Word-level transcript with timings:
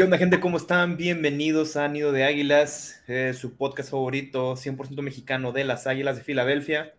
¿Qué 0.00 0.04
onda, 0.04 0.16
gente? 0.16 0.40
¿Cómo 0.40 0.56
están? 0.56 0.96
Bienvenidos 0.96 1.76
a 1.76 1.86
Nido 1.86 2.10
de 2.10 2.24
Águilas, 2.24 3.02
eh, 3.06 3.34
su 3.38 3.52
podcast 3.52 3.90
favorito, 3.90 4.56
100% 4.56 5.02
mexicano 5.02 5.52
de 5.52 5.62
las 5.64 5.86
Águilas 5.86 6.16
de 6.16 6.24
Filadelfia. 6.24 6.94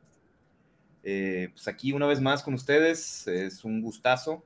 Eh, 1.01 1.49
pues 1.51 1.67
aquí 1.67 1.93
una 1.93 2.05
vez 2.05 2.21
más 2.21 2.43
con 2.43 2.53
ustedes, 2.53 3.25
es 3.25 3.65
un 3.65 3.81
gustazo. 3.81 4.43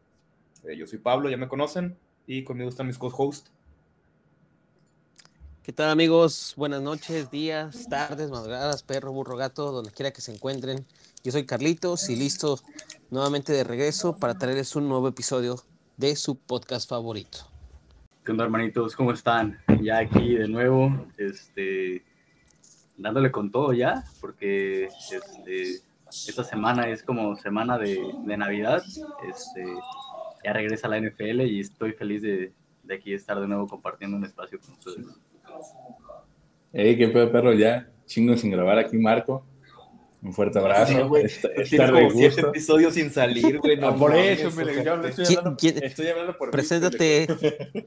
Eh, 0.63 0.77
yo 0.77 0.87
soy 0.87 0.99
Pablo, 0.99 1.29
ya 1.29 1.35
me 1.35 1.49
conocen, 1.49 1.97
y 2.27 2.45
conmigo 2.45 2.69
están 2.69 2.87
mis 2.87 2.97
co-hosts. 2.97 3.51
¿Qué 5.61 5.73
tal 5.73 5.89
amigos? 5.89 6.53
Buenas 6.55 6.81
noches, 6.81 7.29
días, 7.29 7.89
tardes, 7.89 8.29
madrugadas, 8.29 8.83
perro, 8.83 9.11
burro, 9.11 9.35
gato, 9.35 9.73
donde 9.73 9.91
quiera 9.91 10.13
que 10.13 10.21
se 10.21 10.31
encuentren. 10.33 10.85
Yo 11.25 11.33
soy 11.33 11.45
Carlitos 11.45 12.09
y 12.09 12.15
listo 12.15 12.57
nuevamente 13.09 13.51
de 13.51 13.65
regreso 13.65 14.15
para 14.15 14.37
traerles 14.37 14.77
un 14.77 14.87
nuevo 14.87 15.09
episodio 15.09 15.61
de 15.97 16.15
su 16.15 16.37
podcast 16.37 16.87
favorito. 16.87 17.53
¿Qué 18.25 18.31
onda, 18.31 18.45
hermanitos? 18.45 18.95
¿Cómo 18.95 19.11
están? 19.11 19.59
Ya 19.83 19.99
aquí 19.99 20.33
de 20.33 20.47
nuevo, 20.47 20.89
este, 21.15 22.01
dándole 22.97 23.29
con 23.29 23.51
todo 23.51 23.71
ya, 23.71 24.03
porque 24.19 24.85
este, 24.85 25.83
esta 26.09 26.43
semana 26.43 26.89
es 26.89 27.03
como 27.03 27.35
semana 27.35 27.77
de, 27.77 27.99
de 28.25 28.35
Navidad. 28.35 28.81
Este, 29.29 29.63
ya 30.43 30.53
regresa 30.53 30.87
la 30.87 30.99
NFL 30.99 31.41
y 31.41 31.59
estoy 31.59 31.91
feliz 31.91 32.23
de, 32.23 32.51
de 32.81 32.95
aquí 32.95 33.13
estar 33.13 33.39
de 33.39 33.47
nuevo 33.47 33.67
compartiendo 33.67 34.17
un 34.17 34.25
espacio 34.25 34.59
con 34.59 34.73
ustedes. 34.73 35.05
Hey, 36.73 36.97
qué 36.97 37.09
pedo, 37.09 37.31
perro, 37.31 37.53
ya 37.53 37.91
chingo 38.07 38.35
sin 38.37 38.49
grabar 38.49 38.79
aquí, 38.79 38.97
Marco. 38.97 39.45
Un 40.25 40.33
fuerte 40.33 40.57
abrazo. 40.57 40.91
Sí, 40.91 40.99
güey. 41.03 41.27
Tienes 41.27 41.71
esta 41.71 41.85
como 41.91 41.99
de 41.99 42.09
siete 42.15 42.41
episodios 42.41 42.93
sin 42.95 43.11
salir, 43.11 43.59
güey. 43.59 43.77
no 43.77 43.89
Ah, 43.89 43.95
por 43.95 44.15
eso, 44.15 44.49
me 44.51 44.65
le- 44.65 44.83
yo 44.83 44.95
estoy 45.05 45.25
¿Quién- 45.25 45.37
hablando, 45.39 45.85
estoy 45.85 46.07
hablando 46.07 46.37
por 46.37 46.47
mí, 46.47 46.51
Preséntate, 46.51 47.27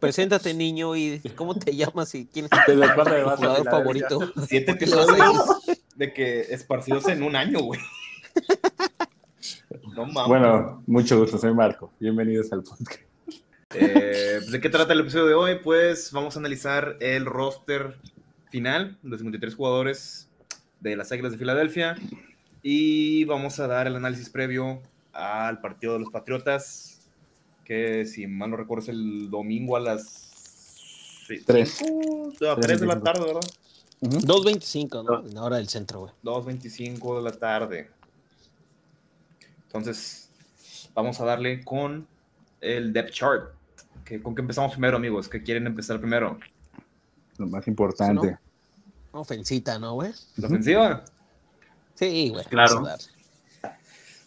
preséntate 0.00 0.54
niño 0.54 0.94
y 0.94 1.20
cómo 1.34 1.56
te 1.58 1.74
llamas 1.74 2.14
y 2.14 2.26
quién 2.26 2.44
es 2.46 2.50
¿Desde 2.66 2.94
cuándo 2.94 3.12
me 3.14 3.22
tu 3.22 3.30
jugador 3.30 3.64
favorito. 3.70 4.32
Siete 4.46 4.72
¿Por 4.72 4.78
qué 4.78 4.86
le 4.86 4.94
vas 4.94 5.08
a 5.08 5.12
episodios 5.12 5.78
de 5.96 6.12
que 6.12 6.40
esparcidos 6.42 7.08
en 7.08 7.24
un 7.24 7.34
año, 7.34 7.58
güey. 7.60 7.80
No 9.96 10.06
mames. 10.06 10.28
Bueno, 10.28 10.82
mucho 10.86 11.18
gusto, 11.18 11.38
soy 11.38 11.52
Marco. 11.52 11.92
Bienvenidos 11.98 12.52
al 12.52 12.62
podcast. 12.62 13.00
Eh, 13.74 14.38
¿De 14.50 14.60
qué 14.60 14.68
trata 14.68 14.92
el 14.92 15.00
episodio 15.00 15.26
de 15.26 15.34
hoy? 15.34 15.58
Pues 15.62 16.12
vamos 16.12 16.36
a 16.36 16.38
analizar 16.38 16.96
el 17.00 17.26
roster 17.26 17.96
final, 18.50 18.96
los 19.02 19.18
53 19.18 19.54
jugadores 19.56 20.28
de 20.80 20.94
las 20.96 21.10
Águilas 21.10 21.32
de 21.32 21.38
Filadelfia. 21.38 21.96
Y 22.70 23.24
vamos 23.24 23.58
a 23.60 23.66
dar 23.66 23.86
el 23.86 23.96
análisis 23.96 24.28
previo 24.28 24.82
al 25.14 25.58
partido 25.62 25.94
de 25.94 26.00
los 26.00 26.10
Patriotas, 26.10 27.00
que 27.64 28.04
si 28.04 28.26
mal 28.26 28.50
no 28.50 28.58
recuerdo 28.58 28.82
es 28.82 28.88
el 28.90 29.30
domingo 29.30 29.74
a 29.74 29.80
las 29.80 30.02
sí, 31.26 31.40
Tres. 31.46 31.78
cinco, 31.78 32.34
a 32.46 32.60
3 32.60 32.80
de 32.80 32.86
la 32.86 33.00
tarde, 33.00 33.24
¿verdad? 33.24 33.50
2.25, 34.02 35.02
¿no? 35.02 35.26
En 35.26 35.34
la 35.34 35.44
hora 35.44 35.56
del 35.56 35.70
centro, 35.70 36.00
güey. 36.00 36.12
2.25 36.22 37.16
de 37.16 37.22
la 37.22 37.32
tarde. 37.32 37.90
Entonces, 39.68 40.28
vamos 40.94 41.18
a 41.22 41.24
darle 41.24 41.64
con 41.64 42.06
el 42.60 42.92
depth 42.92 43.12
chart. 43.12 43.54
Que, 44.04 44.22
¿Con 44.22 44.34
qué 44.34 44.42
empezamos 44.42 44.72
primero, 44.72 44.98
amigos? 44.98 45.26
¿Qué 45.26 45.42
quieren 45.42 45.66
empezar 45.66 45.98
primero? 46.00 46.38
Lo 47.38 47.46
más 47.46 47.66
importante. 47.66 48.36
Ofensita, 49.12 49.78
¿no, 49.78 49.94
güey? 49.94 50.12
¿La 50.36 50.48
ofensiva? 50.48 51.04
Sí, 51.98 52.28
güey. 52.30 52.44
Claro. 52.44 52.74
vamos 52.76 52.88
a 52.88 52.92
dar. 52.92 53.00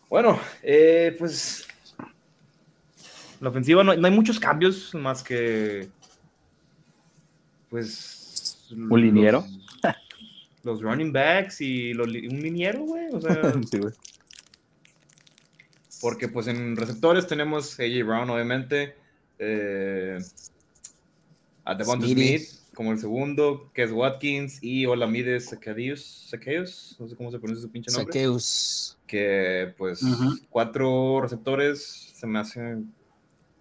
Bueno, 0.10 0.40
eh, 0.62 1.16
pues 1.18 1.66
la 3.40 3.50
ofensiva 3.50 3.84
no, 3.84 3.96
no 3.96 4.08
hay 4.08 4.14
muchos 4.14 4.40
cambios 4.40 4.94
más 4.94 5.24
que 5.24 5.90
pues 7.70 8.68
¿Un 8.72 9.02
liniero? 9.02 9.46
los, 9.84 9.96
los 10.64 10.82
running 10.82 11.14
backs 11.14 11.62
y 11.62 11.94
los 11.94 12.08
un 12.08 12.42
liniero, 12.42 12.82
güey, 12.82 13.08
o 13.14 13.22
sea, 13.22 13.54
Sí, 13.72 13.78
güey. 13.80 13.94
porque 16.02 16.28
pues 16.28 16.48
en 16.48 16.76
receptores 16.76 17.26
tenemos 17.26 17.80
AJ 17.80 18.04
Brown 18.06 18.30
obviamente, 18.30 18.96
eh, 19.40 20.20
a 21.64 21.74
Devonta. 21.76 22.06
Smith 22.06 22.50
como 22.74 22.92
el 22.92 23.00
segundo, 23.00 23.70
Kes 23.74 23.92
Watkins 23.92 24.60
y 24.62 24.86
Olamide 24.86 25.40
Zacchaeus, 25.40 26.28
Zacchaeus, 26.30 26.96
no 27.00 27.08
sé 27.08 27.16
cómo 27.16 27.32
se 27.32 27.40
pronuncia 27.40 27.62
su 27.62 27.72
pinche 27.72 27.92
nombre. 27.92 28.14
Saqueus. 28.14 28.98
que 29.06 29.74
pues 29.78 30.02
cuatro 30.50 31.22
receptores 31.22 32.14
se 32.16 32.28
me 32.28 32.40
hace 32.40 32.78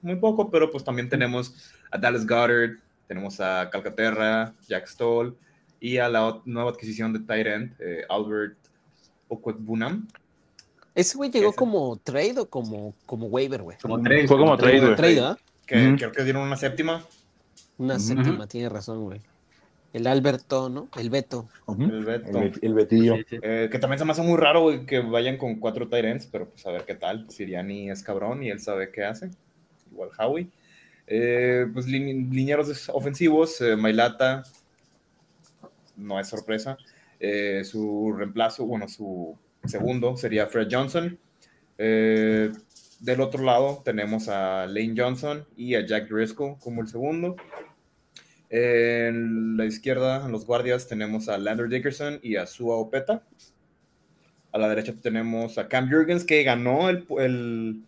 muy 0.03 0.17
poco, 0.17 0.51
pero 0.51 0.71
pues 0.71 0.85
también 0.85 1.09
tenemos 1.09 1.73
a 1.91 1.99
Dallas 1.99 2.27
Goddard, 2.27 2.79
tenemos 3.09 3.41
a 3.41 3.69
Calcaterra, 3.71 4.55
Jack 4.69 4.87
Stoll 4.87 5.37
y 5.81 5.97
a 5.97 6.09
la 6.09 6.41
nueva 6.45 6.71
adquisición 6.71 7.13
de 7.13 7.21
tight 7.21 7.47
end, 7.47 7.75
eh, 7.81 8.05
Albert 8.09 8.57
Okwetbunam. 9.29 10.07
Ese 10.95 11.17
güey 11.17 11.31
llegó 11.31 11.49
Ese. 11.51 11.57
como 11.57 11.97
trade 11.97 12.39
o 12.39 12.49
como, 12.49 12.95
como 13.07 13.27
waiver, 13.27 13.63
güey. 13.63 13.77
Como 13.81 14.01
tres. 14.03 14.29
Fue 14.29 14.39
como 14.39 14.57
trade, 14.57 14.81
güey. 14.81 14.97
Trade, 14.97 15.21
¿ah? 15.21 15.39
que 15.67 15.97
creo 15.97 16.13
que 16.13 16.25
dieron 16.25 16.43
una 16.43 16.57
séptima, 16.57 17.05
Una 17.81 17.99
séptima, 17.99 18.47
tiene 18.47 18.69
razón, 18.69 19.05
güey. 19.05 19.21
El 19.93 20.07
Alberto, 20.07 20.69
¿no? 20.69 20.89
El 20.97 21.11
Beto. 21.11 21.49
El 21.79 22.05
Beto. 22.05 22.39
El, 22.39 22.53
el 22.63 22.75
Betillo. 22.75 23.17
Sí, 23.17 23.25
sí. 23.31 23.39
Eh, 23.43 23.69
que 23.73 23.79
también 23.79 23.99
se 23.99 24.05
me 24.05 24.13
hace 24.13 24.23
muy 24.23 24.37
raro 24.39 24.63
güey, 24.63 24.87
que 24.87 25.01
vayan 25.01 25.37
con 25.37 25.57
cuatro 25.59 25.89
tight 25.89 26.05
ends, 26.05 26.27
pero 26.27 26.49
pues 26.49 26.65
a 26.67 26.71
ver 26.71 26.85
qué 26.85 26.95
tal. 26.95 27.29
Siriani 27.31 27.91
es 27.91 28.03
cabrón 28.03 28.43
y 28.43 28.51
él 28.51 28.61
sabe 28.61 28.93
qué 28.93 29.05
hace. 29.05 29.31
Igual 29.91 30.11
Howie. 30.19 30.49
Eh, 31.09 31.67
pues 31.73 31.87
lin- 31.87 32.31
linieros 32.31 32.89
ofensivos, 32.91 33.61
eh, 33.63 33.75
Mailata, 33.75 34.45
no 35.97 36.21
es 36.21 36.29
sorpresa. 36.29 36.77
Eh, 37.19 37.63
su 37.65 38.13
reemplazo, 38.17 38.65
bueno, 38.67 38.89
su 38.89 39.37
segundo 39.65 40.17
sería 40.17 40.47
Fred 40.47 40.69
Johnson. 40.71 41.19
Eh, 41.79 42.53
del 43.01 43.21
otro 43.23 43.43
lado 43.43 43.83
tenemos 43.85 44.29
a 44.29 44.67
Lane 44.67 44.95
Johnson 44.97 45.45
y 45.57 45.75
a 45.75 45.85
Jack 45.85 46.09
Driscoll 46.09 46.57
como 46.61 46.83
el 46.83 46.89
segundo. 46.89 47.35
En 48.51 49.57
la 49.57 49.65
izquierda, 49.65 50.25
en 50.27 50.33
los 50.33 50.45
guardias, 50.45 50.89
tenemos 50.89 51.29
a 51.29 51.39
Lander 51.39 51.69
Dickerson 51.69 52.19
y 52.23 52.35
a 52.37 52.47
Sua 52.47 52.77
Opeta. 52.77 53.23
A 54.53 54.59
la 54.59 54.69
derecha 54.69 54.93
tenemos 55.01 55.57
a 55.59 55.69
Cam 55.69 55.89
Jurgens, 55.89 56.25
que 56.25 56.43
ganó 56.43 56.91
el, 56.91 57.07
el, 57.19 57.83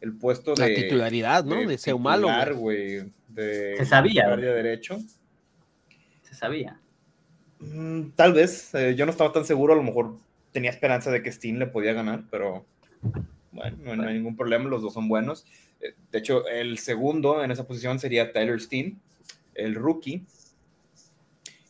el 0.00 0.12
puesto 0.16 0.54
La 0.56 0.66
de 0.66 0.74
titularidad, 0.74 1.44
¿no? 1.44 1.66
De, 1.66 1.76
ser 1.76 1.96
malo, 1.98 2.28
titular, 2.28 2.54
güey. 2.54 3.12
De 3.28 3.74
Se 3.76 3.84
sabía, 3.84 4.26
guardia 4.26 4.54
derecho. 4.54 4.98
Se 6.22 6.34
sabía. 6.34 6.80
Mm, 7.58 8.10
tal 8.14 8.32
vez. 8.32 8.74
eh, 8.74 8.94
yo 8.96 9.04
no 9.04 9.12
estaba 9.12 9.32
tan 9.32 9.44
seguro. 9.44 9.74
A 9.74 9.76
lo 9.76 9.82
mejor 9.82 10.16
tenía 10.52 10.70
esperanza 10.70 11.10
de 11.10 11.22
que 11.22 11.30
Steen 11.30 11.58
le 11.58 11.66
podía 11.66 11.92
ganar, 11.92 12.24
pero 12.30 12.64
bueno, 13.52 13.76
no, 13.82 13.96
no 13.96 14.08
hay 14.08 14.14
ningún 14.14 14.36
problema. 14.36 14.70
Los 14.70 14.80
dos 14.80 14.94
son 14.94 15.08
buenos. 15.08 15.44
Eh, 15.82 15.92
De 16.10 16.18
hecho, 16.18 16.46
el 16.48 16.78
segundo 16.78 17.44
en 17.44 17.50
esa 17.50 17.66
posición 17.66 17.98
sería 17.98 18.32
Tyler 18.32 18.58
Steen, 18.62 18.98
el 19.56 19.74
rookie. 19.74 20.24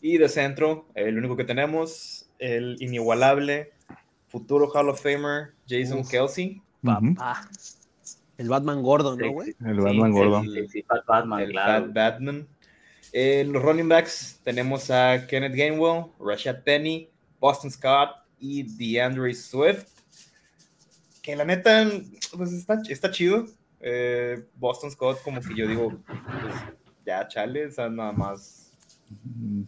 Y 0.01 0.19
de 0.19 0.29
centro, 0.29 0.87
el 0.95 1.17
único 1.19 1.37
que 1.37 1.45
tenemos, 1.45 2.29
el 2.39 2.77
inigualable 2.81 3.73
futuro 4.29 4.69
Hall 4.73 4.89
of 4.91 5.01
Famer 5.03 5.55
Jason 5.69 6.01
Uf. 6.01 6.11
Kelsey. 6.11 6.63
Papá. 6.83 7.49
El 8.39 8.49
Batman 8.51 8.83
gordo, 8.83 9.17
¿no, 9.17 9.33
güey? 9.33 9.55
El 9.65 9.81
Batman 9.81 10.13
Sí, 10.13 10.19
gordo. 10.19 10.41
el- 10.43 10.69
Batman, 11.07 11.41
el 11.41 11.51
claro. 11.51 11.85
Fat 11.87 11.95
Batman. 11.95 12.47
En 13.13 13.53
los 13.53 13.63
running 13.63 13.89
backs 13.89 14.41
tenemos 14.45 14.91
a 14.91 15.27
Kenneth 15.27 15.55
Gainwell, 15.55 16.07
Rashad 16.21 16.63
Penny, 16.63 17.09
Boston 17.41 17.71
Scott 17.71 18.11
y 18.39 18.63
DeAndre 18.65 19.33
Swift. 19.33 19.87
Que 21.23 21.35
la 21.35 21.45
neta, 21.47 21.89
pues 22.37 22.53
está, 22.53 22.81
está 22.89 23.11
chido. 23.11 23.47
Eh, 23.81 24.45
Boston 24.57 24.91
Scott, 24.91 25.23
como 25.23 25.41
que 25.41 25.55
yo 25.55 25.67
digo, 25.67 25.99
pues 26.07 26.57
ya 27.07 27.27
chale, 27.29 27.67
o 27.67 27.71
sea, 27.71 27.89
nada 27.89 28.13
más. 28.13 28.73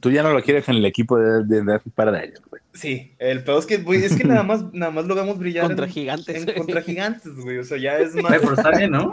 Tú 0.00 0.10
ya 0.10 0.24
no 0.24 0.32
lo 0.32 0.42
quieres 0.42 0.68
en 0.68 0.76
el 0.76 0.84
equipo 0.84 1.16
de, 1.16 1.44
de, 1.44 1.62
de 1.62 1.74
hace 1.74 1.88
un 1.88 1.92
par 1.92 2.10
de 2.10 2.18
años, 2.18 2.42
güey. 2.50 2.60
Sí, 2.74 3.12
el 3.18 3.44
pedo 3.44 3.58
es 3.60 3.66
que, 3.66 3.76
güey, 3.78 4.04
es 4.04 4.16
que 4.16 4.24
nada 4.24 4.42
más, 4.42 4.72
nada 4.72 4.90
más 4.90 5.06
lo 5.06 5.14
vemos 5.14 5.38
brillar 5.38 5.66
Contra 5.66 5.86
en, 5.86 5.92
gigantes. 5.92 6.46
en 6.48 6.54
contra 6.54 6.82
gigantes, 6.82 7.34
güey. 7.36 7.58
O 7.58 7.64
sea, 7.64 7.78
ya 7.78 7.98
es 7.98 8.14
más, 8.16 8.32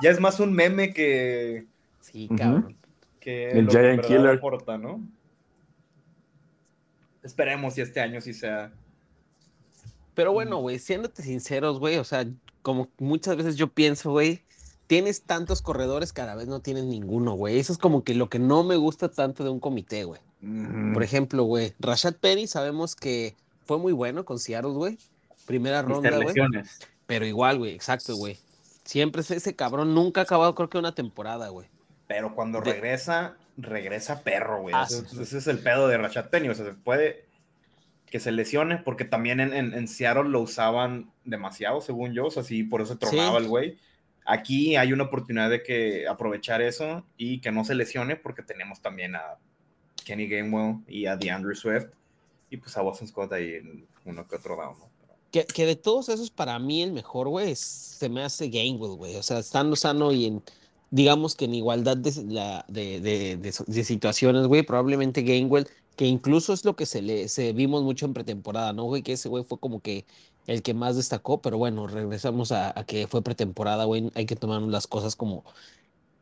ya 0.01 0.09
es 0.09 0.19
más 0.19 0.39
un 0.39 0.51
meme 0.53 0.93
que, 0.93 1.65
Sí, 2.01 2.27
cabrón. 2.35 2.75
que 3.19 3.51
El 3.51 3.65
lo 3.65 3.71
que 3.71 3.77
Giant 3.77 3.97
verdad 4.01 4.07
Killer. 4.07 4.33
importa, 4.35 4.77
¿no? 4.77 5.01
Esperemos 7.23 7.73
si 7.73 7.81
este 7.81 7.99
año 7.99 8.21
sí 8.21 8.33
sea. 8.33 8.71
Pero 10.13 10.31
bueno, 10.31 10.57
güey, 10.57 10.79
siéndote 10.79 11.21
sinceros, 11.23 11.79
güey, 11.79 11.97
o 11.97 12.03
sea, 12.03 12.25
como 12.61 12.89
muchas 12.99 13.35
veces 13.35 13.55
yo 13.57 13.67
pienso, 13.67 14.11
güey, 14.11 14.41
tienes 14.87 15.23
tantos 15.23 15.61
corredores, 15.61 16.13
cada 16.13 16.35
vez 16.35 16.47
no 16.47 16.59
tienes 16.59 16.83
ninguno, 16.85 17.33
güey. 17.33 17.57
Eso 17.59 17.71
es 17.73 17.79
como 17.79 18.03
que 18.03 18.13
lo 18.15 18.29
que 18.29 18.39
no 18.39 18.63
me 18.63 18.75
gusta 18.75 19.09
tanto 19.09 19.43
de 19.43 19.49
un 19.49 19.59
comité, 19.59 20.03
güey. 20.03 20.21
Por 20.93 21.01
ejemplo, 21.01 21.43
güey, 21.43 21.73
Rashad 21.79 22.15
Penny 22.15 22.45
sabemos 22.47 22.95
que 22.95 23.35
fue 23.65 23.79
muy 23.79 23.93
bueno 23.93 24.25
con 24.25 24.37
Seattle, 24.39 24.71
güey. 24.73 24.97
Primera 25.47 25.81
ronda, 25.81 26.11
güey. 26.17 26.35
Pero 27.07 27.25
igual, 27.25 27.57
güey, 27.57 27.73
exacto, 27.73 28.15
güey. 28.15 28.37
Siempre 28.83 29.21
es 29.21 29.31
ese 29.31 29.55
cabrón, 29.55 29.95
nunca 29.95 30.21
ha 30.21 30.23
acabado 30.23 30.53
creo 30.53 30.69
que 30.69 30.77
una 30.77 30.93
temporada, 30.93 31.49
güey. 31.49 31.67
Pero 32.07 32.35
cuando 32.35 32.61
De- 32.61 32.71
regresa, 32.73 33.35
regresa 33.57 34.21
perro, 34.21 34.61
güey. 34.61 34.75
Ah, 34.77 34.85
ese, 34.87 35.01
sí, 35.01 35.15
sí. 35.15 35.21
ese 35.23 35.37
es 35.39 35.47
el 35.47 35.59
pedo 35.59 35.87
de 35.87 35.97
Rashad 35.97 36.29
Penny. 36.29 36.49
O 36.49 36.53
sea, 36.53 36.65
se 36.65 36.73
puede 36.73 37.25
que 38.05 38.19
se 38.19 38.31
lesione, 38.31 38.77
porque 38.77 39.05
también 39.05 39.39
en, 39.39 39.53
en, 39.53 39.73
en 39.73 39.87
Seattle 39.87 40.29
lo 40.29 40.41
usaban 40.41 41.09
demasiado, 41.23 41.81
según 41.81 42.13
yo. 42.13 42.27
O 42.27 42.31
sea, 42.31 42.43
sí, 42.43 42.63
por 42.63 42.81
eso 42.81 42.93
se 42.93 42.99
tronaba 42.99 43.31
Sí. 43.39 43.43
el 43.43 43.47
güey. 43.49 43.77
Aquí 44.25 44.75
hay 44.75 44.91
una 44.91 45.03
oportunidad 45.03 45.49
de 45.49 45.61
que 45.61 46.07
aprovechar 46.07 46.61
eso 46.61 47.05
y 47.15 47.39
que 47.41 47.51
no 47.51 47.63
se 47.63 47.75
lesione, 47.75 48.15
porque 48.15 48.41
tenemos 48.41 48.81
también 48.81 49.15
a 49.15 49.37
Kenny 50.03 50.27
Gainwell 50.27 50.77
y 50.87 51.05
a 51.05 51.15
DeAndre 51.15 51.55
Swift. 51.55 51.87
Y 52.49 52.57
pues 52.57 52.75
a 52.77 52.81
Watson 52.81 53.07
Scott 53.07 53.33
ahí 53.33 53.55
en 53.55 53.87
uno 54.05 54.27
que 54.27 54.35
otro 54.35 54.55
down, 54.55 54.79
¿no? 54.79 54.89
Que, 55.31 55.45
que 55.45 55.65
de 55.65 55.75
todos 55.75 56.09
esos, 56.09 56.31
para 56.31 56.57
mí 56.59 56.81
el 56.81 56.93
mejor, 56.93 57.27
güey, 57.27 57.55
se 57.55 58.07
me 58.09 58.23
hace 58.23 58.49
Gainwell, 58.49 58.95
güey. 58.95 59.15
O 59.15 59.23
sea, 59.23 59.39
estando 59.39 59.75
sano 59.75 60.11
y 60.11 60.25
en, 60.25 60.43
digamos 60.91 61.35
que 61.35 61.45
en 61.45 61.55
igualdad 61.55 61.97
de, 61.97 62.13
la, 62.23 62.65
de, 62.67 63.01
de, 63.01 63.37
de, 63.37 63.53
de 63.67 63.83
situaciones, 63.83 64.47
güey, 64.47 64.63
probablemente 64.63 65.23
Gainwell, 65.23 65.67
que 65.95 66.05
incluso 66.05 66.53
es 66.53 66.65
lo 66.65 66.75
que 66.75 66.85
se 66.85 67.01
le 67.01 67.27
se 67.27 67.53
vimos 67.53 67.83
mucho 67.83 68.05
en 68.05 68.13
pretemporada, 68.13 68.73
¿no, 68.73 68.83
güey? 68.83 69.01
Que 69.01 69.13
ese 69.13 69.29
güey 69.29 69.43
fue 69.43 69.59
como 69.59 69.81
que 69.81 70.05
el 70.47 70.61
que 70.61 70.73
más 70.73 70.95
destacó, 70.95 71.41
pero 71.41 71.57
bueno, 71.57 71.87
regresamos 71.87 72.51
a, 72.51 72.77
a 72.77 72.85
que 72.85 73.07
fue 73.07 73.21
pretemporada, 73.23 73.85
güey. 73.85 74.11
Hay 74.15 74.25
que 74.25 74.35
tomar 74.35 74.61
las 74.61 74.87
cosas 74.87 75.15
como 75.15 75.43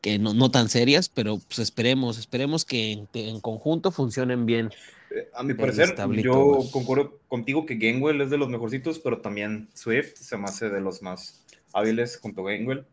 que 0.02 0.20
no, 0.20 0.34
no 0.34 0.52
tan 0.52 0.68
serias, 0.68 1.08
pero 1.08 1.40
pues 1.48 1.60
esperemos, 1.60 2.18
esperemos 2.18 2.66
que 2.66 2.92
en, 2.92 3.10
en 3.14 3.40
conjunto 3.40 3.92
funcionen 3.92 4.46
bien. 4.46 4.70
Eh, 5.16 5.30
A 5.34 5.44
mi 5.44 5.54
parecer, 5.54 5.96
yo 6.22 6.60
concuerdo 6.72 7.20
contigo 7.30 7.66
que 7.66 7.76
Gainwell 7.76 8.20
es 8.20 8.30
de 8.30 8.38
los 8.38 8.50
mejorcitos, 8.50 9.00
pero 9.00 9.22
también 9.22 9.70
Swift 9.74 10.16
se 10.16 10.38
me 10.38 10.46
hace 10.46 10.70
de 10.70 10.82
los 10.82 11.02
más 11.02 11.46
hábiles 11.72 12.18
junto 12.18 12.42
a 12.42 12.52
Gainwell 12.52 12.86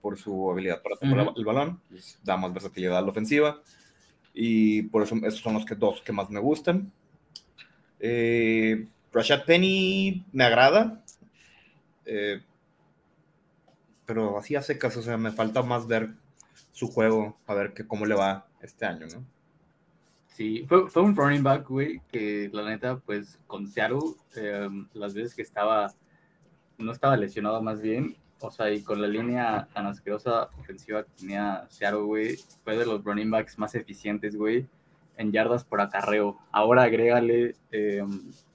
por 0.00 0.18
su 0.18 0.50
habilidad 0.50 0.82
para 0.82 0.96
tomar 0.96 1.28
Ujú. 1.28 1.38
el 1.38 1.44
balón, 1.44 1.80
da 2.22 2.36
más 2.36 2.52
versatilidad 2.52 2.98
a 2.98 3.02
la 3.02 3.10
ofensiva 3.10 3.62
y 4.32 4.82
por 4.82 5.02
eso 5.02 5.16
esos 5.16 5.40
son 5.40 5.54
los 5.54 5.64
que, 5.64 5.74
dos 5.74 6.02
que 6.02 6.12
más 6.12 6.30
me 6.30 6.40
gustan. 6.40 6.92
Eh, 8.00 8.86
Rashad 9.14 9.44
Penny 9.44 10.24
me 10.32 10.44
agrada, 10.44 11.02
eh, 12.04 12.42
pero 14.04 14.36
así 14.36 14.56
a 14.56 14.62
secas, 14.62 14.96
o 14.96 15.02
sea, 15.02 15.16
me 15.16 15.30
falta 15.30 15.62
más 15.62 15.86
ver 15.86 16.10
su 16.72 16.88
juego, 16.88 17.38
a 17.46 17.54
ver 17.54 17.72
que, 17.72 17.86
cómo 17.86 18.06
le 18.06 18.16
va 18.16 18.48
este 18.60 18.84
año, 18.84 19.06
¿no? 19.06 19.24
Sí, 20.26 20.66
fue, 20.68 20.90
fue 20.90 21.02
un 21.02 21.14
running 21.14 21.44
back, 21.44 21.68
güey, 21.68 22.02
que 22.10 22.50
la 22.52 22.64
neta, 22.64 22.96
pues 22.98 23.38
con 23.46 23.68
Seattle, 23.68 24.00
eh, 24.34 24.68
las 24.92 25.14
veces 25.14 25.34
que 25.36 25.42
estaba, 25.42 25.94
no 26.76 26.90
estaba 26.90 27.16
lesionado 27.16 27.62
más 27.62 27.80
bien, 27.80 28.16
o 28.40 28.50
sea, 28.50 28.68
y 28.72 28.82
con 28.82 29.00
la 29.00 29.06
línea 29.06 29.68
tan 29.72 29.86
asquerosa 29.86 30.50
ofensiva 30.58 31.04
que 31.04 31.10
tenía 31.20 31.66
Seattle, 31.70 32.02
güey, 32.02 32.36
fue 32.64 32.76
de 32.76 32.84
los 32.84 33.04
running 33.04 33.30
backs 33.30 33.58
más 33.58 33.76
eficientes, 33.76 34.34
güey, 34.34 34.66
en 35.16 35.32
yardas 35.32 35.64
por 35.64 35.80
acarreo. 35.80 36.38
Ahora 36.52 36.82
agrégale 36.84 37.54
eh, 37.70 38.02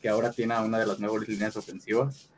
que 0.02 0.10
ahora 0.10 0.32
tiene 0.32 0.54
a 0.54 0.62
una 0.62 0.80
de 0.80 0.86
las 0.88 1.00
mejores 1.00 1.28
líneas 1.30 1.56
ofensivas, 1.58 2.30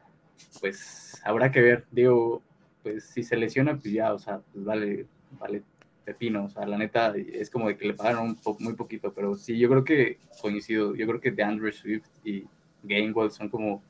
pues 0.59 1.19
habrá 1.23 1.51
que 1.51 1.61
ver, 1.61 1.85
digo, 1.91 2.41
pues 2.83 3.05
si 3.05 3.23
se 3.23 3.35
lesiona, 3.37 3.73
pues 3.77 3.93
ya, 3.93 4.13
o 4.13 4.19
sea, 4.19 4.39
pues 4.53 4.65
vale, 4.65 5.05
vale 5.39 5.63
pepino, 6.05 6.45
o 6.45 6.49
sea, 6.49 6.65
la 6.65 6.77
neta 6.77 7.13
es 7.15 7.49
como 7.49 7.67
de 7.67 7.77
que 7.77 7.87
le 7.87 7.93
pagaron 7.93 8.23
un 8.29 8.35
po- 8.35 8.57
muy 8.59 8.73
poquito, 8.73 9.13
pero 9.13 9.35
sí, 9.35 9.57
yo 9.57 9.69
creo 9.69 9.83
que 9.83 10.17
coincido, 10.41 10.95
yo 10.95 11.05
creo 11.07 11.21
que 11.21 11.31
DeAndre 11.31 11.71
Swift 11.71 12.05
y 12.25 12.45
Gainwell 12.83 13.31
son 13.31 13.49
como 13.49 13.83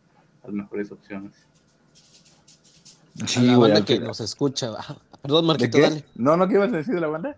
las 0.44 0.51
mejores 0.54 0.92
opciones. 0.92 1.34
a 3.38 3.42
la 3.42 3.57
banda 3.57 3.86
que 3.86 4.00
nos 4.00 4.19
escucha. 4.22 4.72
Perdón, 5.22 5.44
¿De 5.44 5.48
Marquito, 5.48 5.77
qué? 5.77 5.81
dale. 5.84 6.04
No, 6.16 6.36
no, 6.36 6.48
¿qué 6.48 6.56
ibas 6.56 6.74
a 6.74 6.77
decir 6.77 6.95
de 6.95 7.01
la 7.01 7.07
banda? 7.07 7.36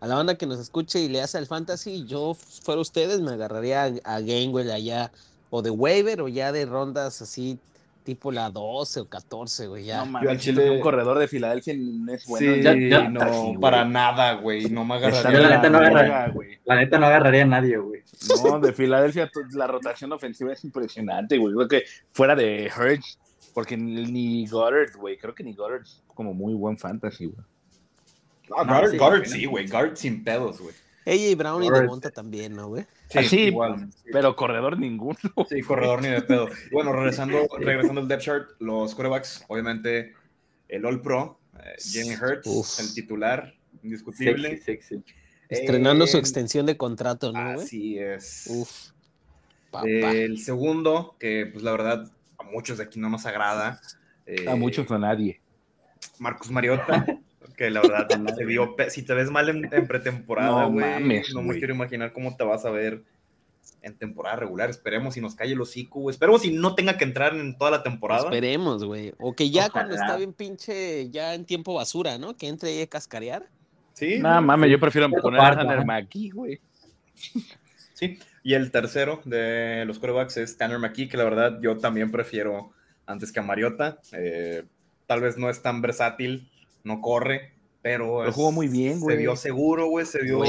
A 0.00 0.06
la 0.06 0.14
banda 0.14 0.36
que 0.36 0.46
nos 0.46 0.60
escuche 0.60 1.00
y 1.00 1.08
le 1.08 1.20
hace 1.20 1.38
al 1.38 1.46
fantasy, 1.46 2.04
yo 2.06 2.34
fuera 2.34 2.80
ustedes, 2.80 3.20
me 3.20 3.32
agarraría 3.32 3.84
a, 4.04 4.16
a 4.16 4.20
Gainwell 4.20 4.70
allá, 4.70 5.10
o 5.50 5.60
de 5.62 5.70
waiver, 5.70 6.20
o 6.22 6.28
ya 6.28 6.52
de 6.52 6.66
rondas 6.66 7.20
así, 7.20 7.58
tipo 8.04 8.30
la 8.30 8.48
12 8.50 9.00
o 9.00 9.08
14, 9.08 9.66
güey, 9.66 9.84
ya. 9.86 9.98
No 9.98 10.04
Yo 10.04 10.10
mames, 10.12 10.28
al 10.30 10.38
chile- 10.38 10.70
un 10.70 10.80
corredor 10.80 11.18
de 11.18 11.26
Filadelfia 11.28 11.74
no 11.76 12.12
es 12.12 12.26
bueno. 12.26 12.54
sí, 12.54 12.62
ya- 12.62 12.74
ya- 12.76 13.08
no, 13.08 13.20
fantasy, 13.20 13.56
para 13.60 13.84
nada, 13.84 14.34
güey. 14.34 14.70
No 14.70 14.84
me 14.84 14.94
agarraría. 14.94 15.32
Yo 15.32 15.38
la 15.40 15.48
de 15.48 15.56
neta 15.56 15.70
no 15.70 15.80
verga, 15.80 16.00
agarra- 16.00 16.32
güey. 16.32 16.58
La 16.64 16.76
neta 16.76 16.98
no 16.98 17.06
agarraría 17.06 17.42
a 17.42 17.46
nadie, 17.46 17.76
güey. 17.78 18.02
No, 18.44 18.60
de 18.60 18.72
Filadelfia 18.72 19.28
to- 19.30 19.40
la 19.56 19.66
rotación 19.66 20.12
ofensiva 20.12 20.52
es 20.52 20.62
impresionante, 20.64 21.36
güey. 21.38 21.54
Creo 21.54 21.68
que 21.68 21.84
fuera 22.12 22.34
de 22.36 22.70
Hurts, 22.76 23.18
porque 23.52 23.76
ni 23.76 24.04
ni 24.06 24.46
Goddard, 24.46 24.96
güey. 24.96 25.18
Creo 25.18 25.34
que 25.34 25.42
ni 25.42 25.54
Goddard 25.54 25.82
es 25.82 26.02
como 26.14 26.32
muy 26.34 26.54
buen 26.54 26.78
fantasy, 26.78 27.26
güey. 27.26 27.44
No, 28.50 28.64
No, 28.64 28.72
Guard, 28.72 28.90
sí, 28.90 28.96
Guard 28.98 29.24
sí, 29.24 29.30
sí, 29.40 29.44
güey. 29.46 29.66
Guard 29.68 29.96
sin 29.96 30.24
pedos, 30.24 30.60
güey. 30.60 30.74
AJ 31.06 31.36
Brown 31.38 31.62
y. 31.64 31.70
Devonta 31.70 32.10
también, 32.10 32.54
¿no, 32.54 32.68
güey? 32.68 32.84
Sí, 33.08 33.18
Así, 33.18 33.40
igual. 33.44 33.88
Pero 34.12 34.36
corredor 34.36 34.78
ninguno. 34.78 35.18
Sí, 35.48 35.62
corredor 35.62 36.02
ni 36.02 36.08
de 36.08 36.20
pedo. 36.22 36.48
Bueno, 36.72 36.92
regresando, 36.92 37.46
regresando 37.58 38.00
al 38.02 38.08
depth 38.08 38.22
chart, 38.22 38.48
los 38.58 38.94
quarterbacks, 38.94 39.44
obviamente, 39.48 40.12
el 40.68 40.84
All 40.84 41.00
Pro, 41.00 41.40
eh, 41.54 41.76
Jalen 41.92 42.18
Hurts, 42.22 42.46
Uf. 42.46 42.80
el 42.80 42.92
titular, 42.94 43.54
indiscutible. 43.82 44.58
Sexy, 44.58 44.96
sexy. 44.96 45.04
Estrenando 45.48 46.06
su 46.06 46.18
Eh, 46.18 46.20
extensión 46.20 46.66
de 46.66 46.76
contrato, 46.76 47.32
¿no, 47.32 47.54
güey? 47.54 47.64
Así 47.64 47.98
es. 47.98 48.46
Uf. 48.50 48.90
El 49.84 50.38
segundo, 50.38 51.16
que 51.18 51.48
pues 51.52 51.62
la 51.64 51.72
verdad 51.72 52.10
a 52.38 52.42
muchos 52.42 52.78
de 52.78 52.84
aquí 52.84 52.98
no 53.00 53.08
nos 53.08 53.24
agrada. 53.26 53.80
eh, 54.26 54.46
A 54.48 54.56
muchos 54.56 54.90
o 54.90 54.94
a 54.94 54.98
nadie. 54.98 55.40
Marcus 56.18 56.50
Mariota, 56.50 57.06
que 57.56 57.70
la 57.70 57.80
verdad 57.80 58.08
se 58.36 58.44
vio, 58.44 58.74
si 58.88 59.02
te 59.02 59.14
ves 59.14 59.30
mal 59.30 59.48
en, 59.48 59.68
en 59.72 59.86
pretemporada, 59.86 60.62
No 60.62 60.72
güey, 60.72 60.84
mames, 60.86 61.32
no 61.34 61.42
me 61.42 61.58
quiero 61.58 61.74
imaginar 61.74 62.12
cómo 62.12 62.36
te 62.36 62.44
vas 62.44 62.64
a 62.64 62.70
ver 62.70 63.02
en 63.82 63.96
temporada 63.96 64.36
regular. 64.36 64.70
Esperemos 64.70 65.14
si 65.14 65.20
nos 65.20 65.34
calle 65.34 65.52
el 65.52 65.60
hocico, 65.60 66.00
güey. 66.00 66.12
Esperemos 66.12 66.42
si 66.42 66.52
no 66.52 66.74
tenga 66.74 66.96
que 66.96 67.04
entrar 67.04 67.34
en 67.34 67.56
toda 67.56 67.70
la 67.70 67.82
temporada. 67.82 68.24
Esperemos, 68.24 68.84
güey. 68.84 69.12
O 69.18 69.34
que 69.34 69.50
ya 69.50 69.70
cuando 69.70 69.94
está 69.94 70.16
bien 70.16 70.32
pinche, 70.32 71.10
ya 71.10 71.34
en 71.34 71.44
tiempo 71.44 71.74
basura, 71.74 72.18
¿no? 72.18 72.36
Que 72.36 72.48
entre 72.48 72.70
ahí 72.70 72.82
a 72.82 72.86
cascarear. 72.86 73.48
Sí, 73.92 74.18
No 74.20 74.40
mames, 74.40 74.70
yo 74.70 74.78
prefiero 74.78 75.10
poner 75.10 75.40
a 75.40 75.56
Tanner. 75.56 75.84
McKee, 75.84 76.30
güey. 76.30 76.60
sí. 77.94 78.18
Y 78.44 78.54
el 78.54 78.70
tercero 78.70 79.20
de 79.24 79.84
los 79.86 79.98
quarterbacks 79.98 80.36
es 80.36 80.56
Tanner 80.56 80.78
McKee, 80.78 81.08
que 81.08 81.16
la 81.16 81.24
verdad 81.24 81.58
yo 81.60 81.76
también 81.78 82.10
prefiero 82.10 82.70
antes 83.06 83.32
que 83.32 83.40
a 83.40 83.42
Mariota. 83.42 83.98
Eh, 84.12 84.64
tal 85.06 85.20
vez 85.20 85.36
no 85.36 85.50
es 85.50 85.62
tan 85.62 85.82
versátil, 85.82 86.48
no 86.84 87.00
corre, 87.00 87.52
pero 87.82 88.24
Lo 88.24 88.32
jugó 88.32 88.52
muy 88.52 88.68
bien, 88.68 89.00
güey. 89.00 89.16
Se 89.16 89.20
vio 89.22 89.36
seguro, 89.36 89.88
güey, 89.88 90.06
se 90.06 90.22
vio 90.22 90.40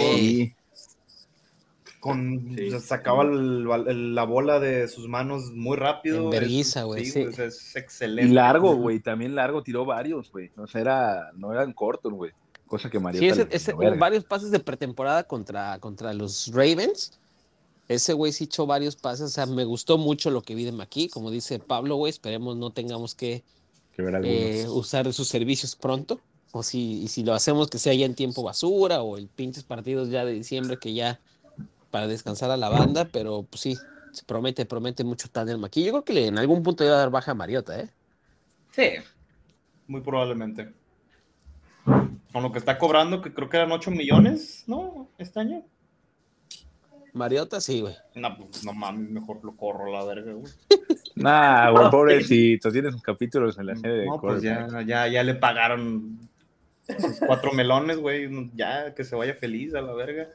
con 2.00 2.56
Sí. 2.58 2.72
sacaba 2.80 3.24
el- 3.24 3.68
el- 3.88 4.16
la 4.16 4.24
bola 4.24 4.60
de 4.62 4.88
sus 4.88 5.08
manos 5.10 5.52
muy 5.54 5.76
rápido. 5.76 6.24
En 6.26 6.30
vergüenza, 6.30 6.84
güey, 6.84 7.04
Sí, 7.06 7.12
sí. 7.12 7.26
güey, 7.26 7.48
es 7.48 7.76
Y 7.76 7.80
excelente. 7.80 8.34
largo, 8.34 8.74
güey. 8.76 9.02
También 9.02 9.36
largo, 9.36 9.64
tiró 9.64 9.84
varios, 9.86 10.32
güey. 10.32 10.50
O 10.58 10.66
sea, 10.66 10.80
era, 10.80 11.32
no 11.36 11.52
eran 11.52 11.74
cortos, 11.74 12.14
güey. 12.14 12.32
Cosa 12.68 12.90
que 12.90 13.00
Mariota 13.00 13.26
Sí, 13.36 13.42
ese, 13.42 13.50
le 13.50 13.56
ese- 13.56 13.74
valió 13.74 13.90
verga. 13.92 14.00
varios 14.02 14.24
pases 14.24 14.52
de 14.52 14.60
pretemporada 14.60 15.24
contra, 15.24 15.78
contra 15.80 16.14
los 16.14 16.52
Ravens. 16.54 17.20
Ese 17.90 18.14
güey 18.14 18.32
sí 18.32 18.46
echó 18.46 18.66
varios 18.66 18.96
pases. 18.96 19.26
O 19.26 19.30
sea, 19.30 19.46
me 19.48 19.66
gustó 19.66 19.98
mucho 19.98 20.30
lo 20.30 20.42
que 20.44 20.56
vi 20.56 20.64
de 20.64 20.72
McKee. 20.72 21.10
Como 21.10 21.32
dice 21.32 21.60
Pablo, 21.60 21.96
güey, 21.98 22.12
esperemos 22.12 22.56
no 22.56 22.70
tengamos 22.72 23.14
que. 23.16 23.44
Eh, 24.24 24.66
usar 24.70 25.12
sus 25.14 25.28
servicios 25.28 25.76
pronto. 25.76 26.20
O 26.52 26.64
si, 26.64 27.04
y 27.04 27.08
si 27.10 27.24
lo 27.24 27.34
hacemos 27.36 27.70
que 27.70 27.78
sea 27.78 27.94
ya 27.94 28.06
en 28.08 28.16
tiempo 28.16 28.42
basura 28.42 29.02
o 29.04 29.18
el 29.18 29.28
pinches 29.28 29.64
partidos 29.64 30.10
ya 30.10 30.26
de 30.26 30.34
diciembre 30.34 30.78
que 30.80 30.94
ya 30.96 31.20
para 31.92 32.08
descansar 32.08 32.50
a 32.50 32.58
la 32.58 32.70
banda. 32.70 33.06
Pero 33.06 33.44
pues 33.44 33.62
sí, 33.62 33.78
se 34.12 34.24
promete, 34.26 34.66
promete 34.66 35.04
mucho 35.04 35.30
Tanner 35.30 35.58
McKee. 35.58 35.84
Yo 35.86 35.92
creo 35.92 36.04
que 36.06 36.14
le- 36.14 36.28
en 36.28 36.38
algún 36.40 36.64
punto 36.64 36.84
iba 36.84 36.94
a 36.96 36.98
dar 37.00 37.12
baja 37.12 37.32
a 37.32 37.36
Mariota, 37.36 37.80
¿eh? 37.80 37.90
Sí, 38.72 38.90
muy 39.88 40.02
probablemente. 40.02 40.74
Con 42.32 42.44
lo 42.44 42.52
que 42.52 42.60
está 42.60 42.78
cobrando, 42.78 43.22
que 43.22 43.34
creo 43.34 43.50
que 43.50 43.58
eran 43.58 43.72
8 43.72 43.92
millones, 43.92 44.64
¿no? 44.68 45.08
Este 45.18 45.40
año. 45.40 45.64
Mariota 47.20 47.60
sí, 47.60 47.82
güey. 47.82 47.96
No, 48.16 48.38
pues 48.38 48.64
no 48.64 48.74
mames, 48.74 49.10
mejor 49.10 49.44
lo 49.44 49.56
corro 49.58 49.88
a 49.88 50.00
la 50.00 50.06
verga, 50.06 50.34
güey. 50.34 50.52
Nah, 51.16 51.70
güey, 51.72 51.90
pobrecito. 51.92 52.72
Tienes 52.72 52.94
sus 52.94 53.04
capítulos 53.04 53.60
en 53.60 53.66
la 53.66 53.76
serie 53.76 53.98
de 53.98 54.06
No, 54.06 54.22
pues 54.22 54.42
ya, 54.42 54.68
ya, 54.86 55.06
ya 55.10 55.22
le 55.22 55.36
pagaron 55.36 56.18
sus 56.88 57.20
cuatro 57.20 57.52
melones, 57.52 57.98
güey. 57.98 58.30
Ya 58.56 58.96
que 58.96 59.04
se 59.04 59.18
vaya 59.18 59.34
feliz 59.34 59.76
a 59.76 59.82
la 59.82 59.94
verga. 59.94 60.30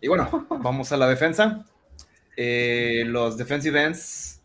Y 0.00 0.08
bueno, 0.08 0.48
vamos 0.60 0.90
a 0.90 0.96
la 0.96 1.08
defensa. 1.08 1.64
Eh, 2.36 3.04
los 3.06 3.38
defensive 3.38 3.80
ends 3.80 4.42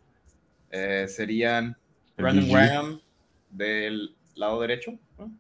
eh, 0.70 1.08
serían 1.08 1.76
Brandon. 2.18 2.52
Graham 2.52 3.02
del 3.50 4.16
lado 4.36 4.62
derecho. 4.62 4.92
¿no? 5.18 5.32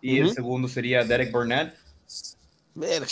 Y 0.00 0.18
el 0.18 0.30
segundo 0.30 0.66
sería 0.66 1.04
Derek 1.04 1.30
Burnett. 1.30 1.76
Ver. 2.74 3.02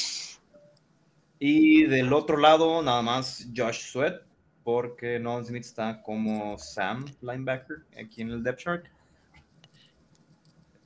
Y 1.38 1.84
del 1.84 2.12
otro 2.12 2.36
lado, 2.36 2.82
nada 2.82 3.00
más 3.02 3.48
Josh 3.56 3.90
Sweat, 3.92 4.22
porque 4.64 5.18
Nolan 5.18 5.44
Smith 5.46 5.64
está 5.64 6.02
como 6.02 6.58
Sam 6.58 7.04
linebacker 7.20 7.78
aquí 8.00 8.22
en 8.22 8.30
el 8.30 8.42
depth 8.42 8.58
chart. 8.60 8.84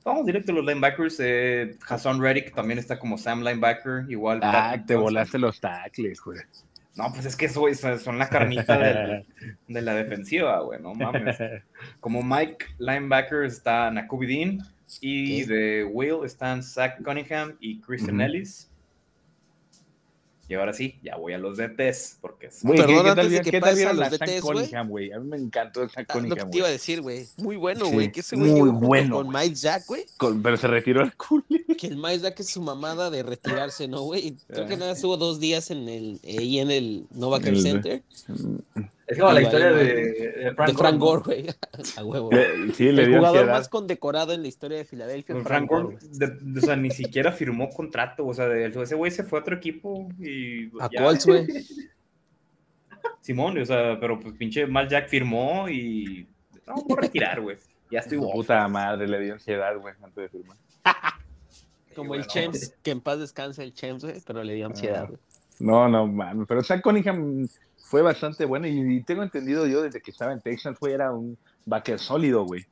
Vamos 0.05 0.25
directo 0.25 0.51
a 0.51 0.55
los 0.55 0.65
linebackers. 0.65 1.17
Eh, 1.21 1.77
Hassan 1.87 2.21
Reddick 2.21 2.53
también 2.53 2.77
está 2.77 2.99
como 2.99 3.17
Sam 3.17 3.41
linebacker, 3.41 4.05
igual. 4.09 4.39
Ah, 4.43 4.51
Patrick 4.51 4.85
te 4.87 4.93
Johnson. 4.95 5.03
volaste 5.05 5.39
los 5.39 5.59
tackles, 5.61 6.19
güey. 6.21 6.39
No, 6.95 7.11
pues 7.11 7.25
es 7.25 7.35
que 7.35 7.45
eso- 7.45 7.65
son 7.97 8.19
la 8.19 8.29
carnita 8.29 8.77
de 9.67 9.81
la 9.81 9.95
defensiva, 9.95 10.59
güey, 10.59 10.79
no 10.81 10.93
mames. 10.93 11.37
Como 11.99 12.21
Mike 12.21 12.65
linebacker 12.77 13.45
está 13.45 13.89
Nakubi 13.89 14.27
Dean 14.27 14.59
y 15.01 15.43
de 15.43 15.85
Will 15.85 16.23
están 16.25 16.61
Zach 16.61 17.01
Cunningham 17.03 17.55
y 17.59 17.79
Christian. 17.81 18.21
Ellis. 18.21 18.69
Y 20.49 20.55
ahora 20.55 20.73
sí, 20.73 20.99
ya 21.01 21.15
voy 21.15 21.31
a 21.33 21.37
los 21.37 21.57
DTs, 21.57 22.17
porque 22.19 22.47
es- 22.47 22.63
Güey, 22.63 22.77
Perdón, 22.77 22.95
¿qué, 22.97 23.03
qué 23.03 23.09
antes 23.09 23.15
tal, 23.15 23.23
de 23.23 23.29
vieron- 23.29 23.43
que 23.45 23.51
qué 23.51 23.59
tal 23.61 23.69
pases 23.69 23.73
a 23.73 23.91
vieron 23.93 23.97
los 23.99 24.09
DTs, 24.19 24.41
güey? 24.41 24.55
Cunningham, 24.57 24.89
güey? 24.89 25.11
A 25.13 25.19
mí 25.19 25.27
me 25.29 25.37
encantó 25.37 25.79
Sam 25.81 25.89
Ah, 25.95 25.99
lo 26.01 26.05
que 26.05 26.13
Cunningham, 26.13 26.51
te 26.51 26.57
iba 26.57 26.65
a 26.65 26.69
güey. 26.69 26.73
decir, 26.73 27.01
güey. 27.01 27.27
Muy 27.37 27.55
bueno, 27.55 27.85
Sí, 27.85 27.91
güey. 27.93 28.11
Que 28.11 28.19
ese 28.19 28.35
güey 28.35 28.51
muy 28.51 28.69
bueno, 28.69 29.15
con. 29.15 29.29
Mike 29.29 29.55
Jack, 29.55 29.85
güey. 29.87 30.05
Pero 30.43 30.57
se 30.57 30.67
retiró 30.67 31.01
el 31.01 31.15
culo. 31.15 31.43
Que 31.77 31.87
el 31.87 31.95
Mike 31.97 32.19
Jack 32.19 32.39
es 32.41 32.49
su 32.49 32.61
mamada 32.61 33.09
de 33.09 33.23
retirarse, 33.23 33.87
¿no, 33.87 34.01
güey? 34.01 34.35
Creo 34.47 34.67
que 34.67 34.73
Ah. 34.73 34.77
nada, 34.77 34.91
estuvo 34.91 35.15
dos 35.17 35.39
días 35.39 35.71
en 35.71 35.87
el, 35.87 36.19
ahí 36.25 36.59
en 36.59 36.71
el 36.71 37.05
Nova 37.11 37.39
Care 37.39 37.51
El- 37.55 37.61
Center. 37.61 38.03
Es 39.05 39.19
como 39.19 39.33
la 39.33 39.41
historia 39.41 39.71
de, 39.73 39.83
de 39.83 40.53
Frank, 40.55 40.69
de 40.69 40.77
Frank 40.77 40.93
¿no? 40.93 40.99
Gore, 41.05 41.21
güey. 41.25 41.45
A 41.97 42.03
huevo. 42.05 42.31
Le- 42.31 42.73
Sí, 42.73 42.91
le 42.91 43.03
el 43.03 43.09
dio 43.09 43.17
jugador 43.17 43.39
ansiedad. 43.39 43.57
más 43.59 43.69
condecorado 43.69 44.33
en 44.33 44.41
la 44.41 44.47
historia 44.47 44.77
de 44.77 44.85
Filadelfia. 44.85 45.35
Frank 45.35 45.47
Frank 45.47 45.69
Gore, 45.69 45.97
de- 46.11 46.27
de- 46.39 46.59
o 46.59 46.61
sea, 46.61 46.75
ni 46.77 46.89
siquiera 46.89 47.31
firmó 47.31 47.69
contrato, 47.69 48.25
o 48.25 48.33
sea, 48.33 48.47
de- 48.47 48.67
ese 48.67 48.95
güey 48.95 49.11
se 49.11 49.23
fue 49.23 49.39
a 49.39 49.41
otro 49.41 49.55
equipo 49.57 50.07
y 50.19 50.67
A 50.79 50.89
Colts, 50.89 51.25
güey. 51.25 51.45
Simón, 53.21 53.57
o 53.57 53.65
sea, 53.65 53.97
pero 53.99 54.19
pues 54.19 54.33
pinche 54.35 54.65
Mal 54.67 54.87
Jack 54.89 55.07
firmó 55.09 55.67
y 55.69 56.27
no, 56.67 56.75
voy 56.75 56.97
a 56.97 57.01
retirar, 57.01 57.41
güey. 57.41 57.57
Ya 57.91 57.99
estoy. 57.99 58.17
Puta 58.17 58.67
madre, 58.67 59.07
le 59.07 59.19
dio 59.19 59.33
ansiedad, 59.33 59.77
güey, 59.77 59.93
antes 60.01 60.15
de 60.15 60.29
firmar. 60.29 60.57
Como 61.95 62.15
el. 62.15 62.25
Champs, 62.25 62.73
que 62.81 62.91
en 62.91 63.01
paz 63.01 63.19
descanse 63.19 63.63
el 63.63 63.73
Champs, 63.73 64.03
güey, 64.03 64.15
pero 64.25 64.43
le 64.43 64.53
dio 64.55 64.65
ansiedad, 64.65 65.03
Ah. 65.03 65.07
güey. 65.07 65.19
No, 65.59 65.87
no, 65.87 66.07
mames. 66.07 66.47
Pero 66.47 66.63
Sam 66.63 66.81
Cunningham 66.81 67.47
fue 67.83 68.01
bastante 68.01 68.45
bueno 68.45 68.65
y, 68.65 68.97
y 68.97 69.03
tengo 69.03 69.23
entendido 69.23 69.67
yo 69.67 69.81
desde 69.83 70.01
que 70.01 70.11
estaba 70.11 70.31
en 70.33 70.41
Texas, 70.41 70.77
güey, 70.79 70.93
era 70.93 71.11
un 71.11 71.37
backer 71.65 71.99
sólido, 71.99 72.45
güey. 72.45 72.65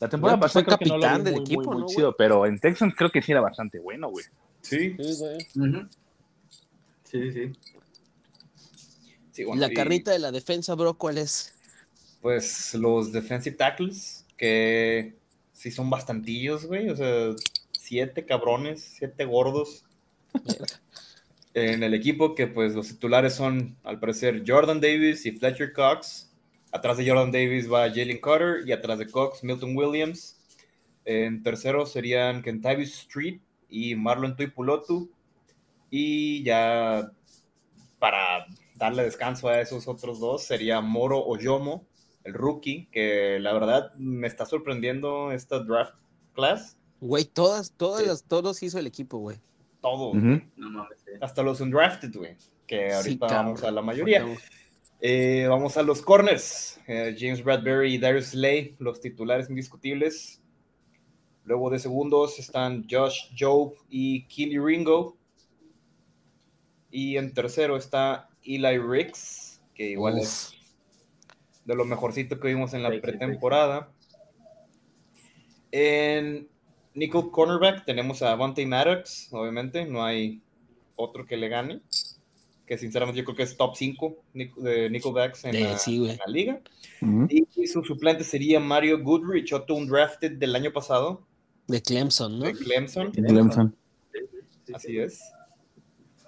La 0.00 0.08
temporada 0.08 0.38
Güey, 0.38 0.40
pues 0.40 0.52
pasada 0.52 0.64
fue 0.64 0.64
creo 0.64 0.78
que 0.78 0.86
no 0.86 0.96
lo 0.96 1.06
capitán 1.06 1.24
vi 1.24 1.24
del 1.24 1.34
muy, 1.34 1.42
equipo, 1.42 1.62
muy, 1.64 1.66
muy 1.68 1.80
¿no, 1.80 1.86
güey? 1.86 1.96
chido, 1.96 2.16
pero 2.16 2.46
en 2.46 2.58
Texas 2.58 2.92
creo 2.96 3.10
que 3.10 3.20
sí 3.22 3.32
era 3.32 3.42
bastante 3.42 3.78
bueno, 3.78 4.08
güey. 4.08 4.24
Sí, 4.62 4.96
Sí, 4.98 5.14
güey. 5.18 5.38
Sí, 7.04 7.32
sí, 7.32 7.32
sí. 7.32 7.52
sí, 9.32 9.44
¿Y 9.44 9.44
bueno, 9.44 9.60
la 9.60 9.70
y, 9.70 9.74
carnita 9.74 10.10
de 10.12 10.18
la 10.18 10.32
defensa, 10.32 10.74
bro, 10.74 10.94
cuál 10.94 11.18
es? 11.18 11.54
Pues 12.22 12.74
los 12.74 13.12
defensive 13.12 13.56
tackles, 13.56 14.24
que 14.36 15.14
sí 15.52 15.70
son 15.70 15.90
bastantillos, 15.90 16.64
güey, 16.66 16.88
o 16.88 16.96
sea, 16.96 17.34
siete 17.72 18.24
cabrones, 18.24 18.80
siete 18.98 19.24
gordos 19.26 19.84
en 21.54 21.82
el 21.82 21.94
equipo, 21.94 22.34
que 22.34 22.46
pues 22.46 22.74
los 22.74 22.88
titulares 22.88 23.34
son, 23.34 23.76
al 23.84 23.98
parecer, 23.98 24.44
Jordan 24.46 24.80
Davis 24.80 25.26
y 25.26 25.32
Fletcher 25.32 25.72
Cox. 25.72 26.32
Atrás 26.72 26.96
de 26.98 27.08
Jordan 27.08 27.32
Davis 27.32 27.70
va 27.70 27.88
Jalen 27.88 28.20
Carter 28.20 28.62
y 28.66 28.72
atrás 28.72 28.98
de 28.98 29.10
Cox, 29.10 29.42
Milton 29.42 29.76
Williams. 29.76 30.38
En 31.04 31.42
tercero 31.42 31.86
serían 31.86 32.42
Kentavious 32.42 32.90
Street 33.00 33.40
y 33.68 33.96
Marlon 33.96 34.36
Tuipulotu. 34.36 35.10
Y 35.90 36.44
ya 36.44 37.10
para 37.98 38.46
darle 38.76 39.02
descanso 39.02 39.48
a 39.48 39.60
esos 39.60 39.88
otros 39.88 40.20
dos 40.20 40.44
sería 40.44 40.80
Moro 40.80 41.24
Oyomo, 41.24 41.86
el 42.24 42.34
rookie, 42.34 42.86
que 42.92 43.38
la 43.40 43.52
verdad 43.52 43.92
me 43.96 44.26
está 44.28 44.46
sorprendiendo 44.46 45.32
esta 45.32 45.58
draft 45.58 45.94
class. 46.34 46.76
Güey, 47.00 47.24
todas, 47.24 47.72
todas 47.72 48.02
Sí. 48.02 48.06
las, 48.06 48.22
todos 48.24 48.62
hizo 48.62 48.78
el 48.78 48.86
equipo, 48.86 49.18
güey. 49.18 49.40
Todo, 49.80 50.10
Ujú. 50.10 50.40
No 50.56 50.70
mames. 50.70 50.98
sí. 51.04 51.12
hasta 51.20 51.42
los 51.42 51.60
undrafted, 51.60 52.12
güey, 52.14 52.36
que 52.66 52.92
ahorita 52.92 53.26
vamos 53.26 53.62
a 53.64 53.70
la 53.70 53.80
mayoría. 53.82 54.26
Eh, 55.00 55.46
vamos 55.48 55.76
a 55.78 55.82
los 55.82 56.02
corners. 56.02 56.78
Eh, 56.86 57.16
James 57.18 57.42
Bradbury 57.42 57.94
y 57.94 57.98
Darius 57.98 58.26
Slay, 58.26 58.76
los 58.78 59.00
titulares 59.00 59.48
indiscutibles. 59.48 60.42
Luego 61.44 61.70
de 61.70 61.78
segundos 61.78 62.38
están 62.38 62.86
Josh 62.88 63.30
Job 63.38 63.74
y 63.88 64.26
Keely 64.26 64.58
Ringo. 64.58 65.16
Y 66.90 67.16
en 67.16 67.32
tercero 67.32 67.76
está 67.76 68.28
Eli 68.44 68.78
Ricks, 68.78 69.62
que 69.74 69.90
igual 69.90 70.14
Uf. 70.16 70.22
es 70.22 70.52
de 71.64 71.74
lo 71.74 71.84
mejorcito 71.86 72.38
que 72.38 72.48
vimos 72.48 72.74
en 72.74 72.82
la 72.82 72.90
pretemporada. 73.00 73.90
En 75.72 76.48
nickel 77.00 77.30
cornerback 77.30 77.86
tenemos 77.86 78.22
a 78.22 78.32
Avante 78.32 78.64
Maddox, 78.66 79.32
obviamente, 79.32 79.86
no 79.86 80.04
hay 80.04 80.42
otro 80.96 81.26
que 81.26 81.36
le 81.36 81.48
gane. 81.48 81.80
Que 82.66 82.78
sinceramente 82.78 83.18
yo 83.18 83.24
creo 83.24 83.36
que 83.36 83.42
es 83.42 83.56
top 83.56 83.74
5 83.74 84.16
de 84.32 84.90
nickelbacks 84.90 85.44
en, 85.44 85.60
la, 85.60 85.76
sí, 85.76 86.08
en 86.08 86.18
la 86.18 86.26
liga. 86.28 86.60
Y 87.28 87.66
su 87.66 87.82
suplente 87.82 88.22
sería 88.22 88.60
Mario 88.60 89.02
Goodrich, 89.02 89.52
otro 89.52 89.74
un 89.74 89.88
drafted 89.88 90.32
del 90.38 90.54
año 90.54 90.72
pasado, 90.72 91.26
De 91.66 91.82
Clemson, 91.82 92.38
¿no? 92.38 92.44
de 92.44 92.52
Clemson. 92.52 93.10
Clemson. 93.10 93.76
Sí, 94.12 94.18
sí, 94.66 94.72
Así 94.72 94.88
sí. 94.88 94.98
es. 94.98 95.20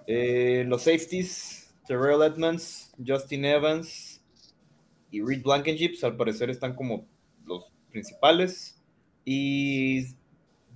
Eh, 0.08 0.64
los 0.66 0.82
safeties, 0.82 1.72
Terrell 1.86 2.22
Edmonds, 2.22 2.92
Justin 3.06 3.44
Evans 3.44 4.20
y 5.12 5.22
Reed 5.22 5.42
Blankenship, 5.42 5.94
al 6.02 6.16
parecer 6.16 6.50
están 6.50 6.74
como 6.74 7.06
los 7.44 7.66
principales. 7.90 8.82
Y 9.24 10.06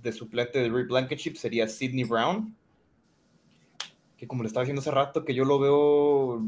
de 0.07 0.17
suplente 0.17 0.59
de 0.59 0.69
Reed 0.69 0.87
Blankenship 0.87 1.35
sería 1.35 1.67
Sidney 1.67 2.03
Brown, 2.03 2.55
que 4.17 4.27
como 4.27 4.43
le 4.43 4.47
estaba 4.47 4.63
diciendo 4.63 4.81
hace 4.81 4.91
rato, 4.91 5.23
que 5.23 5.33
yo 5.33 5.45
lo 5.45 5.59
veo 5.59 6.43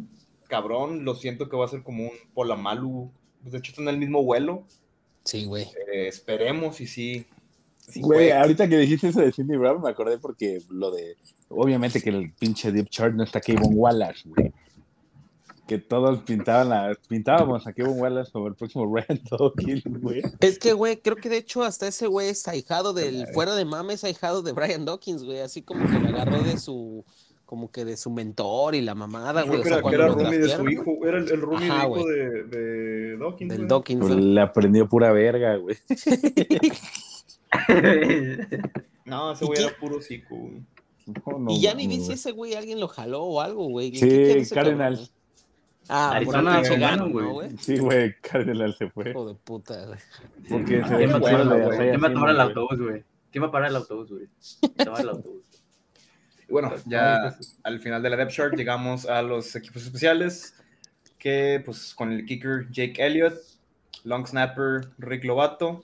cabrón, 0.49 1.05
lo 1.05 1.15
siento 1.15 1.47
que 1.47 1.55
va 1.55 1.65
a 1.65 1.69
ser 1.69 1.83
como 1.83 2.03
un 2.03 2.11
Polamalu. 2.33 3.09
Pues, 3.41 3.53
De 3.53 3.59
hecho, 3.59 3.71
están 3.71 3.87
en 3.87 3.93
el 3.93 3.99
mismo 3.99 4.23
vuelo. 4.23 4.65
Sí, 5.23 5.45
güey. 5.45 5.63
Eh, 5.93 6.07
esperemos 6.07 6.81
y 6.81 6.87
sí. 6.87 7.25
sí 7.87 8.01
Güey, 8.01 8.31
ahorita 8.31 8.67
que 8.67 8.77
dijiste 8.77 9.09
eso 9.09 9.21
de 9.21 9.31
Sidney 9.31 9.57
Brown, 9.57 9.81
me 9.81 9.89
acordé 9.89 10.17
porque 10.17 10.61
lo 10.69 10.91
de. 10.91 11.15
Obviamente 11.49 12.01
que 12.01 12.09
el 12.09 12.33
pinche 12.33 12.71
Deep 12.71 12.89
Chart 12.89 13.13
no 13.13 13.23
está 13.23 13.39
Kevin 13.39 13.71
Wallace, 13.73 14.27
güey. 14.27 14.51
Que 15.69 15.77
todos 15.77 16.23
pintaban 16.23 16.69
la, 16.69 16.97
pintábamos 17.07 17.67
a 17.67 17.73
Kevin 17.73 17.99
Wallace 17.99 18.31
como 18.31 18.47
el 18.47 18.55
próximo 18.55 18.91
Rand 18.95 19.21
Dawkins, 19.29 19.83
güey. 20.01 20.23
Es 20.39 20.57
que, 20.57 20.73
güey, 20.73 20.97
creo 20.97 21.15
que 21.15 21.29
de 21.29 21.37
hecho 21.37 21.63
hasta 21.63 21.87
ese 21.87 22.07
güey 22.07 22.29
es 22.29 22.47
ahijado 22.47 22.91
del, 22.91 23.27
fuera 23.35 23.53
de 23.53 23.65
mame, 23.65 23.93
es 23.93 24.03
ahijado 24.03 24.41
de 24.41 24.51
Brian 24.51 24.83
Dawkins, 24.83 25.23
güey, 25.23 25.41
así 25.41 25.61
como 25.61 25.85
que 25.85 25.99
lo 25.99 26.07
agarró 26.07 26.41
de 26.41 26.57
su, 26.57 27.05
como 27.45 27.69
que 27.69 27.85
de 27.85 27.97
su 27.97 28.09
mentor 28.09 28.73
y 28.73 28.81
la 28.81 28.95
mamada, 28.95 29.43
güey. 29.43 29.61
Creo 29.61 29.61
o 29.61 29.63
que 29.63 29.69
sea, 29.69 29.77
era, 29.77 29.89
que 29.89 29.95
era 29.95 30.07
roomie 30.07 30.39
de 30.39 30.49
su 30.49 30.69
hijo, 30.69 30.97
era 31.05 31.19
el, 31.19 31.31
el 31.31 31.39
roomie 31.39 31.69
Ajá, 31.69 31.83
de 31.83 31.91
hijo 31.91 32.07
de, 32.07 32.43
de 32.45 33.17
Dawkins. 33.17 33.49
Del 33.49 33.57
güey. 33.59 33.69
Dawkins, 33.69 34.01
Pues 34.01 34.15
le 34.15 34.41
aprendió 34.41 34.89
pura 34.89 35.11
verga, 35.11 35.55
güey. 35.57 35.77
No, 39.05 39.31
ese 39.31 39.43
¿Y 39.43 39.47
güey 39.47 39.63
era 39.63 39.75
puro 39.79 40.01
psico. 40.01 40.35
güey. 40.35 40.63
No, 41.05 41.39
no 41.39 41.51
y 41.51 41.61
ya 41.61 41.73
ni 41.73 41.87
vi 41.87 41.99
si 41.99 42.13
ese 42.13 42.31
güey 42.31 42.53
alguien 42.53 42.79
lo 42.79 42.87
jaló 42.87 43.23
o 43.23 43.41
algo, 43.41 43.67
güey. 43.67 43.95
Sí, 43.95 44.07
¿Qué 44.07 44.45
Ah, 45.89 46.11
Arizona, 46.11 46.57
Arizona, 46.59 46.89
gano, 46.91 47.09
güey. 47.09 47.57
Sí, 47.57 47.77
güey, 47.79 48.15
Cardenal 48.21 48.75
se 48.75 48.89
fue. 48.91 49.09
Hijo 49.09 49.27
de 49.27 49.35
puta, 49.35 49.85
güey. 49.87 49.99
Porque 50.47 50.83
se 50.83 50.95
¿Quién 50.95 50.97
ve 50.97 51.07
va 51.07 51.15
a 51.15 51.19
bueno, 51.19 51.37
tomar 51.43 51.57
el- 51.57 51.65
güey, 51.65 51.89
quién 51.89 52.03
va 52.03 52.07
a 52.07 52.13
tomar 52.13 52.29
el 52.29 52.35
güey. 52.35 52.47
autobús, 52.47 52.79
güey? 52.79 53.03
¿Quién 53.31 53.43
va 53.43 53.47
a 53.47 53.51
parar 53.51 53.69
el 53.69 53.75
autobús, 53.75 54.09
güey? 54.09 54.27
Tomar 54.85 55.01
el 55.01 55.09
autobús. 55.09 55.43
Y 56.47 56.51
bueno, 56.51 56.73
ya 56.85 57.35
al 57.63 57.79
final 57.79 58.01
de 58.03 58.09
la 58.09 58.17
depth 58.17 58.31
chart 58.31 58.55
llegamos 58.55 59.05
a 59.07 59.21
los 59.21 59.55
equipos 59.55 59.83
especiales, 59.83 60.55
que 61.17 61.61
pues 61.65 61.93
con 61.95 62.11
el 62.11 62.25
kicker 62.25 62.67
Jake 62.71 63.03
Elliott, 63.05 63.35
long 64.03 64.25
snapper 64.27 64.89
Rick 64.99 65.23
Lovato, 65.25 65.83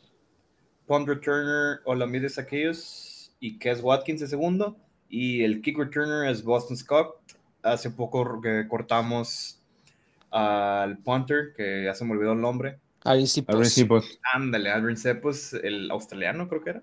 punt 0.85 1.07
returner 1.07 1.79
Olamide 1.85 2.29
Zacchaeus 2.29 3.31
y 3.39 3.57
Kes 3.57 3.81
Watkins 3.81 4.21
de 4.21 4.27
segundo, 4.27 4.77
y 5.09 5.43
el 5.43 5.61
kick 5.61 5.77
returner 5.77 6.29
es 6.29 6.43
Boston 6.43 6.77
Scott. 6.77 7.15
Hace 7.63 7.89
poco 7.89 8.39
que 8.41 8.67
cortamos 8.67 9.59
al 10.35 10.97
punter, 10.97 11.53
que 11.55 11.83
ya 11.85 11.93
se 11.93 12.03
me 12.03 12.11
olvidó 12.11 12.33
el 12.33 12.41
nombre. 12.41 12.79
A 13.03 13.13
ver 13.13 13.27
si 13.27 13.41
A 13.41 13.43
ver 13.53 13.57
pues, 13.57 13.73
si, 13.73 13.85
pues, 13.85 14.19
Ándale, 14.33 14.69
Adrian 14.69 14.97
Cepos, 14.97 15.53
el 15.53 15.89
australiano 15.91 16.47
creo 16.49 16.63
que 16.63 16.69
era. 16.71 16.81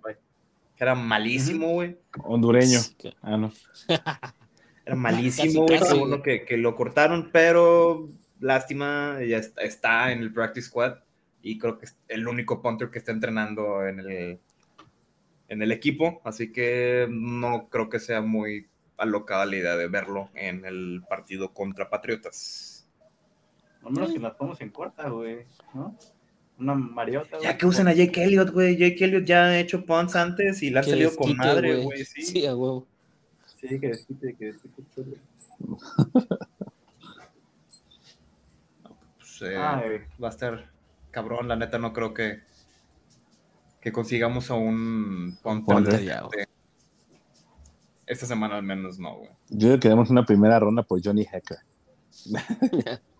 Que 0.77 0.85
era 0.85 0.95
malísimo, 0.95 1.69
güey. 1.69 1.99
hondureño. 2.25 2.81
Ah, 3.21 3.37
no. 3.37 3.53
Era 4.85 4.97
malísimo, 4.97 5.65
güey. 5.65 5.79
Bueno 5.97 6.23
que, 6.23 6.45
que 6.45 6.57
lo 6.57 6.75
cortaron, 6.75 7.31
pero 7.33 8.09
lástima, 8.41 9.19
ya 9.25 9.37
está, 9.37 9.63
está 9.63 10.11
en 10.11 10.23
el 10.23 10.33
practice 10.33 10.67
squad 10.67 10.95
y 11.41 11.59
creo 11.59 11.79
que 11.79 11.87
es 11.87 11.97
el 12.09 12.27
único 12.27 12.61
punter 12.61 12.91
que 12.91 12.99
está 12.99 13.13
entrenando 13.13 13.87
en 13.87 14.01
el, 14.01 14.41
en 15.49 15.63
el 15.63 15.71
equipo, 15.71 16.21
así 16.25 16.51
que 16.51 17.07
no 17.09 17.69
creo 17.69 17.89
que 17.89 18.01
sea 18.01 18.23
muy 18.23 18.67
alocada 18.97 19.47
la 19.47 19.57
idea 19.57 19.77
de 19.77 19.89
verlo 19.89 20.31
en 20.35 20.65
el 20.65 21.03
partido 21.09 21.53
contra 21.53 21.91
Patriotas. 21.91 22.72
Al 23.85 23.93
menos 23.93 24.13
que 24.13 24.19
las 24.19 24.35
ponemos 24.35 24.61
en 24.61 24.71
cuarta, 24.71 25.09
güey, 25.09 25.47
¿no? 25.75 25.97
una 26.59 26.75
mariota, 26.75 27.37
güey. 27.37 27.43
Ya 27.43 27.59
que 27.59 27.67
usen 27.67 27.89
a 27.89 27.93
Jake 27.93 28.23
Elliott, 28.23 28.51
güey. 28.51 28.77
Jake 28.77 29.05
Elliott 29.05 29.25
ya 29.25 29.45
ha 29.45 29.59
hecho 29.59 29.85
punts 29.85 30.17
antes 30.17 30.63
y 30.63 30.71
le 30.71 30.79
ha 30.79 30.83
salido 30.83 31.15
con 31.17 31.37
madre, 31.37 31.83
güey. 31.83 32.05
Sí. 32.05 32.23
Sí, 32.23 32.47
a 32.47 32.55
huevo. 32.55 32.87
Sí, 33.61 33.81
que 33.81 33.89
desquite, 33.89 34.35
que 34.35 34.45
desquite. 34.47 35.21
Pues, 39.19 39.51
eh, 39.51 39.57
Ay, 39.57 40.01
va 40.23 40.29
a 40.29 40.31
estar 40.31 40.71
cabrón, 41.11 41.49
la 41.49 41.57
neta 41.57 41.79
no 41.79 41.93
creo 41.93 42.15
que 42.15 42.41
que 43.81 43.91
consigamos 43.91 44.51
a 44.51 44.55
un 44.55 45.37
punt 45.43 45.65
Punter, 45.65 46.01
güey. 46.23 46.47
Esta 48.07 48.27
semana 48.27 48.57
al 48.57 48.63
menos 48.63 48.99
no, 49.01 49.17
güey. 49.17 49.31
Yo 49.49 49.69
creo 49.69 49.81
que 49.81 49.89
demos 49.89 50.11
una 50.11 50.25
primera 50.25 50.61
ronda 50.61 50.85
por 50.85 51.01
Johnny 51.05 51.23
Hecker. 51.23 51.59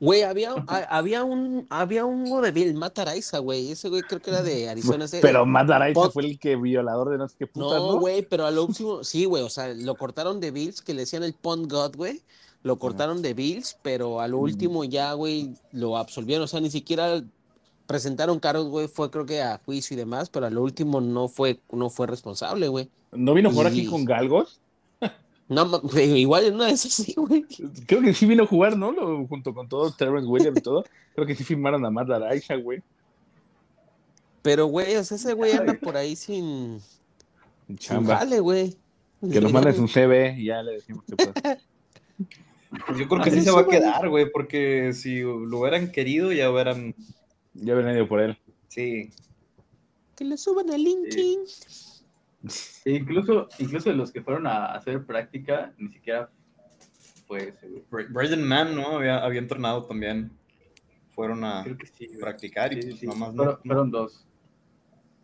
Güey, 0.00 0.22
había, 0.22 0.52
a- 0.68 0.96
había 0.98 1.24
un 1.24 1.66
había 1.70 2.04
uno 2.04 2.40
de 2.40 2.52
Bill 2.52 2.74
Matt 2.74 2.98
Araiza, 3.00 3.38
güey. 3.38 3.72
Ese 3.72 3.88
güey 3.88 4.02
creo 4.02 4.20
que 4.22 4.30
era 4.30 4.42
de 4.42 4.68
Arizona. 4.68 5.06
Pero 5.20 5.44
Matt 5.46 5.70
Araiza 5.70 6.10
fue 6.10 6.24
el 6.24 6.38
que 6.38 6.56
violador 6.56 7.10
de 7.10 7.18
no 7.18 7.28
sé 7.28 7.36
qué 7.38 7.46
putas, 7.46 7.78
No, 7.80 7.92
¿no? 7.94 8.00
güey, 8.00 8.22
pero 8.22 8.46
a 8.46 8.50
lo 8.50 8.64
último, 8.64 9.02
sí, 9.04 9.24
güey, 9.24 9.42
o 9.42 9.50
sea, 9.50 9.68
lo 9.74 9.94
cortaron 9.96 10.40
de 10.40 10.50
Bills, 10.50 10.82
que 10.82 10.94
le 10.94 11.00
decían 11.00 11.22
el 11.24 11.34
Pond 11.34 11.70
God, 11.70 11.96
güey. 11.96 12.22
Lo 12.64 12.76
cortaron 12.78 13.22
de 13.22 13.34
Bills, 13.34 13.78
pero 13.82 14.20
a 14.20 14.26
lo 14.28 14.38
último 14.38 14.82
ya, 14.84 15.12
güey, 15.12 15.54
lo 15.72 15.96
absolvieron. 15.96 16.44
O 16.44 16.48
sea, 16.48 16.60
ni 16.60 16.70
siquiera 16.70 17.22
presentaron 17.86 18.38
cargos, 18.40 18.68
güey, 18.68 18.88
fue 18.88 19.10
creo 19.10 19.24
que 19.26 19.40
a 19.42 19.60
juicio 19.64 19.94
y 19.94 19.96
demás, 19.96 20.28
pero 20.28 20.46
a 20.46 20.50
lo 20.50 20.62
último 20.62 21.00
no 21.00 21.28
fue, 21.28 21.60
no 21.72 21.88
fue 21.88 22.06
responsable, 22.06 22.68
güey. 22.68 22.90
¿No 23.12 23.32
vino 23.32 23.50
jugar 23.50 23.68
aquí 23.68 23.86
con 23.86 24.04
Galgos? 24.04 24.60
No, 25.48 25.80
igual 26.00 26.44
en 26.44 26.54
una 26.56 26.66
de 26.66 26.72
esas 26.72 26.92
sí, 26.92 27.14
güey. 27.16 27.44
Creo 27.86 28.02
que 28.02 28.12
sí 28.14 28.26
vino 28.26 28.42
a 28.44 28.46
jugar, 28.46 28.76
¿no? 28.76 28.92
Lo- 28.92 29.26
junto 29.26 29.54
con 29.54 29.68
todos, 29.68 29.96
Terrence 29.96 30.26
Williams 30.28 30.58
y 30.58 30.62
todo. 30.62 30.84
Creo 31.14 31.26
que 31.26 31.34
sí 31.34 31.42
firmaron 31.44 31.84
a 31.86 31.90
Matt 31.90 32.10
Araiza, 32.10 32.54
güey. 32.56 32.82
Pero, 34.42 34.66
güey, 34.66 34.94
o 34.96 35.04
sea, 35.04 35.16
ese 35.16 35.32
güey 35.34 35.52
anda 35.52 35.74
por 35.74 35.96
ahí 35.96 36.14
sin, 36.16 36.80
sin 37.66 37.76
Chamba. 37.78 38.18
jale, 38.18 38.40
güey. 38.40 38.76
Que 39.20 39.40
nos 39.40 39.52
mandes 39.52 39.78
un 39.78 39.88
CV 39.88 40.36
y 40.38 40.44
ya 40.46 40.62
le 40.62 40.72
decimos 40.74 41.04
qué 41.06 41.16
pasa. 41.16 41.58
Pues 42.86 42.98
yo 42.98 43.08
creo 43.08 43.22
que 43.22 43.30
Ah, 43.30 43.32
sí 43.32 43.40
se 43.40 43.50
va 43.50 43.62
a 43.62 43.66
quedar, 43.66 44.06
güey, 44.10 44.30
porque 44.30 44.92
si 44.92 45.20
lo 45.20 45.60
hubieran 45.60 45.90
querido 45.90 46.32
ya 46.32 46.50
hubieran, 46.50 46.94
Ya 47.54 47.74
ven 47.74 47.96
ido 47.96 48.06
por 48.06 48.20
él. 48.20 48.36
sí. 48.68 49.08
Que 50.14 50.24
le 50.24 50.36
suban 50.36 50.68
a 50.70 50.76
LinkedIn. 50.76 51.38
Sí, 51.46 51.87
incluso, 52.84 53.48
incluso 53.58 53.92
los 53.92 54.12
que 54.12 54.22
fueron 54.22 54.46
a 54.46 54.66
hacer 54.74 55.04
práctica, 55.04 55.72
ni 55.78 55.88
siquiera 55.88 56.30
fue. 57.26 57.54
Bra- 57.90 58.06
Braden 58.10 58.42
Mann, 58.46 58.74
¿no? 58.74 58.96
Había, 58.98 59.18
había 59.24 59.40
entrenado 59.40 59.84
también. 59.84 60.30
Fueron 61.10 61.42
a 61.44 61.64
Creo 61.64 61.76
que 61.76 61.86
sí, 61.86 62.06
güey. 62.06 62.20
practicar 62.20 62.72
y 62.72 62.82
Sí, 62.82 62.88
pues 62.90 63.00
sí. 63.00 63.06
nomás 63.06 63.34
no- 63.34 63.42
Fueron, 63.42 63.54
no. 63.56 63.62
fueron 63.64 63.90
dos. 63.90 64.26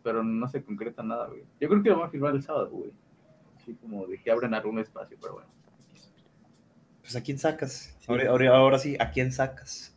Pero 0.03 0.23
no 0.23 0.47
se 0.47 0.63
concreta 0.63 1.01
nada, 1.01 1.27
güey. 1.27 1.43
Yo 1.59 1.69
creo 1.69 1.81
que 1.81 1.89
lo 1.89 1.99
van 1.99 2.07
a 2.09 2.11
firmar 2.11 2.35
el 2.35 2.43
sábado, 2.43 2.69
güey. 2.69 2.91
Así 3.57 3.73
como 3.75 4.05
de 4.05 4.21
que 4.21 4.29
abren 4.29 4.53
algún 4.53 4.77
espacio, 4.79 5.17
pero 5.19 5.33
bueno. 5.35 5.49
Pues 7.01 7.15
a 7.15 7.21
quién 7.23 7.37
sacas. 7.39 7.95
Sí. 7.99 8.05
Ahora, 8.09 8.29
ahora, 8.29 8.55
ahora 8.57 8.77
sí, 8.79 8.97
¿a 8.99 9.09
quién 9.11 9.31
sacas? 9.31 9.95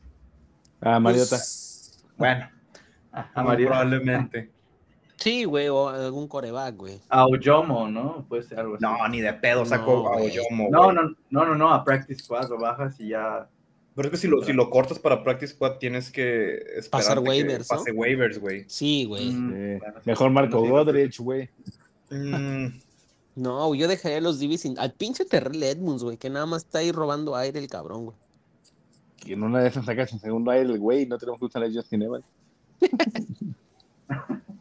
Ah, 0.81 1.01
Mariota. 1.01 1.31
Pues, 1.31 2.05
Bueno, 2.17 2.49
A 3.13 3.43
María. 3.43 3.67
probablemente. 3.67 4.51
sí, 5.19 5.45
güey, 5.45 5.69
o 5.69 5.89
algún 5.89 6.27
coreback, 6.29 6.77
güey. 6.77 7.01
A 7.09 7.27
Oyomo, 7.27 7.89
¿no? 7.89 8.25
Puede 8.29 8.43
ser 8.45 8.61
algo 8.61 8.75
así. 8.77 8.85
No, 8.85 9.09
ni 9.09 9.21
de 9.21 9.33
pedo 9.35 9.61
No, 9.61 9.67
saco 9.67 10.09
a 10.09 10.17
güey. 10.19 10.31
Oyomo. 10.31 10.69
No, 10.71 10.93
no, 10.93 11.03
no, 11.31 11.45
no, 11.45 11.55
no, 11.55 11.73
a 11.73 11.85
Practice 11.85 12.23
Squad 12.23 12.49
lo 12.49 12.59
bajas 12.59 12.99
y 13.01 13.09
ya. 13.09 13.49
Pero 13.95 14.09
es 14.09 14.13
que 14.13 14.17
si 14.19 14.29
lo, 14.29 14.43
si 14.43 14.53
lo 14.53 14.71
cortas 14.71 14.99
para 14.99 15.23
Practice 15.25 15.55
Squad 15.55 15.79
tienes 15.79 16.11
que 16.13 16.55
esperar 16.77 16.91
Pasar 16.91 17.19
a 17.19 17.23
que 17.23 17.29
waivers, 17.29 17.71
¿no? 17.71 17.77
Pase 17.79 17.93
waivers, 17.93 18.39
güey. 18.39 18.65
Sí, 18.69 19.05
güey. 19.05 19.31
Mm, 19.31 19.79
Sí. 19.81 19.87
Mejor 20.05 20.31
Marco 20.31 20.61
Godrich, 20.61 21.19
güey. 21.19 21.51
Mm, 22.11 22.79
No, 23.35 23.75
yo 23.75 23.89
dejaría 23.89 24.21
los 24.21 24.39
DBs 24.41 24.61
sin... 24.61 24.79
al 24.79 24.93
pinche 24.93 25.25
Terrell 25.25 25.63
Edmonds, 25.63 26.03
güey, 26.05 26.17
que 26.17 26.31
nada 26.31 26.47
más 26.47 26.65
está 26.65 26.79
ahí 26.79 26.93
robando 26.93 27.35
aire 27.37 27.59
el 27.59 27.69
cabrón, 27.69 28.05
güey. 28.07 28.17
Que 29.17 29.33
en 29.33 29.43
una 29.43 29.61
de 29.61 29.69
esas 29.69 29.85
sacas 29.85 30.13
en 30.13 30.21
segundo 30.21 30.51
aire 30.53 30.73
el 30.73 30.79
güey 30.79 31.05
no 31.07 31.19
tenemos 31.19 31.41
que 31.41 31.47
usar 31.47 31.65
a 31.65 31.71
Justin 31.73 32.03
Evans. 32.03 32.25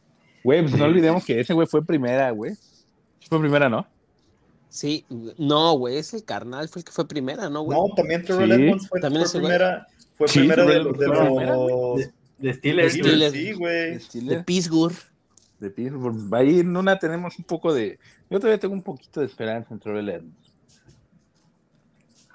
Güey, 0.48 0.62
pues 0.62 0.78
no 0.78 0.86
olvidemos 0.86 1.26
que 1.26 1.42
ese 1.42 1.54
güey 1.54 1.68
fue 1.68 1.86
primera, 1.86 2.32
güey. 2.32 2.54
Fue 3.28 3.38
primera, 3.38 3.68
¿no? 3.68 3.86
Sí, 4.70 5.04
no, 5.38 5.74
güey, 5.74 5.98
es 5.98 6.14
el 6.14 6.24
carnal, 6.24 6.70
fue 6.70 6.80
el 6.80 6.86
que 6.86 6.94
fue 6.94 7.06
primera, 7.06 7.50
¿no, 7.50 7.64
güey? 7.64 7.78
no, 7.78 7.94
también 7.94 8.24
Terrell 8.24 8.56
Sí. 8.56 8.64
Edmonds 8.64 8.88
fue, 8.88 9.02
También 9.02 9.26
primera. 9.30 9.88
Fue 10.16 10.26
Sí, 10.30 10.40
primera 10.40 10.64
de 10.64 10.80
los. 10.80 10.98
De 10.98 11.08
los 11.08 11.98
De, 11.98 12.12
de 12.38 12.54
Steelers. 12.54 12.94
De. 12.94 13.00
Steelers. 13.04 13.34
Sí, 13.34 13.52
güey. 13.52 14.00
De 14.26 14.42
Pittsburgh. 14.46 14.96
De 15.60 15.70
Pittsburgh. 15.70 16.34
Ahí 16.34 16.62
en 16.62 16.78
una 16.78 16.98
tenemos 16.98 17.38
un 17.38 17.44
poco 17.44 17.74
de. 17.74 18.00
Yo 18.30 18.40
todavía 18.40 18.58
tengo 18.58 18.74
un 18.74 18.84
poquito 18.84 19.20
de 19.20 19.26
esperanza 19.26 19.74
en 19.74 19.82
Terrell 19.82 20.08
Edmonds. 20.08 20.47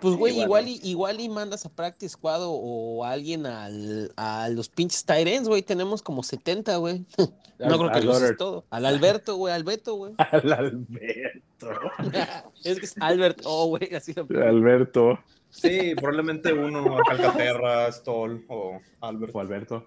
Pues, 0.02 0.16
güey, 0.16 0.40
igual, 0.40 0.66
y, 0.66 0.80
igual 0.82 1.20
y 1.20 1.28
mandas 1.28 1.64
a 1.64 1.68
Practice 1.68 2.14
Squad 2.14 2.42
o, 2.42 2.50
o 2.50 3.04
a 3.04 3.12
alguien 3.12 3.46
al, 3.46 4.12
a 4.16 4.48
los 4.48 4.68
pinches 4.68 5.04
Tyrants, 5.04 5.48
güey. 5.48 5.62
Tenemos 5.62 6.02
como 6.02 6.24
70, 6.24 6.76
güey. 6.76 7.06
No 7.58 7.74
Al- 7.74 7.78
creo 7.78 7.92
que 7.92 8.00
lo 8.00 8.12
uses 8.16 8.36
todo. 8.36 8.64
Al 8.70 8.86
Alberto, 8.86 9.36
güey, 9.36 9.54
Alberto, 9.54 9.94
güey. 9.94 10.14
Al 10.18 10.52
Alberto. 10.52 11.70
es 12.64 12.80
que 12.80 12.86
es 12.86 12.94
Albert, 12.98 13.42
oh, 13.44 13.68
güey, 13.68 13.94
así 13.94 14.12
lo 14.14 14.26
Alberto. 14.42 15.20
Sí, 15.48 15.94
probablemente 15.94 16.52
uno 16.52 16.96
Calcaterra, 17.06 17.92
Stoll 17.92 18.44
o 18.48 18.80
Albert. 19.00 19.36
O 19.36 19.38
Alberto. 19.38 19.86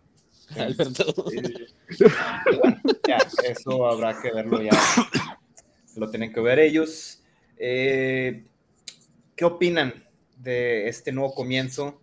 Alberto. 0.57 1.25
Ya, 3.05 3.17
eso 3.43 3.87
habrá 3.87 4.21
que 4.21 4.31
verlo 4.31 4.61
ya. 4.61 4.71
Lo 5.97 6.09
tienen 6.09 6.31
que 6.31 6.39
ver 6.39 6.59
ellos. 6.59 7.21
Eh, 7.57 8.45
¿Qué 9.35 9.43
opinan 9.43 10.04
de 10.37 10.87
este 10.87 11.11
nuevo 11.11 11.33
comienzo 11.33 12.01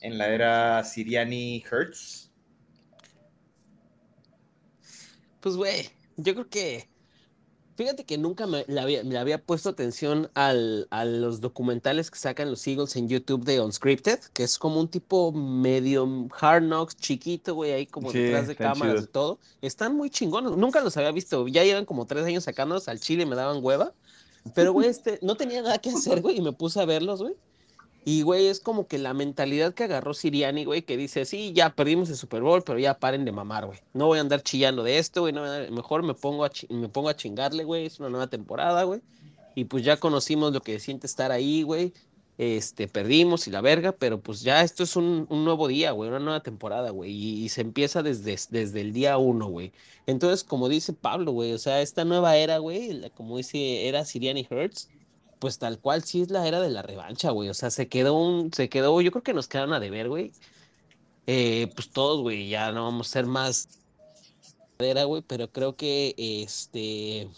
en 0.00 0.18
la 0.18 0.28
era 0.28 0.84
Siriani 0.84 1.62
Hertz? 1.70 2.30
Pues, 5.40 5.56
güey, 5.56 5.90
yo 6.16 6.32
creo 6.32 6.48
que. 6.48 6.88
Fíjate 7.76 8.04
que 8.04 8.18
nunca 8.18 8.46
me 8.46 8.64
le 8.68 9.18
había, 9.18 9.44
puesto 9.44 9.68
atención 9.68 10.30
al, 10.34 10.86
a 10.90 11.04
los 11.04 11.40
documentales 11.40 12.08
que 12.08 12.18
sacan 12.18 12.48
los 12.48 12.64
Eagles 12.68 12.94
en 12.94 13.08
YouTube 13.08 13.44
de 13.44 13.60
Unscripted, 13.60 14.20
que 14.32 14.44
es 14.44 14.58
como 14.58 14.78
un 14.78 14.88
tipo 14.88 15.32
medio 15.32 16.28
hard 16.40 16.62
knocks 16.62 16.96
chiquito, 16.96 17.56
güey, 17.56 17.72
ahí 17.72 17.86
como 17.86 18.12
Sí, 18.12 18.18
detrás 18.20 18.46
de 18.46 18.54
cámaras 18.54 19.02
y 19.02 19.06
todo. 19.08 19.40
Están 19.60 19.96
muy 19.96 20.08
chingones. 20.08 20.52
Nunca 20.52 20.80
los 20.82 20.96
había 20.96 21.10
visto. 21.10 21.48
Ya 21.48 21.64
llevan 21.64 21.84
como 21.84 22.06
tres 22.06 22.24
años 22.24 22.44
sacándolos 22.44 22.86
al 22.86 23.00
chile 23.00 23.24
y 23.24 23.26
me 23.26 23.34
daban 23.34 23.58
hueva. 23.60 23.92
Pero, 24.54 24.72
güey, 24.72 24.88
este, 24.88 25.18
no 25.20 25.36
tenía 25.36 25.60
nada 25.60 25.78
que 25.78 25.90
hacer, 25.90 26.20
güey, 26.22 26.38
y 26.38 26.42
me 26.42 26.52
puse 26.52 26.80
a 26.80 26.84
verlos, 26.84 27.22
güey. 27.22 27.34
Y, 28.04 28.22
güey, 28.22 28.48
es 28.48 28.60
como 28.60 28.86
que 28.86 28.98
la 28.98 29.14
mentalidad 29.14 29.72
que 29.72 29.84
agarró 29.84 30.12
Siriani, 30.12 30.64
güey, 30.66 30.82
que 30.82 30.96
dice, 30.96 31.24
sí, 31.24 31.52
ya 31.54 31.70
perdimos 31.74 32.10
el 32.10 32.16
Super 32.16 32.42
Bowl, 32.42 32.62
pero 32.62 32.78
ya 32.78 32.98
paren 32.98 33.24
de 33.24 33.32
mamar, 33.32 33.64
güey. 33.64 33.78
No 33.94 34.06
voy 34.06 34.18
a 34.18 34.20
andar 34.20 34.42
chillando 34.42 34.82
de 34.82 34.98
esto, 34.98 35.22
güey. 35.22 35.32
no 35.32 35.42
Mejor 35.70 36.02
me 36.02 36.12
pongo, 36.12 36.44
a 36.44 36.50
me 36.68 36.88
pongo 36.90 37.08
a 37.08 37.16
chingarle, 37.16 37.64
güey. 37.64 37.86
Es 37.86 38.00
una 38.00 38.10
nueva 38.10 38.26
temporada, 38.26 38.82
güey. 38.84 39.00
Y 39.54 39.64
pues 39.64 39.84
ya 39.84 39.96
conocimos 39.96 40.52
lo 40.52 40.60
que 40.60 40.78
siente 40.80 41.06
estar 41.06 41.32
ahí, 41.32 41.62
güey. 41.62 41.94
Este, 42.36 42.88
perdimos 42.88 43.46
y 43.46 43.52
la 43.52 43.60
verga, 43.60 43.92
pero 43.92 44.20
pues 44.20 44.42
ya 44.42 44.62
esto 44.62 44.82
es 44.82 44.96
un, 44.96 45.26
un 45.30 45.44
nuevo 45.44 45.68
día, 45.68 45.92
güey, 45.92 46.10
una 46.10 46.18
nueva 46.18 46.42
temporada, 46.42 46.90
güey. 46.90 47.12
Y, 47.12 47.48
se 47.48 47.60
empieza 47.60 48.02
desde, 48.02 48.36
desde 48.50 48.80
el 48.80 48.92
día 48.92 49.18
uno, 49.18 49.46
güey. 49.46 49.72
Entonces, 50.06 50.42
como 50.42 50.68
dice 50.68 50.92
Pablo, 50.92 51.32
güey, 51.32 51.52
o 51.52 51.58
sea, 51.58 51.80
esta 51.80 52.04
nueva 52.04 52.36
era, 52.36 52.58
güey, 52.58 53.08
como 53.14 53.36
dice, 53.36 53.88
era 53.88 54.04
Siriani 54.04 54.46
Hertz, 54.50 54.88
pues 55.38 55.58
tal 55.58 55.78
cual 55.78 56.04
sí 56.04 56.22
es 56.22 56.30
la 56.30 56.46
era 56.46 56.60
de 56.60 56.70
la 56.70 56.82
revancha, 56.82 57.30
güey. 57.30 57.48
O 57.48 57.54
sea, 57.54 57.70
se 57.70 57.88
quedó 57.88 58.14
un, 58.14 58.52
se 58.52 58.68
quedó, 58.68 59.00
yo 59.00 59.10
creo 59.10 59.22
que 59.22 59.34
nos 59.34 59.48
quedaron 59.48 59.72
a 59.72 59.80
deber, 59.80 60.08
güey. 60.08 60.32
Eh, 61.26 61.70
pues 61.74 61.90
todos, 61.90 62.20
güey, 62.22 62.48
ya 62.48 62.72
no 62.72 62.84
vamos 62.84 63.08
a 63.08 63.12
ser 63.12 63.26
más 63.26 63.68
era, 64.78 65.04
güey, 65.04 65.22
pero 65.26 65.48
creo 65.48 65.76
que 65.76 66.14
este 66.16 67.28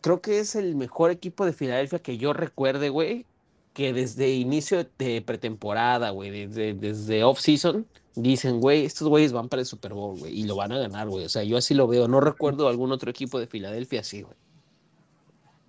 creo 0.00 0.20
que 0.20 0.38
es 0.38 0.54
el 0.54 0.76
mejor 0.76 1.10
equipo 1.10 1.44
de 1.44 1.52
Filadelfia 1.52 1.98
que 1.98 2.18
yo 2.18 2.32
recuerde, 2.32 2.88
güey, 2.88 3.26
que 3.74 3.92
desde 3.92 4.30
inicio 4.30 4.86
de 4.98 5.22
pretemporada, 5.22 6.10
güey, 6.10 6.30
desde, 6.30 6.74
desde 6.74 7.24
off-season, 7.24 7.86
dicen, 8.14 8.60
güey, 8.60 8.84
estos 8.84 9.08
güeyes 9.08 9.32
van 9.32 9.48
para 9.48 9.60
el 9.60 9.66
Super 9.66 9.94
Bowl, 9.94 10.18
güey, 10.18 10.38
y 10.38 10.44
lo 10.44 10.56
van 10.56 10.72
a 10.72 10.78
ganar, 10.78 11.08
güey. 11.08 11.24
O 11.24 11.28
sea, 11.28 11.42
yo 11.44 11.56
así 11.56 11.74
lo 11.74 11.86
veo. 11.86 12.08
No 12.08 12.20
recuerdo 12.20 12.68
algún 12.68 12.92
otro 12.92 13.10
equipo 13.10 13.38
de 13.38 13.46
Filadelfia 13.46 14.00
así, 14.00 14.22
güey. 14.22 14.36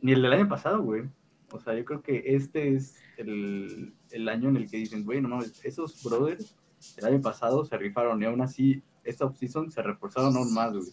Ni 0.02 0.14
el 0.14 0.22
del 0.22 0.34
año 0.34 0.48
pasado, 0.48 0.82
güey. 0.82 1.04
O 1.52 1.60
sea, 1.60 1.76
yo 1.76 1.84
creo 1.84 2.02
que 2.02 2.24
este 2.26 2.76
es 2.76 2.98
el, 3.18 3.94
el 4.12 4.30
año 4.30 4.50
en 4.50 4.58
el 4.58 4.70
que 4.70 4.78
dicen, 4.78 5.04
güey, 5.04 5.22
no 5.22 5.30
mames, 5.30 5.64
esos 5.66 6.04
brothers 6.04 6.56
el 6.98 7.06
año 7.06 7.22
pasado 7.22 7.66
se 7.66 7.78
rifaron 7.78 8.22
y 8.22 8.26
aún 8.26 8.42
así 8.42 8.82
esta 9.04 9.26
offseason 9.26 9.72
se 9.72 9.82
reforzaron 9.82 10.36
aún 10.36 10.54
más, 10.54 10.74
güey. 10.74 10.90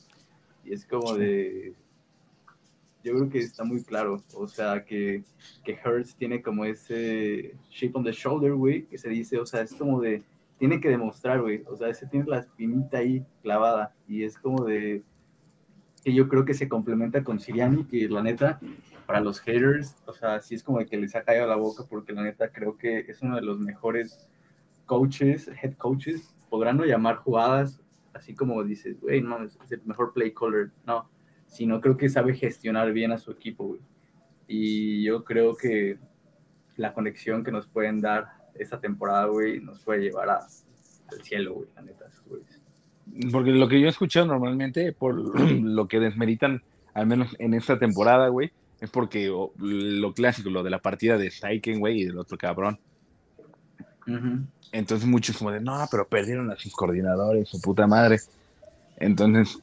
Y 0.65 0.73
es 0.73 0.85
como 0.85 1.15
de... 1.15 1.75
Yo 3.05 3.15
creo 3.15 3.29
que 3.29 3.39
está 3.39 3.63
muy 3.63 3.85
claro, 3.85 4.25
o 4.35 4.49
sea, 4.49 4.85
que, 4.85 5.23
que 5.63 5.79
Hurts 5.85 6.17
tiene 6.17 6.43
como 6.43 6.65
ese 6.65 7.55
shape 7.71 7.93
on 7.95 8.03
the 8.03 8.11
shoulder, 8.11 8.55
güey, 8.55 8.87
que 8.87 8.99
se 8.99 9.09
dice, 9.09 9.39
o 9.39 9.47
sea, 9.47 9.61
es 9.61 9.73
como 9.75 10.01
de, 10.01 10.25
tiene 10.59 10.81
que 10.81 10.89
demostrar, 10.89 11.41
güey. 11.41 11.63
O 11.69 11.77
sea, 11.77 11.89
ese 11.89 12.07
tiene 12.07 12.27
la 12.27 12.41
espinita 12.41 12.99
ahí 12.99 13.25
clavada 13.43 13.95
y 14.09 14.25
es 14.25 14.37
como 14.37 14.65
de 14.65 15.05
que 16.03 16.15
yo 16.15 16.29
creo 16.29 16.45
que 16.45 16.55
se 16.55 16.69
complementa 16.69 17.23
con 17.23 17.39
Siriani, 17.39 17.85
que 17.85 18.09
la 18.09 18.23
neta, 18.23 18.59
para 19.07 19.21
los 19.21 19.41
haters, 19.41 19.97
o 20.07 20.13
sea, 20.13 20.41
sí 20.41 20.55
es 20.55 20.63
como 20.63 20.79
de 20.79 20.87
que 20.87 20.97
les 20.97 21.15
ha 21.15 21.23
caído 21.23 21.47
la 21.47 21.57
boca 21.57 21.85
porque 21.89 22.13
la 22.13 22.23
neta 22.23 22.51
creo 22.51 22.77
que 22.77 23.01
es 23.01 23.23
uno 23.23 23.37
de 23.37 23.43
los 23.43 23.59
mejores 23.59 24.29
coaches, 24.85 25.49
head 25.63 25.75
coaches, 25.75 26.35
podrán 26.51 26.77
no 26.77 26.85
llamar 26.85 27.17
jugadas 27.17 27.81
así 28.17 28.35
como 28.35 28.63
dices, 28.65 29.01
güey, 29.01 29.21
no, 29.21 29.43
es 29.45 29.57
el 29.71 29.83
mejor 29.85 30.13
play 30.13 30.33
caller, 30.33 30.71
no, 30.87 31.09
sino 31.47 31.81
creo 31.81 31.97
que 31.97 32.09
sabe 32.09 32.35
gestionar 32.35 32.93
bien 32.93 33.13
a 33.13 33.19
su 33.19 33.31
equipo, 33.31 33.67
güey. 33.67 33.81
Y 34.49 35.05
yo 35.05 35.25
creo 35.25 35.57
que 35.57 35.99
la 36.77 36.93
conexión 36.95 37.45
que 37.45 37.53
nos 37.53 37.67
pueden 37.67 38.01
dar 38.01 38.27
esta 38.55 38.81
temporada, 38.81 39.27
güey, 39.27 39.61
nos 39.61 39.81
puede 39.81 40.01
llevar 40.03 40.31
a, 40.31 40.39
al 40.39 41.23
cielo, 41.23 41.55
güey, 41.55 41.69
la 41.75 41.83
neta, 41.83 42.07
güey. 42.27 42.43
Porque 43.31 43.51
lo 43.51 43.69
que 43.69 43.81
yo 43.81 43.87
he 43.87 43.91
escuchado 43.91 44.27
normalmente, 44.27 44.93
por 44.93 45.41
lo 45.51 45.89
que 45.89 46.01
desmeritan, 46.01 46.63
al 46.95 47.07
menos 47.07 47.37
en 47.39 47.55
esta 47.55 47.79
temporada, 47.79 48.29
güey, 48.29 48.53
es 48.81 48.91
porque 48.91 49.31
o, 49.31 49.53
lo 49.59 50.13
clásico, 50.13 50.51
lo 50.51 50.63
de 50.63 50.71
la 50.71 50.81
partida 50.81 51.17
de 51.17 51.31
Steichen, 51.31 51.81
güey, 51.81 52.03
y 52.03 52.05
del 52.05 52.19
otro 52.19 52.37
cabrón. 52.37 52.79
Entonces 54.73 55.07
muchos 55.09 55.37
como 55.37 55.51
de, 55.51 55.61
no, 55.61 55.87
pero 55.91 56.07
perdieron 56.07 56.51
a 56.51 56.57
sus 56.57 56.73
coordinadores, 56.75 57.49
su 57.49 57.61
puta 57.61 57.87
madre. 57.87 58.19
Entonces, 58.99 59.59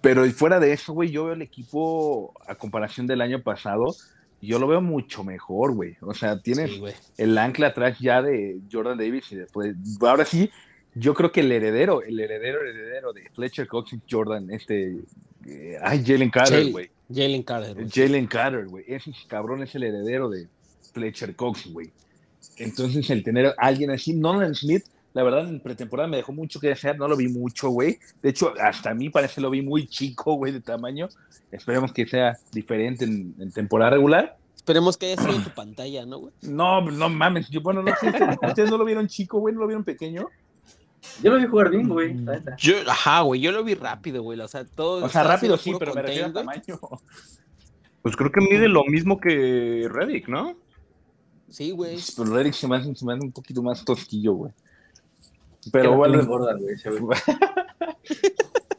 pero 0.00 0.24
fuera 0.30 0.60
de 0.60 0.72
eso, 0.72 0.92
güey, 0.92 1.10
yo 1.10 1.24
veo 1.24 1.34
el 1.34 1.42
equipo 1.42 2.32
a 2.46 2.54
comparación 2.54 3.06
del 3.06 3.20
año 3.20 3.42
pasado, 3.42 3.94
yo 4.40 4.58
lo 4.58 4.68
veo 4.68 4.80
mucho 4.80 5.24
mejor, 5.24 5.74
güey. 5.74 5.96
O 6.00 6.14
sea, 6.14 6.40
tienes 6.40 6.70
Sí, 6.70 6.82
el 7.16 7.36
ancla 7.36 7.68
atrás 7.68 7.98
ya 7.98 8.22
de 8.22 8.60
Jordan 8.70 8.98
Davis 8.98 9.32
y 9.32 9.36
después, 9.36 9.74
ahora 10.00 10.24
sí, 10.24 10.50
yo 10.94 11.14
creo 11.14 11.32
que 11.32 11.40
el 11.40 11.52
heredero, 11.52 12.02
el 12.02 12.18
heredero, 12.18 12.60
heredero 12.62 13.12
de 13.12 13.28
Fletcher 13.32 13.66
Cox 13.66 13.92
y 13.92 14.00
Jordan, 14.10 14.50
este, 14.50 14.98
eh, 15.46 15.76
ay, 15.82 16.02
Jalen 16.04 16.30
Carter, 16.30 16.70
güey. 16.70 16.90
Jalen 17.12 17.42
Carter. 17.42 17.86
Jalen 17.90 18.26
Carter, 18.26 18.66
güey. 18.66 18.84
Ese 18.86 19.12
cabrón 19.26 19.62
es 19.62 19.74
el 19.74 19.84
heredero 19.84 20.28
de 20.28 20.46
Fletcher 20.92 21.34
Cox, 21.36 21.72
güey. 21.72 21.90
Entonces, 22.56 23.08
el 23.10 23.22
tener 23.22 23.46
a 23.46 23.54
alguien 23.58 23.90
así, 23.90 24.14
Nolan 24.14 24.54
Smith, 24.54 24.84
la 25.14 25.22
verdad, 25.22 25.48
en 25.48 25.60
pretemporada 25.60 26.08
me 26.08 26.18
dejó 26.18 26.32
mucho 26.32 26.60
que 26.60 26.68
desear, 26.68 26.98
no 26.98 27.08
lo 27.08 27.16
vi 27.16 27.28
mucho, 27.28 27.70
güey. 27.70 27.98
De 28.22 28.30
hecho, 28.30 28.52
hasta 28.60 28.90
a 28.90 28.94
mí 28.94 29.08
parece 29.10 29.40
lo 29.40 29.50
vi 29.50 29.62
muy 29.62 29.86
chico, 29.86 30.34
güey, 30.34 30.52
de 30.52 30.60
tamaño. 30.60 31.08
Esperemos 31.50 31.92
que 31.92 32.06
sea 32.06 32.38
diferente 32.52 33.04
en, 33.04 33.34
en 33.38 33.50
temporada 33.50 33.92
regular. 33.92 34.36
Esperemos 34.68 34.98
que 34.98 35.06
haya 35.06 35.22
sido 35.22 35.34
en 35.34 35.44
tu 35.44 35.50
pantalla, 35.50 36.04
¿no, 36.04 36.18
güey? 36.18 36.34
No, 36.42 36.82
no 36.82 37.08
mames. 37.08 37.48
Yo, 37.48 37.62
bueno, 37.62 37.82
no 37.82 37.90
sé, 37.96 38.12
ustedes 38.46 38.70
no 38.70 38.76
lo 38.76 38.84
vieron 38.84 39.08
chico, 39.08 39.38
güey, 39.38 39.54
no 39.54 39.60
lo 39.60 39.66
vieron 39.66 39.82
pequeño. 39.82 40.28
Yo 41.22 41.32
lo 41.32 41.38
vi 41.38 41.46
jugar 41.46 41.70
bien, 41.70 41.88
güey, 41.88 42.14
neta. 42.14 42.56
Yo, 42.56 42.74
ajá, 42.86 43.22
güey, 43.22 43.40
yo 43.40 43.50
lo 43.52 43.64
vi 43.64 43.74
rápido, 43.74 44.22
güey. 44.22 44.38
O 44.40 44.48
sea, 44.48 44.64
todo. 44.64 45.04
O 45.04 45.08
sea, 45.08 45.22
rápido 45.24 45.56
sí, 45.56 45.72
pero 45.78 45.94
me 45.94 46.02
refiero 46.02 46.26
a 46.28 46.32
tamaño. 46.32 46.78
Pues 48.02 48.16
creo 48.16 48.30
que 48.30 48.40
mide 48.40 48.68
lo 48.68 48.84
mismo 48.84 49.18
que 49.20 49.88
Reddick, 49.90 50.28
¿no? 50.28 50.56
Sí, 51.48 51.72
güey. 51.72 51.98
Pero 52.16 52.32
Reddick 52.34 52.54
se 52.54 52.68
me 52.68 52.76
hace, 52.76 52.94
se 52.94 53.04
me 53.04 53.14
hace 53.14 53.22
un 53.24 53.32
poquito 53.32 53.62
más 53.62 53.84
tosquillo, 53.84 54.32
güey. 54.34 54.52
Pero 55.72 55.96
bueno, 55.96 56.24
gorda, 56.24 56.54
güey. 56.54 56.76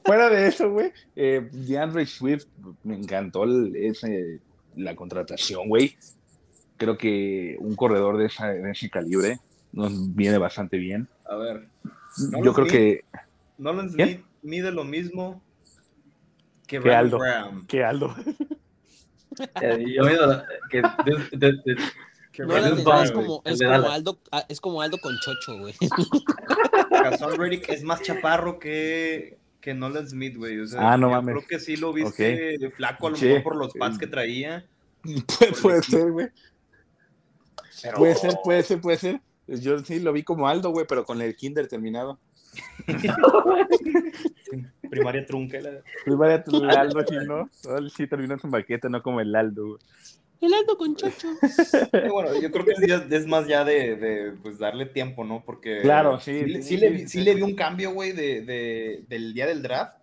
Fuera 0.06 0.30
de 0.30 0.48
eso, 0.48 0.72
güey, 0.72 0.92
eh, 1.16 1.50
DeAndre 1.52 2.06
Swift, 2.08 2.46
me 2.84 2.96
encantó 2.96 3.44
el- 3.44 3.76
ese, 3.76 4.40
la 4.76 4.96
contratación, 4.96 5.68
güey. 5.68 5.96
Creo 6.78 6.98
que 6.98 7.58
un 7.60 7.76
corredor 7.76 8.18
de, 8.18 8.26
esa- 8.26 8.48
de 8.48 8.72
ese 8.72 8.90
calibre 8.90 9.40
nos 9.72 10.16
viene 10.16 10.38
bastante 10.38 10.78
bien. 10.78 11.08
A 11.26 11.36
ver, 11.36 11.68
Yo 12.44 12.54
creo 12.54 12.68
que, 12.68 13.06
Nolan 13.58 13.90
¿Quién? 13.90 14.08
Smith 14.10 14.26
mide 14.42 14.72
lo 14.72 14.84
mismo 14.84 15.42
que 16.68 16.80
Que 16.80 16.94
Aldo. 16.94 17.20
Graham. 17.20 17.66
que 17.68 17.84
Aldo. 17.84 18.16
Yo 19.96 20.04
me 20.04 20.14
iba 20.14 20.44
que 20.70 20.82
de- 20.82 21.38
de- 21.38 21.54
de- 21.66 21.78
Que 22.32 22.44
No, 22.44 22.50
Brandon 22.54 23.04
es, 23.04 23.12
como, 23.12 23.42
es. 23.44 23.62
Aldo, 23.62 24.20
ah, 24.32 24.46
es 24.48 24.62
como 24.62 24.82
Aldo 24.82 24.98
con 25.02 25.14
Chocho, 25.20 25.58
güey. 25.60 25.74
Hassan 27.06 27.32
Reddick 27.38 27.68
es 27.70 27.84
más 27.84 28.02
chaparro 28.02 28.60
que, 28.60 29.38
que 29.60 29.74
Nolan 29.74 30.08
Smith, 30.08 30.38
güey. 30.38 30.60
O 30.60 30.68
sea, 30.68 30.94
Ah, 30.94 30.98
no 30.98 31.10
mames. 31.10 31.36
Creo 31.36 31.48
que 31.48 31.60
sí 31.60 31.76
lo 31.76 31.92
viste 31.92 32.70
flaco, 32.76 33.08
a 33.08 33.12
lo 33.12 33.18
mejor 33.18 33.44
por 33.44 33.56
los 33.58 33.74
pads 33.74 33.98
que 33.98 34.08
traía. 34.08 34.66
puede, 35.04 35.52
puede 35.62 35.84
ser, 35.84 36.12
güey. 36.12 36.28
Pero 37.82 37.98
Puede 37.98 38.16
ser, 38.16 38.34
puede 38.44 38.64
ser, 38.64 38.82
puede 38.82 38.98
ser. 38.98 39.22
Yo 39.62 39.80
sí 39.80 40.00
lo 40.00 40.14
vi 40.14 40.24
como 40.24 40.48
Aldo, 40.48 40.72
güey, 40.72 40.86
pero 40.88 41.06
con 41.06 41.22
el 41.22 41.36
kinder 41.36 41.68
terminado. 41.68 42.20
primaria 44.90 45.26
trunca. 45.26 45.60
la- 45.62 45.82
Primaria 46.06 46.44
el 46.48 46.70
Aldo, 46.70 47.06
sí, 47.08 47.16
¿no? 47.26 47.50
Sí 47.90 48.08
terminó 48.08 48.34
en 48.34 48.40
su 48.40 48.48
maqueta, 48.48 48.90
no 48.90 49.02
como 49.02 49.22
el 49.22 49.36
Aldo, 49.36 49.68
güey. 49.68 49.80
El 50.42 50.54
Aldo 50.54 50.78
con 50.78 50.96
Chocho. 50.96 51.28
Bueno, 52.14 52.40
yo 52.40 52.50
creo 52.50 52.66
que 52.66 53.16
es, 53.16 53.28
más 53.28 53.46
ya 53.48 53.66
de, 53.66 53.96
de, 53.98 54.32
pues, 54.42 54.58
darle 54.58 54.86
tiempo, 54.86 55.26
¿no? 55.26 55.44
Porque 55.46 55.80
Claro, 55.82 56.20
sí, 56.20 56.44
sí, 56.46 56.54
sí, 56.56 56.64
sí 56.64 56.78
le, 56.78 56.88
sí, 56.88 56.94
vi- 56.94 57.00
sí 57.02 57.08
sí. 57.20 57.22
le 57.22 57.36
vi 57.36 57.42
un 57.42 57.56
cambio, 57.56 57.94
güey, 57.94 58.14
de, 58.14 58.42
de- 58.42 59.04
del 59.08 59.34
día 59.34 59.48
del 59.48 59.62
draft 59.62 59.98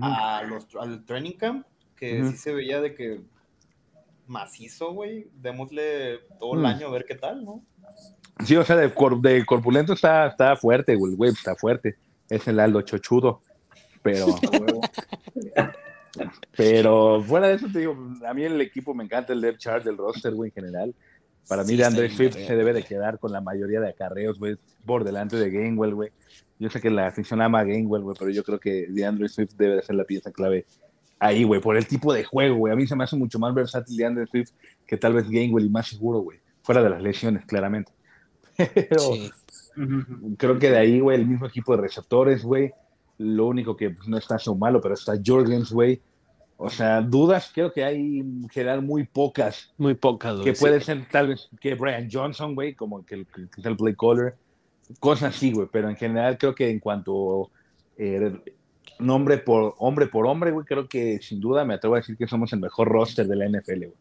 a 0.00 0.42
los, 0.44 0.66
al 0.76 1.04
training 1.04 1.32
camp, 1.32 1.66
que 1.96 2.24
sí 2.24 2.36
se 2.36 2.52
veía 2.52 2.80
de 2.80 2.94
que 2.94 3.20
macizo, 4.26 4.92
güey. 4.92 5.28
Démosle 5.40 6.18
todo 6.38 6.58
el 6.58 6.66
año 6.66 6.88
a 6.88 6.90
ver 6.90 7.04
qué 7.06 7.14
tal, 7.14 7.44
¿no? 7.44 7.62
Sí, 8.44 8.56
o 8.56 8.64
sea, 8.64 8.76
de, 8.76 8.92
cor- 8.92 9.20
de 9.20 9.44
corpulento 9.46 9.92
está, 9.92 10.26
está 10.26 10.56
fuerte, 10.56 10.96
güey, 10.96 11.14
güey, 11.14 11.30
está 11.32 11.54
fuerte. 11.54 11.96
Es 12.28 12.46
el 12.48 12.58
Aldo 12.60 12.82
chochudo. 12.82 13.40
Pero, 14.02 14.26
pero 16.56 17.22
fuera 17.22 17.48
de 17.48 17.54
eso, 17.54 17.66
te 17.72 17.80
digo, 17.80 17.96
a 18.26 18.34
mí 18.34 18.42
el 18.44 18.60
equipo 18.60 18.94
me 18.94 19.04
encanta 19.04 19.32
el 19.32 19.40
depth 19.40 19.58
chart 19.58 19.84
del 19.84 19.96
roster, 19.96 20.34
güey, 20.34 20.50
en 20.50 20.54
general. 20.54 20.94
Para 21.48 21.62
mí, 21.64 21.70
Sí, 21.70 21.76
de 21.76 21.84
André 21.84 22.10
Swift 22.10 22.34
se 22.36 22.54
debe 22.56 22.72
de 22.72 22.82
quedar 22.84 23.18
con 23.18 23.32
la 23.32 23.40
mayoría 23.40 23.80
de 23.80 23.88
acarreos, 23.88 24.38
güey, 24.38 24.56
por 24.84 25.04
delante 25.04 25.36
de 25.36 25.50
Gainwell, 25.50 25.94
güey. 25.94 26.10
Yo 26.58 26.70
sé 26.70 26.80
que 26.80 26.90
la 26.90 27.08
afición 27.08 27.40
ama 27.42 27.60
a 27.60 27.64
Gainwell, 27.64 28.02
güey, 28.02 28.16
pero 28.18 28.30
yo 28.30 28.44
creo 28.44 28.60
que 28.60 28.86
DeAndre 28.88 29.28
Swift 29.28 29.54
debe 29.56 29.76
de 29.76 29.82
ser 29.82 29.96
la 29.96 30.04
pieza 30.04 30.30
clave 30.30 30.66
ahí, 31.18 31.42
güey, 31.44 31.60
por 31.60 31.76
el 31.76 31.86
tipo 31.86 32.12
de 32.12 32.24
juego, 32.24 32.56
güey. 32.56 32.72
A 32.72 32.76
mí 32.76 32.86
se 32.86 32.94
me 32.94 33.04
hace 33.04 33.16
mucho 33.16 33.38
más 33.38 33.54
versátil 33.54 33.96
DeAndre 33.96 34.26
Swift 34.26 34.50
que 34.86 34.96
tal 34.96 35.14
vez 35.14 35.28
Gainwell 35.28 35.64
y 35.66 35.70
más 35.70 35.88
seguro, 35.88 36.20
güey. 36.20 36.38
Fuera 36.62 36.82
de 36.82 36.90
las 36.90 37.02
lesiones, 37.02 37.44
claramente. 37.46 37.92
Pero, 38.56 39.00
Sí. 39.00 39.30
Ujú. 39.76 40.36
Creo 40.36 40.58
que 40.58 40.70
de 40.70 40.76
ahí, 40.78 41.00
güey, 41.00 41.18
el 41.18 41.26
mismo 41.26 41.46
equipo 41.46 41.74
de 41.74 41.82
receptores, 41.82 42.42
güey. 42.44 42.72
Lo 43.18 43.46
único 43.46 43.76
que 43.76 43.90
pues, 43.90 44.06
no 44.08 44.18
está 44.18 44.38
so 44.38 44.54
malo, 44.54 44.80
pero 44.80 44.94
está 44.94 45.14
Jorgens, 45.24 45.72
güey. 45.72 46.00
O 46.58 46.68
sea, 46.70 47.00
dudas 47.00 47.50
creo 47.52 47.72
que 47.72 47.82
hay 47.82 48.20
en 48.20 48.48
general 48.48 48.82
muy 48.82 49.04
pocas. 49.04 49.72
Muy 49.78 49.94
pocas, 49.94 50.34
güey. 50.34 50.44
Que 50.44 50.54
sí. 50.54 50.60
puede 50.60 50.80
ser 50.80 51.08
tal 51.10 51.28
vez 51.28 51.48
que 51.60 51.74
Brian 51.74 52.08
Johnson, 52.12 52.54
güey, 52.54 52.74
como 52.74 53.04
que, 53.04 53.14
el- 53.16 53.26
que 53.26 53.42
es 53.60 53.64
el 53.66 53.76
play 53.76 53.94
caller. 53.96 54.36
Cosas 55.00 55.34
así, 55.34 55.52
güey. 55.52 55.68
Pero 55.72 55.88
en 55.88 55.96
general 55.96 56.36
creo 56.38 56.54
que 56.54 56.68
en 56.70 56.78
cuanto 56.78 57.50
eh, 57.96 58.32
nombre 58.98 59.38
por 59.38 59.74
hombre 59.78 60.06
por 60.06 60.26
hombre, 60.26 60.50
güey, 60.50 60.66
creo 60.66 60.86
que 60.88 61.18
sin 61.22 61.40
duda 61.40 61.64
me 61.64 61.74
atrevo 61.74 61.94
a 61.94 61.98
decir 61.98 62.16
que 62.16 62.26
somos 62.28 62.52
el 62.52 62.60
mejor 62.60 62.88
roster 62.88 63.26
de 63.26 63.36
la 63.36 63.46
NFL, 63.48 63.78
güey. 63.86 63.98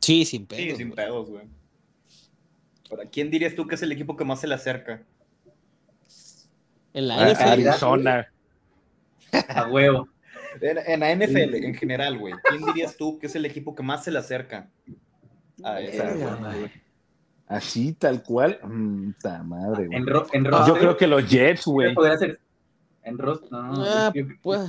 Sí, 0.00 0.24
sin 0.24 0.46
pedo. 0.46 0.58
Sí, 0.60 0.76
sin 0.76 0.92
pedos, 0.92 1.28
güey. 1.28 1.44
Ahora, 2.90 3.04
¿quién 3.10 3.30
dirías 3.30 3.54
tú 3.54 3.66
que 3.66 3.74
es 3.76 3.82
el 3.82 3.92
equipo 3.92 4.16
que 4.16 4.24
más 4.24 4.40
se 4.40 4.48
le 4.48 4.54
acerca? 4.54 5.02
En 6.92 7.06
la 7.08 7.24
A- 7.24 7.30
NFL. 7.32 7.42
Arizona. 7.68 8.32
A 9.48 9.68
huevo. 9.68 10.08
En, 10.60 10.78
en 10.78 11.00
la 11.00 11.14
NFL, 11.14 11.54
en 11.64 11.74
general, 11.74 12.18
güey. 12.18 12.34
¿Quién 12.48 12.64
dirías 12.64 12.96
tú 12.96 13.18
que 13.18 13.26
es 13.28 13.36
el 13.36 13.44
equipo 13.46 13.74
que 13.74 13.82
más 13.84 14.02
se 14.02 14.10
le 14.10 14.18
acerca? 14.18 14.68
A 15.62 15.80
esa, 15.80 16.12
güey. 16.14 16.70
Así, 17.46 17.92
tal 17.92 18.22
cual. 18.22 18.58
Mm, 18.62 19.12
ta 19.22 19.42
madre, 19.44 19.86
güey. 19.86 19.98
En, 19.98 20.06
ro 20.06 20.26
en 20.32 20.44
Yo 20.66 20.74
creo 20.74 20.96
que 20.96 21.06
los 21.06 21.28
Jets, 21.28 21.64
güey. 21.66 21.94
podría 21.94 22.16
ser. 22.18 22.40
En 23.02 23.16
roster, 23.18 23.50
no, 23.52 23.62
no, 23.72 23.84
Ah, 23.84 24.12
yo- 24.14 24.24
pues, 24.42 24.60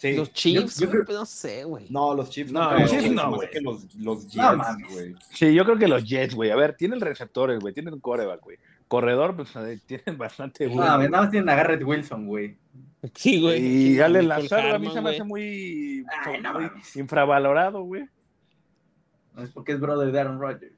Sí. 0.00 0.16
los 0.16 0.32
Chiefs, 0.32 0.78
yo 0.80 0.88
güey, 0.88 1.02
creo- 1.04 1.18
no 1.18 1.26
sé, 1.26 1.64
güey. 1.64 1.86
No, 1.90 2.14
los 2.14 2.30
Chiefs 2.30 2.50
No, 2.52 2.70
no. 2.70 2.78
los 2.78 2.90
Chiefs 2.90 3.04
güey. 3.04 3.14
no, 3.16 3.30
güey. 3.34 3.48
los, 3.60 3.94
los 3.96 4.22
Jets, 4.30 4.36
No 4.36 4.76
güey. 4.92 5.14
Sí, 5.34 5.52
yo 5.54 5.64
creo 5.66 5.76
que 5.76 5.88
los 5.88 6.04
Jets, 6.04 6.34
güey. 6.34 6.50
A 6.50 6.56
ver, 6.56 6.74
tienen 6.74 7.02
receptores, 7.02 7.60
güey. 7.60 7.74
Tienen 7.74 7.92
un 7.92 8.00
coreback, 8.00 8.40
güey. 8.42 8.56
Corredor, 8.88 9.36
pues 9.36 9.50
tienen 9.86 10.16
bastante, 10.16 10.66
güey. 10.68 10.78
No, 10.78 10.84
nada 10.98 11.08
más 11.08 11.30
tienen 11.30 11.50
a 11.50 11.54
Garrett 11.54 11.84
Wilson, 11.84 12.26
güey. 12.26 12.56
Sí, 13.14 13.42
güey. 13.42 13.60
y 13.94 14.00
Allen 14.00 14.22
Nicole 14.22 14.42
Lazaro 14.42 14.74
a 14.74 14.78
mí 14.78 14.90
se 14.90 15.00
me 15.02 15.10
hace 15.10 15.24
muy, 15.24 16.04
Ay, 16.24 16.40
no 16.40 16.54
muy 16.54 16.70
infravalorado, 16.94 17.82
güey. 17.82 18.04
No 19.34 19.42
es 19.42 19.50
porque 19.50 19.72
es 19.72 19.80
brother 19.80 20.10
de 20.12 20.18
Aaron 20.20 20.40
Rodgers. 20.40 20.72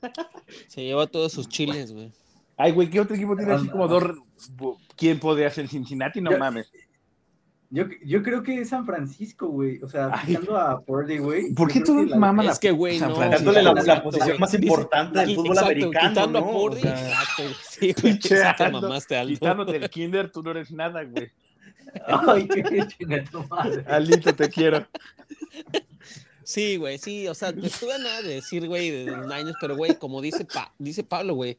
Se 0.68 0.82
lleva 0.82 1.06
todos 1.06 1.32
sus 1.32 1.48
chiles, 1.48 1.92
güey. 1.92 2.10
Ay, 2.56 2.72
güey, 2.72 2.88
¿qué 2.88 3.00
otro 3.00 3.14
equipo 3.14 3.36
tiene 3.36 3.52
así 3.52 3.68
como 3.68 3.88
dos? 3.88 4.04
¿Quién 4.96 5.18
podría 5.18 5.50
ser 5.50 5.68
Cincinnati? 5.68 6.20
No 6.20 6.30
Yo- 6.32 6.38
mames. 6.38 6.70
Yo, 7.74 7.86
yo 8.04 8.22
creo 8.22 8.44
que 8.44 8.60
es 8.60 8.68
San 8.68 8.86
Francisco, 8.86 9.48
güey. 9.48 9.82
O 9.82 9.88
sea, 9.88 10.10
Ay. 10.12 10.26
quitando 10.28 10.56
a 10.56 10.80
Purdy, 10.80 11.18
güey. 11.18 11.52
¿Por 11.54 11.72
qué 11.72 11.80
la- 12.06 12.16
maman 12.16 12.46
Es 12.46 12.60
que, 12.60 12.70
güey, 12.70 13.00
no. 13.00 13.18
Dándole 13.18 13.62
la, 13.62 13.72
la 13.74 14.00
posición 14.00 14.38
más 14.38 14.54
importante 14.54 15.18
del 15.18 15.34
fútbol 15.34 15.46
Exacto, 15.48 15.66
americano, 15.72 16.08
quitando 16.08 16.40
¿no? 16.40 16.46
a 16.46 16.48
O 16.48 16.52
Purdy, 16.52 16.80
sea, 16.82 16.92
exacto. 17.10 17.42
Sí, 17.68 17.94
güey, 18.00 18.18
te 18.20 18.70
mamaste, 18.70 19.16
Aldo. 19.16 19.32
Quitándote 19.34 19.76
el 19.76 19.90
kinder, 19.90 20.30
tú 20.30 20.40
no 20.44 20.52
eres 20.52 20.70
nada, 20.70 21.02
güey. 21.02 21.32
Ay, 22.06 22.46
qué 22.48 22.86
chinga 22.86 23.24
tu 23.24 23.42
madre. 23.48 23.84
Alito, 23.88 24.32
te 24.34 24.48
quiero. 24.48 24.86
Sí, 26.44 26.76
güey, 26.76 26.98
sí, 26.98 27.26
o 27.26 27.34
sea, 27.34 27.52
te 27.52 27.66
estuve 27.66 27.94
a 27.94 27.98
nada 27.98 28.20
de 28.22 28.34
decir, 28.34 28.68
güey, 28.68 28.90
de 28.90 29.06
los 29.10 29.26
Niners, 29.26 29.56
pero, 29.60 29.76
güey, 29.76 29.96
como 29.98 30.20
dice, 30.20 30.44
pa 30.44 30.72
dice 30.78 31.02
Pablo, 31.02 31.34
güey, 31.34 31.58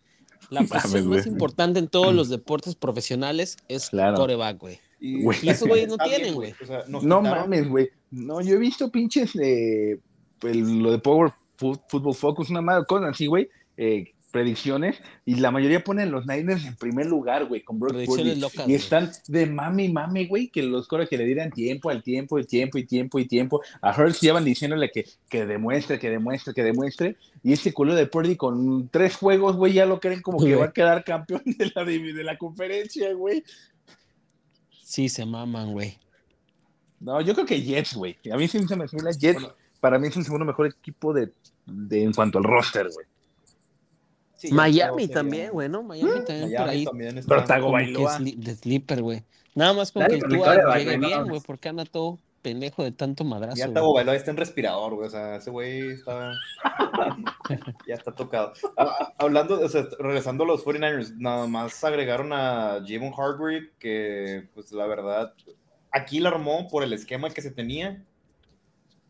la 0.52 0.62
posición 0.64 1.08
más 1.10 1.26
importante 1.26 1.80
en 1.80 1.88
todos 1.88 2.14
los 2.14 2.30
deportes 2.30 2.76
profesionales 2.76 3.58
es 3.68 3.90
Claro. 3.90 4.16
coreback, 4.18 4.60
güey. 4.60 4.80
Y, 5.06 5.22
Güey. 5.22 5.38
Y 5.42 5.50
esos 5.50 5.68
güeyes 5.68 5.88
no 5.88 5.98
tienen, 5.98 6.34
güey. 6.34 6.54
O 6.62 6.66
sea, 6.66 6.84
No 6.88 7.00
quitaron- 7.00 7.24
mames, 7.24 7.68
güey. 7.70 7.90
No, 8.12 8.42
yo 8.42 8.56
he 8.56 8.60
visto 8.60 8.90
pinches 8.92 9.36
eh, 9.36 10.00
el- 10.44 10.80
lo 10.80 10.92
de 10.92 11.00
Power 11.00 11.32
Football 11.58 12.16
Focus, 12.16 12.50
una 12.50 12.62
madre 12.62 12.86
cosas 12.88 13.10
así, 13.12 13.28
güey. 13.28 13.50
eh, 13.78 14.12
predicciones 14.32 14.98
y 15.24 15.36
la 15.36 15.50
mayoría 15.50 15.82
ponen 15.82 16.12
los 16.12 16.26
Niners 16.28 16.66
en 16.66 16.76
primer 16.76 17.06
lugar, 17.06 17.46
güey, 17.46 17.62
con 17.64 17.80
Brock 17.80 18.04
Purdy. 18.06 18.38
Y 18.68 18.74
están 18.74 19.10
de 19.30 19.46
mami, 19.46 19.88
mami, 19.88 20.28
güey, 20.28 20.50
que 20.50 20.62
los 20.62 20.90
coros 20.90 21.08
que 21.08 21.18
le 21.18 21.24
dieran 21.24 21.52
tiempo 21.52 21.90
al 21.90 22.04
tiempo, 22.04 22.38
y 22.38 22.44
tiempo, 22.44 22.78
y 22.78 22.84
tiempo, 22.86 23.18
y 23.18 23.26
tiempo. 23.30 23.62
A 23.82 23.96
Hurts 23.98 24.20
llevan 24.20 24.44
diciéndole 24.44 24.92
que, 24.92 25.06
que 25.30 25.46
demuestre, 25.46 26.00
que 26.00 26.10
demuestre, 26.10 26.54
que 26.54 26.64
demuestre. 26.64 27.16
Y 27.44 27.54
este 27.54 27.72
culo 27.72 27.96
de 27.96 28.08
Purdy 28.08 28.36
con 28.36 28.90
tres 28.90 29.16
juegos, 29.16 29.56
güey, 29.56 29.72
ya 29.72 29.86
lo 29.86 30.02
creen 30.02 30.22
como 30.22 30.44
que 30.44 30.56
va 30.56 30.66
a 30.66 30.74
quedar 30.74 31.06
campeón 31.06 31.42
de 31.46 31.72
la, 31.74 31.86
de 31.86 32.24
la 32.26 32.38
conferencia, 32.38 33.14
güey. 33.14 33.42
Sí, 34.86 35.10
se 35.10 35.26
maman, 35.26 35.74
güey. 35.74 35.98
No, 37.00 37.20
yo 37.20 37.34
creo 37.34 37.46
que 37.48 37.60
Jets, 37.60 37.96
güey. 37.96 38.16
A 38.32 38.38
mí 38.38 38.48
sí 38.48 38.60
se 38.68 38.76
me 38.76 38.84
hace 38.84 38.98
la 39.02 39.12
Jets. 39.12 39.44
Para 39.80 39.98
mí 39.98 40.08
es 40.10 40.16
el 40.16 40.24
segundo 40.24 40.46
mejor 40.46 40.68
equipo 40.68 41.12
de, 41.12 41.32
de- 41.66 42.04
en 42.04 42.14
cuanto 42.14 42.38
al 42.38 42.44
roster, 42.44 42.88
güey. 42.94 43.08
Sí, 44.36 44.52
Miami 44.52 45.08
también, 45.08 45.50
güey, 45.52 45.70
¿no? 45.70 45.82
Miami 45.82 46.24
también 46.24 46.42
por 46.42 46.50
Miami 46.52 46.70
ahí. 46.70 46.86
también 46.86 47.18
está- 47.18 47.36
Pero 47.36 47.48
Tago 47.48 47.72
Bailoa. 47.72 48.20
sli- 48.20 48.36
de 48.38 48.56
sleeper, 48.56 49.02
güey. 49.02 49.24
Nada 49.56 49.74
más 49.74 49.92
con 49.92 50.02
Dale 50.04 50.20
que 50.20 50.26
el 50.28 50.32
Tua 50.38 50.78
llegue 50.78 50.98
bien, 50.98 51.28
güey, 51.30 51.42
porque 51.42 51.70
anda 51.70 51.84
todo 51.86 52.20
pendejo 52.46 52.84
de 52.84 52.92
tanto 52.92 53.24
madrazo. 53.24 53.58
Ya. 53.58 53.74
Tago 53.74 53.96
Bailoa 53.96 54.16
está 54.16 54.30
en 54.30 54.38
respirador, 54.38 54.94
güey. 54.94 55.08
O 55.08 55.10
sea, 55.10 55.38
ese 55.38 55.50
güey 55.50 55.94
está. 55.94 56.32
ya 57.88 57.96
está 57.96 58.14
tocado. 58.14 58.54
Ah, 58.78 58.96
ah, 59.00 59.14
hablando, 59.18 59.60
o 59.60 59.68
sea, 59.68 59.88
regresando 59.98 60.44
a 60.44 60.48
los 60.48 60.64
49ers, 60.64 61.16
nada 61.18 61.48
más 61.48 61.84
agregaron 61.84 62.32
a 62.34 62.84
Javon 62.88 63.14
Hargrave, 63.18 63.72
que, 63.80 64.48
pues 64.54 64.72
la 64.72 64.86
verdad, 64.86 65.34
aquí 65.92 66.20
la 66.20 66.30
armó 66.30 66.68
por 66.68 66.84
el 66.84 66.94
esquema 66.94 67.32
que 67.32 67.42
se 67.42 67.50
tenía, 67.50 68.06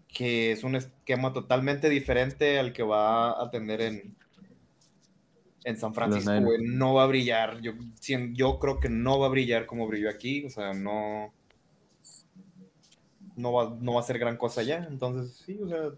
que 0.07 0.53
es 0.53 0.63
un 0.63 0.77
esquema 0.77 1.33
totalmente 1.33 1.89
diferente 1.89 2.57
al 2.57 2.71
que 2.71 2.83
va 2.83 3.43
a 3.43 3.51
tener 3.51 3.81
en. 3.81 4.15
En 5.65 5.77
San 5.77 5.95
Francisco, 5.95 6.31
güey, 6.41 6.59
no 6.61 6.93
va 6.93 7.03
a 7.03 7.07
brillar. 7.07 7.59
Yo, 7.59 7.73
yo 8.33 8.59
creo 8.59 8.79
que 8.79 8.87
no 8.87 9.19
va 9.19 9.25
a 9.25 9.29
brillar 9.29 9.65
como 9.65 9.87
brilló 9.87 10.11
aquí. 10.11 10.45
O 10.45 10.49
sea, 10.51 10.73
no 10.73 11.33
no 13.35 13.51
va, 13.53 13.75
no 13.79 13.93
va 13.93 13.99
a 13.99 14.03
ser 14.03 14.19
gran 14.19 14.37
cosa 14.37 14.63
ya. 14.63 14.85
Entonces, 14.89 15.41
sí, 15.45 15.59
o 15.61 15.67
sea, 15.67 15.91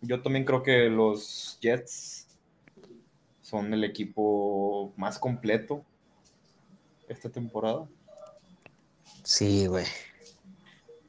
yo 0.00 0.22
también 0.22 0.44
creo 0.44 0.62
que 0.62 0.88
los 0.88 1.58
Jets 1.60 2.26
son 3.42 3.72
el 3.74 3.84
equipo 3.84 4.92
más 4.96 5.18
completo 5.18 5.84
esta 7.08 7.28
temporada. 7.28 7.88
Sí, 9.24 9.66
güey. 9.66 9.86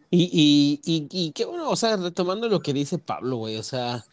Y, 0.09 0.23
y, 0.23 0.81
y, 0.83 1.07
y 1.09 1.31
qué 1.31 1.45
bueno, 1.45 1.69
o 1.69 1.75
sea, 1.75 1.95
retomando 1.95 2.49
lo 2.49 2.59
que 2.59 2.73
dice 2.73 2.97
Pablo, 2.97 3.37
güey, 3.37 3.55
o 3.57 3.63
sea, 3.63 4.03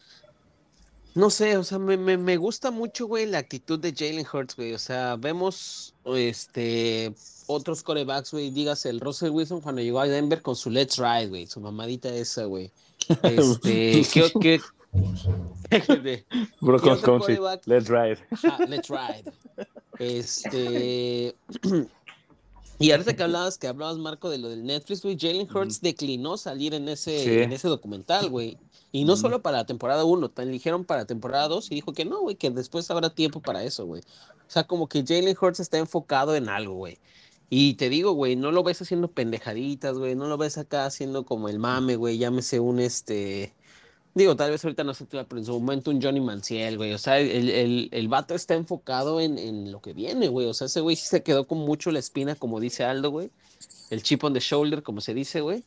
no 1.18 1.30
sé, 1.30 1.56
o 1.56 1.64
sea, 1.64 1.78
me, 1.80 1.96
me, 1.96 2.16
me 2.16 2.36
gusta 2.36 2.70
mucho, 2.70 3.06
güey, 3.08 3.26
la 3.26 3.38
actitud 3.38 3.78
de 3.78 3.92
Jalen 3.92 4.24
Hurts, 4.32 4.54
güey, 4.54 4.72
o 4.72 4.78
sea, 4.78 5.16
vemos, 5.16 5.92
este, 6.04 7.12
otros 7.48 7.82
corebacks, 7.82 8.30
güey, 8.30 8.50
dígase 8.50 8.88
el 8.88 9.00
Russell 9.00 9.30
Wilson 9.30 9.60
cuando 9.60 9.82
llegó 9.82 9.98
a 9.98 10.06
Denver 10.06 10.40
con 10.42 10.54
su 10.54 10.70
Let's 10.70 10.96
Ride, 10.96 11.26
güey, 11.26 11.46
su 11.48 11.60
mamadita 11.60 12.08
esa, 12.08 12.44
güey. 12.44 12.70
Este, 13.22 14.02
¿qué, 14.12 14.32
qué, 14.40 14.60
qué- 15.70 16.24
Bro, 16.60 16.78
let's 17.66 17.88
ride. 17.88 18.18
Ajá, 18.30 18.58
let's 18.66 18.88
ride. 18.88 19.24
Este. 19.98 21.34
Y 22.78 22.90
ahorita 22.92 23.14
que 23.16 23.22
hablabas, 23.24 23.58
que 23.58 23.66
hablabas, 23.68 23.98
Marco, 23.98 24.30
de 24.30 24.38
lo 24.38 24.48
del 24.48 24.64
Netflix, 24.64 25.02
güey, 25.02 25.16
Jalen 25.18 25.48
Hurts 25.54 25.80
declinó 25.80 26.36
salir 26.36 26.74
en 26.74 26.88
ese, 26.88 27.24
Sí. 27.24 27.30
en 27.40 27.52
ese 27.52 27.68
documental, 27.68 28.28
güey. 28.30 28.58
Y 28.92 29.04
no 29.04 29.16
solo 29.16 29.42
para 29.42 29.58
la 29.58 29.66
temporada 29.66 30.04
1, 30.04 30.30
también 30.30 30.52
dijeron 30.52 30.84
para 30.84 31.04
temporada 31.04 31.48
2 31.48 31.70
y 31.70 31.74
dijo 31.76 31.92
que 31.92 32.04
no, 32.04 32.20
güey, 32.20 32.36
que 32.36 32.50
después 32.50 32.90
habrá 32.90 33.10
tiempo 33.10 33.40
para 33.40 33.62
eso, 33.64 33.84
güey. 33.84 34.02
O 34.02 34.50
sea, 34.50 34.64
como 34.64 34.88
que 34.88 35.04
Jalen 35.06 35.36
Hurts 35.40 35.60
está 35.60 35.76
enfocado 35.78 36.34
en 36.36 36.48
algo, 36.48 36.74
güey. 36.74 36.98
Y 37.50 37.74
te 37.74 37.88
digo, 37.88 38.12
güey, 38.12 38.36
no 38.36 38.52
lo 38.52 38.62
ves 38.62 38.80
haciendo 38.82 39.08
pendejaditas, 39.10 39.96
güey, 39.98 40.14
no 40.14 40.26
lo 40.26 40.36
ves 40.38 40.58
acá 40.58 40.86
haciendo 40.86 41.24
como 41.24 41.48
el 41.48 41.58
mame, 41.58 41.96
güey, 41.96 42.18
llámese 42.18 42.60
un 42.60 42.78
este. 42.78 43.54
Digo, 44.14 44.34
tal 44.34 44.50
vez 44.50 44.64
ahorita 44.64 44.82
no 44.82 44.94
se 44.94 45.06
te 45.06 45.22
pero 45.24 45.38
en 45.38 45.44
su 45.44 45.52
momento 45.52 45.90
un 45.90 46.02
Johnny 46.02 46.20
Manciel, 46.20 46.76
güey. 46.76 46.92
O 46.92 46.98
sea, 46.98 47.20
el, 47.20 47.50
el, 47.50 47.88
el 47.92 48.08
vato 48.08 48.34
está 48.34 48.54
enfocado 48.54 49.20
en, 49.20 49.38
en 49.38 49.70
lo 49.70 49.80
que 49.80 49.92
viene, 49.92 50.28
güey. 50.28 50.46
O 50.48 50.54
sea, 50.54 50.66
ese 50.66 50.80
güey 50.80 50.96
sí 50.96 51.06
se 51.06 51.22
quedó 51.22 51.46
con 51.46 51.58
mucho 51.58 51.92
la 51.92 52.00
espina, 52.00 52.34
como 52.34 52.58
dice 52.58 52.84
Aldo, 52.84 53.10
güey. 53.10 53.30
El 53.90 54.02
chip 54.02 54.24
on 54.24 54.34
the 54.34 54.40
shoulder, 54.40 54.82
como 54.82 55.00
se 55.00 55.14
dice, 55.14 55.40
güey. 55.40 55.64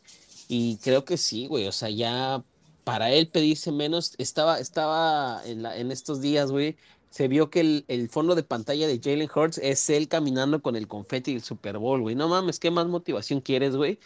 Y 0.48 0.78
creo 0.78 1.06
que 1.06 1.18
sí, 1.18 1.48
güey. 1.48 1.68
O 1.68 1.72
sea, 1.72 1.90
ya 1.90 2.44
para 2.84 3.12
él 3.12 3.30
pedirse 3.30 3.72
menos, 3.72 4.16
estaba, 4.18 4.60
estaba 4.60 5.42
en, 5.46 5.64
la, 5.64 5.78
en 5.78 5.92
estos 5.92 6.20
días, 6.22 6.52
güey. 6.52 6.78
Se 7.10 7.28
vio 7.28 7.50
que 7.50 7.60
el, 7.62 7.86
el 7.88 8.10
fondo 8.10 8.36
de 8.36 8.44
pantalla 8.44 8.88
de 8.88 9.00
Jalen 9.02 9.30
Hurts 9.34 9.60
es 9.60 9.90
él 9.90 10.08
caminando 10.08 10.62
con 10.62 10.76
el 10.76 10.88
confeti 10.88 11.34
del 11.34 11.44
Super 11.44 11.78
Bowl, 11.78 12.02
güey. 12.02 12.16
No 12.16 12.28
mames, 12.30 12.60
¿qué 12.60 12.72
más 12.72 12.88
motivación 12.88 13.42
quieres, 13.42 13.76
güey? 13.76 14.00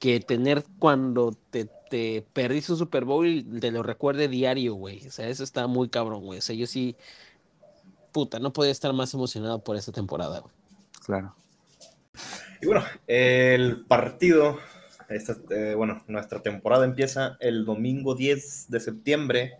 Que 0.00 0.18
tener 0.18 0.64
cuando 0.80 1.36
te, 1.50 1.68
te 1.90 2.24
perdiste 2.32 2.72
un 2.72 2.78
Super 2.78 3.04
Bowl 3.04 3.26
y 3.28 3.42
te 3.42 3.70
lo 3.70 3.84
recuerde 3.84 4.26
diario, 4.26 4.74
güey. 4.74 5.06
O 5.06 5.10
sea, 5.10 5.28
eso 5.28 5.44
está 5.44 5.68
muy 5.68 5.88
cabrón, 5.88 6.24
güey. 6.24 6.38
O 6.38 6.42
sea, 6.42 6.56
yo 6.56 6.66
sí, 6.66 6.96
puta, 8.10 8.40
no 8.40 8.52
podía 8.52 8.72
estar 8.72 8.92
más 8.92 9.14
emocionado 9.14 9.62
por 9.62 9.76
esta 9.76 9.92
temporada, 9.92 10.40
güey. 10.40 10.54
Claro. 11.04 11.36
Y 12.62 12.66
bueno, 12.66 12.82
el 13.06 13.84
partido, 13.86 14.58
esta, 15.08 15.36
eh, 15.50 15.74
bueno, 15.76 16.02
nuestra 16.08 16.42
temporada 16.42 16.84
empieza 16.84 17.36
el 17.40 17.64
domingo 17.64 18.14
10 18.14 18.70
de 18.70 18.80
septiembre 18.80 19.58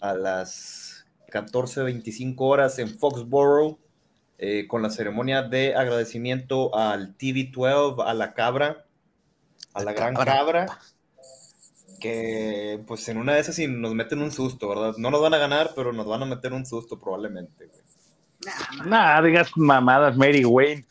a 0.00 0.14
las 0.14 1.06
14.25 1.32 2.34
horas 2.38 2.78
en 2.78 2.88
Foxborough, 2.98 3.78
eh, 4.38 4.66
con 4.68 4.82
la 4.82 4.90
ceremonia 4.90 5.42
de 5.42 5.74
agradecimiento 5.74 6.74
al 6.76 7.16
TV12, 7.16 8.04
a 8.06 8.14
la 8.14 8.34
cabra, 8.34 8.84
a 9.78 9.84
la 9.84 9.92
gran 9.92 10.14
cabra, 10.14 10.66
que 12.00 12.80
pues 12.86 13.08
en 13.08 13.18
una 13.18 13.34
de 13.34 13.40
esas 13.40 13.54
sí 13.54 13.66
nos 13.66 13.94
meten 13.94 14.22
un 14.22 14.32
susto, 14.32 14.68
¿verdad? 14.68 14.94
No 14.98 15.10
nos 15.10 15.20
van 15.20 15.34
a 15.34 15.38
ganar, 15.38 15.72
pero 15.74 15.92
nos 15.92 16.06
van 16.06 16.22
a 16.22 16.26
meter 16.26 16.52
un 16.52 16.66
susto 16.66 16.98
probablemente, 16.98 17.66
güey. 17.66 17.82
Nah, 18.86 19.20
digas 19.22 19.50
mamadas, 19.56 20.16
Mary 20.16 20.44
Wayne. 20.44 20.86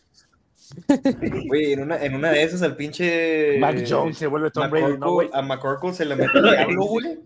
Güey, 1.47 1.73
en 1.73 1.84
una, 1.84 2.04
en 2.04 2.13
una 2.13 2.30
de 2.32 2.43
esas 2.43 2.62
el 2.62 2.76
pinche... 2.76 3.58
Mac 3.58 3.86
Jones 3.88 4.17
se 4.17 4.28
vuelve 4.28 4.52
Tom 4.52 4.69
Brady, 4.69 4.97
¿no, 4.97 5.13
güey? 5.13 5.30
A 5.32 5.41
McCorkle 5.41 5.93
se 5.93 6.04
le 6.04 6.15
mete 6.17 6.38
el 6.38 6.43
diablo, 6.43 6.86
güey. 6.88 7.19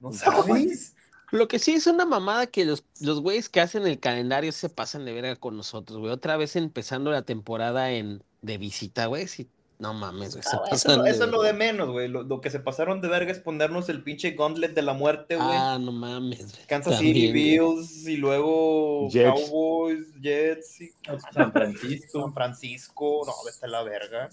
No 0.00 0.10
sabes. 0.10 0.94
Lo 1.30 1.48
que 1.48 1.58
sí 1.58 1.74
es 1.74 1.86
una 1.86 2.06
mamada 2.06 2.46
que 2.46 2.64
los, 2.64 2.84
los 3.00 3.20
güeyes 3.20 3.50
que 3.50 3.60
hacen 3.60 3.86
el 3.86 4.00
calendario 4.00 4.52
se 4.52 4.70
pasan 4.70 5.04
de 5.04 5.12
verga 5.12 5.36
con 5.36 5.56
nosotros, 5.56 5.98
güey. 5.98 6.10
Otra 6.10 6.38
vez 6.38 6.56
empezando 6.56 7.10
la 7.10 7.22
temporada 7.22 7.90
en 7.90 8.22
de 8.40 8.56
visita, 8.56 9.06
güey. 9.06 9.28
Sí, 9.28 9.48
no 9.78 9.94
mames, 9.94 10.34
güey. 10.34 10.44
Ah, 10.52 10.62
eso, 10.72 11.04
es 11.04 11.18
lo 11.18 11.40
de 11.42 11.52
menos, 11.52 11.88
güey. 11.90 12.08
Lo, 12.08 12.22
lo 12.24 12.40
que 12.40 12.50
se 12.50 12.58
pasaron 12.60 13.00
de 13.00 13.08
verga 13.08 13.30
es 13.30 13.38
ponernos 13.38 13.88
el 13.88 14.02
pinche 14.02 14.32
gauntlet 14.32 14.74
de 14.74 14.82
la 14.82 14.92
muerte, 14.92 15.36
güey. 15.36 15.48
Ah, 15.50 15.78
no 15.80 15.92
mames, 15.92 16.52
güey. 16.52 16.66
Kansas 16.66 16.94
También, 16.94 17.14
City. 17.14 17.32
Bills 17.32 18.06
y 18.08 18.16
luego 18.16 19.08
Jets. 19.10 19.30
Cowboys, 19.50 20.06
Jets 20.20 20.80
y 20.80 20.90
San 21.32 21.52
Francisco. 21.52 22.22
San 22.22 22.34
Francisco. 22.34 23.22
No, 23.26 23.32
vete 23.46 23.66
a 23.66 23.68
la 23.68 23.82
verga. 23.84 24.28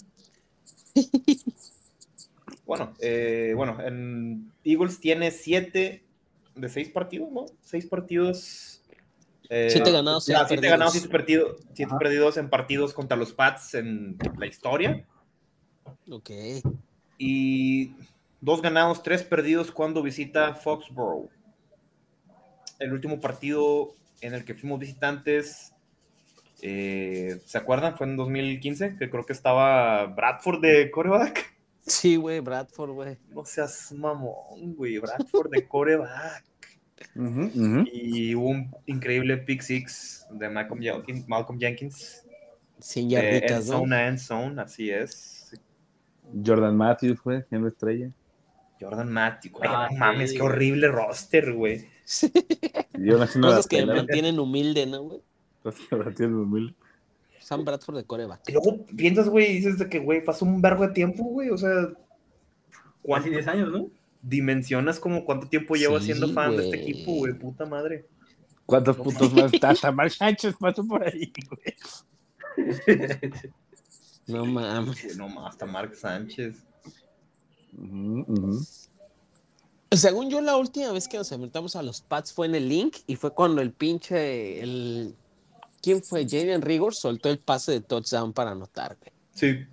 bueno, 2.65 2.93
eh, 2.99 3.53
bueno, 3.55 3.77
en 3.81 4.51
Eagles 4.63 4.99
tiene 4.99 5.31
siete 5.31 6.03
de 6.55 6.69
seis 6.69 6.89
partidos, 6.89 7.31
¿no? 7.31 7.45
Seis 7.61 7.85
partidos. 7.85 8.81
eh, 9.49 9.67
Siete 9.69 9.91
ganados, 9.91 10.25
seis 10.25 10.37
siete 10.39 10.55
perdidos. 10.55 10.71
ganados, 10.71 10.93
siete, 10.93 11.09
perdido- 11.09 11.55
siete 11.73 11.93
perdidos 11.99 12.37
en 12.37 12.49
partidos 12.49 12.93
contra 12.93 13.15
los 13.17 13.33
Pats 13.33 13.75
en 13.75 14.17
la 14.37 14.47
historia. 14.47 15.05
Ok. 16.09 16.31
Y 17.17 17.93
dos 18.41 18.61
ganados, 18.61 19.03
tres 19.03 19.23
perdidos 19.23 19.71
cuando 19.71 20.03
visita 20.03 20.53
Eh, 26.61 27.39
¿Se 27.45 27.57
acuerdan? 27.57 27.97
Fue 27.97 28.07
en 28.07 28.17
2015 28.17 28.97
que 28.97 29.09
creo 29.09 29.25
que 29.25 29.33
estaba 29.33 30.05
Bradford 30.07 30.61
de 30.61 30.91
coreback. 30.91 31.53
Sí, 31.85 32.15
güey, 32.15 32.39
Bradford, 32.39 32.91
güey. 32.91 33.17
No 33.29 33.45
seas 33.45 33.91
mamón, 33.91 34.75
güey. 34.75 34.97
Bradford 34.97 35.51
de 35.51 35.67
coreback. 35.67 36.43
Ujú, 37.15 37.51
ujú. 37.53 37.83
Y 37.91 38.35
hubo 38.35 38.49
un 38.49 38.71
increíble 38.85 39.37
pick 39.37 39.61
six 39.61 40.25
de 40.31 40.49
Malcolm 40.49 40.81
Jenkins. 40.81 41.27
Malcolm 41.27 41.59
Jenkins 41.59 42.23
100 42.79 43.09
de 43.09 43.15
end 43.15 43.33
yarditas, 43.41 43.67
¿no? 43.67 43.79
zone 43.79 44.07
end 44.07 44.19
zone, 44.19 44.61
así 44.61 44.89
es. 44.89 45.34
Jordan 46.45 46.75
Matthews 46.77 47.19
fue, 47.19 47.43
siendo 47.49 47.67
estrella. 47.67 48.09
Jordan 48.79 49.11
Matthew, 49.11 49.51
güey. 49.53 49.69
Ah, 49.71 49.83
no 49.83 49.89
sí, 49.89 49.95
mames, 49.97 50.31
qué 50.33 50.39
güey. 50.39 50.51
horrible 50.51 50.87
roster, 50.89 51.53
güey. 51.53 51.87
No 52.93 53.17
Cosas 53.17 53.35
la 53.41 53.63
que 53.69 53.85
mantienen 53.85 54.39
humilde, 54.39 54.85
¿no, 54.85 55.03
güey? 55.03 55.21
Cosas 55.63 55.81
que 55.89 55.95
mantienen 55.95 56.35
humilde. 56.35 56.73
Sam 57.39 57.63
Bradford 57.63 57.97
de 57.97 58.03
coreback. 58.05 58.41
Y 58.47 58.53
luego 58.53 58.85
piensas, 58.97 59.29
güey, 59.29 59.53
dices 59.53 59.77
de 59.77 59.87
que, 59.87 59.99
güey, 59.99 60.23
pasó 60.23 60.45
un 60.45 60.61
vergo 60.61 60.87
de 60.87 60.93
tiempo, 60.93 61.23
güey. 61.23 61.49
O 61.51 61.57
sea, 61.57 61.69
Casi 61.89 61.97
¿cuánto 63.01 63.29
10 63.29 63.47
años, 63.47 63.71
¿no? 63.71 63.87
dimensionas 64.21 64.99
como 64.99 65.23
cuánto 65.23 65.47
tiempo 65.47 65.75
llevo 65.75 65.99
Sí, 65.99 66.05
siendo 66.05 66.27
fan 66.33 66.57
de 66.57 66.63
este 66.65 66.77
güey. 66.77 66.89
equipo, 66.91 67.11
güey? 67.13 67.33
Puta 67.33 67.65
madre. 67.67 68.05
¿Cuántos 68.65 68.97
puntos 68.97 69.31
más? 69.33 69.51
Hasta 69.61 69.91
Mark 69.91 70.09
Sánchez 70.11 70.55
pasó 70.59 70.83
por 70.87 71.03
ahí, 71.03 71.31
güey. 71.47 71.75
No 74.27 74.45
mames. 74.45 75.17
No 75.17 75.29
más, 75.29 75.53
hasta 75.53 75.65
Mark 75.65 75.95
Sánchez. 75.95 76.63
Según 79.91 80.29
yo, 80.29 80.41
la 80.41 80.57
última 80.57 80.91
vez 80.91 81.07
que 81.07 81.17
nos 81.17 81.31
enfrentamos 81.31 81.75
a 81.75 81.83
los 81.83 82.01
Pats 82.01 82.33
fue 82.33 82.47
en 82.47 82.55
el 82.55 82.67
Link 82.67 82.97
y 83.07 83.15
fue 83.15 83.31
cuando 83.31 83.61
el 83.61 83.71
pinche. 83.71 84.61
El... 84.61 85.15
¿Quién 85.81 86.01
fue? 86.01 86.27
Jalen 86.27 86.61
Rigor 86.61 86.95
soltó 86.95 87.29
el 87.29 87.39
pase 87.39 87.73
de 87.73 87.81
touchdown 87.81 88.33
para 88.33 88.51
anotar, 88.51 88.97
güey. 88.99 89.11
Sí, 89.33 89.67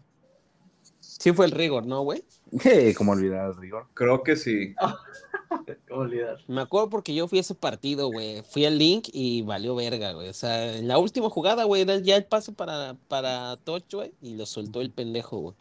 Sí 1.22 1.32
fue 1.32 1.46
el 1.46 1.52
Rigor, 1.52 1.86
¿no, 1.86 2.02
güey? 2.02 2.24
Eh, 2.64 2.94
como 2.96 3.12
olvidar 3.12 3.56
rigor. 3.58 3.86
creo 3.94 4.22
que 4.22 4.36
sí. 4.36 4.74
¿Cómo 5.88 6.02
olvidar? 6.02 6.38
Me 6.48 6.62
acuerdo 6.62 6.88
porque 6.88 7.14
yo 7.14 7.28
fui 7.28 7.38
a 7.38 7.42
ese 7.42 7.54
partido, 7.54 8.08
güey. 8.10 8.42
Fui 8.42 8.64
al 8.64 8.78
Link 8.78 9.08
y 9.12 9.42
valió 9.42 9.74
verga, 9.74 10.12
güey. 10.12 10.28
O 10.28 10.32
sea, 10.32 10.76
en 10.76 10.88
la 10.88 10.98
última 10.98 11.28
jugada, 11.28 11.64
güey, 11.64 11.82
era 11.82 11.98
ya 11.98 12.16
el 12.16 12.24
pase 12.24 12.52
para, 12.52 12.96
para 13.08 13.56
touch, 13.58 13.94
güey, 13.94 14.14
y 14.22 14.34
lo 14.36 14.46
soltó 14.46 14.80
el 14.80 14.90
pendejo, 14.90 15.38
güey. 15.38 15.56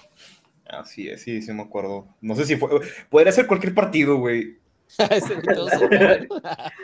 Así 0.68 1.10
es, 1.10 1.22
sí, 1.22 1.42
sí 1.42 1.52
me 1.52 1.64
acuerdo. 1.64 2.08
No 2.22 2.36
sé 2.36 2.46
si 2.46 2.56
fue. 2.56 2.70
Podría 3.10 3.32
ser 3.34 3.48
cualquier 3.48 3.74
partido, 3.74 4.18
güey. 4.18 4.60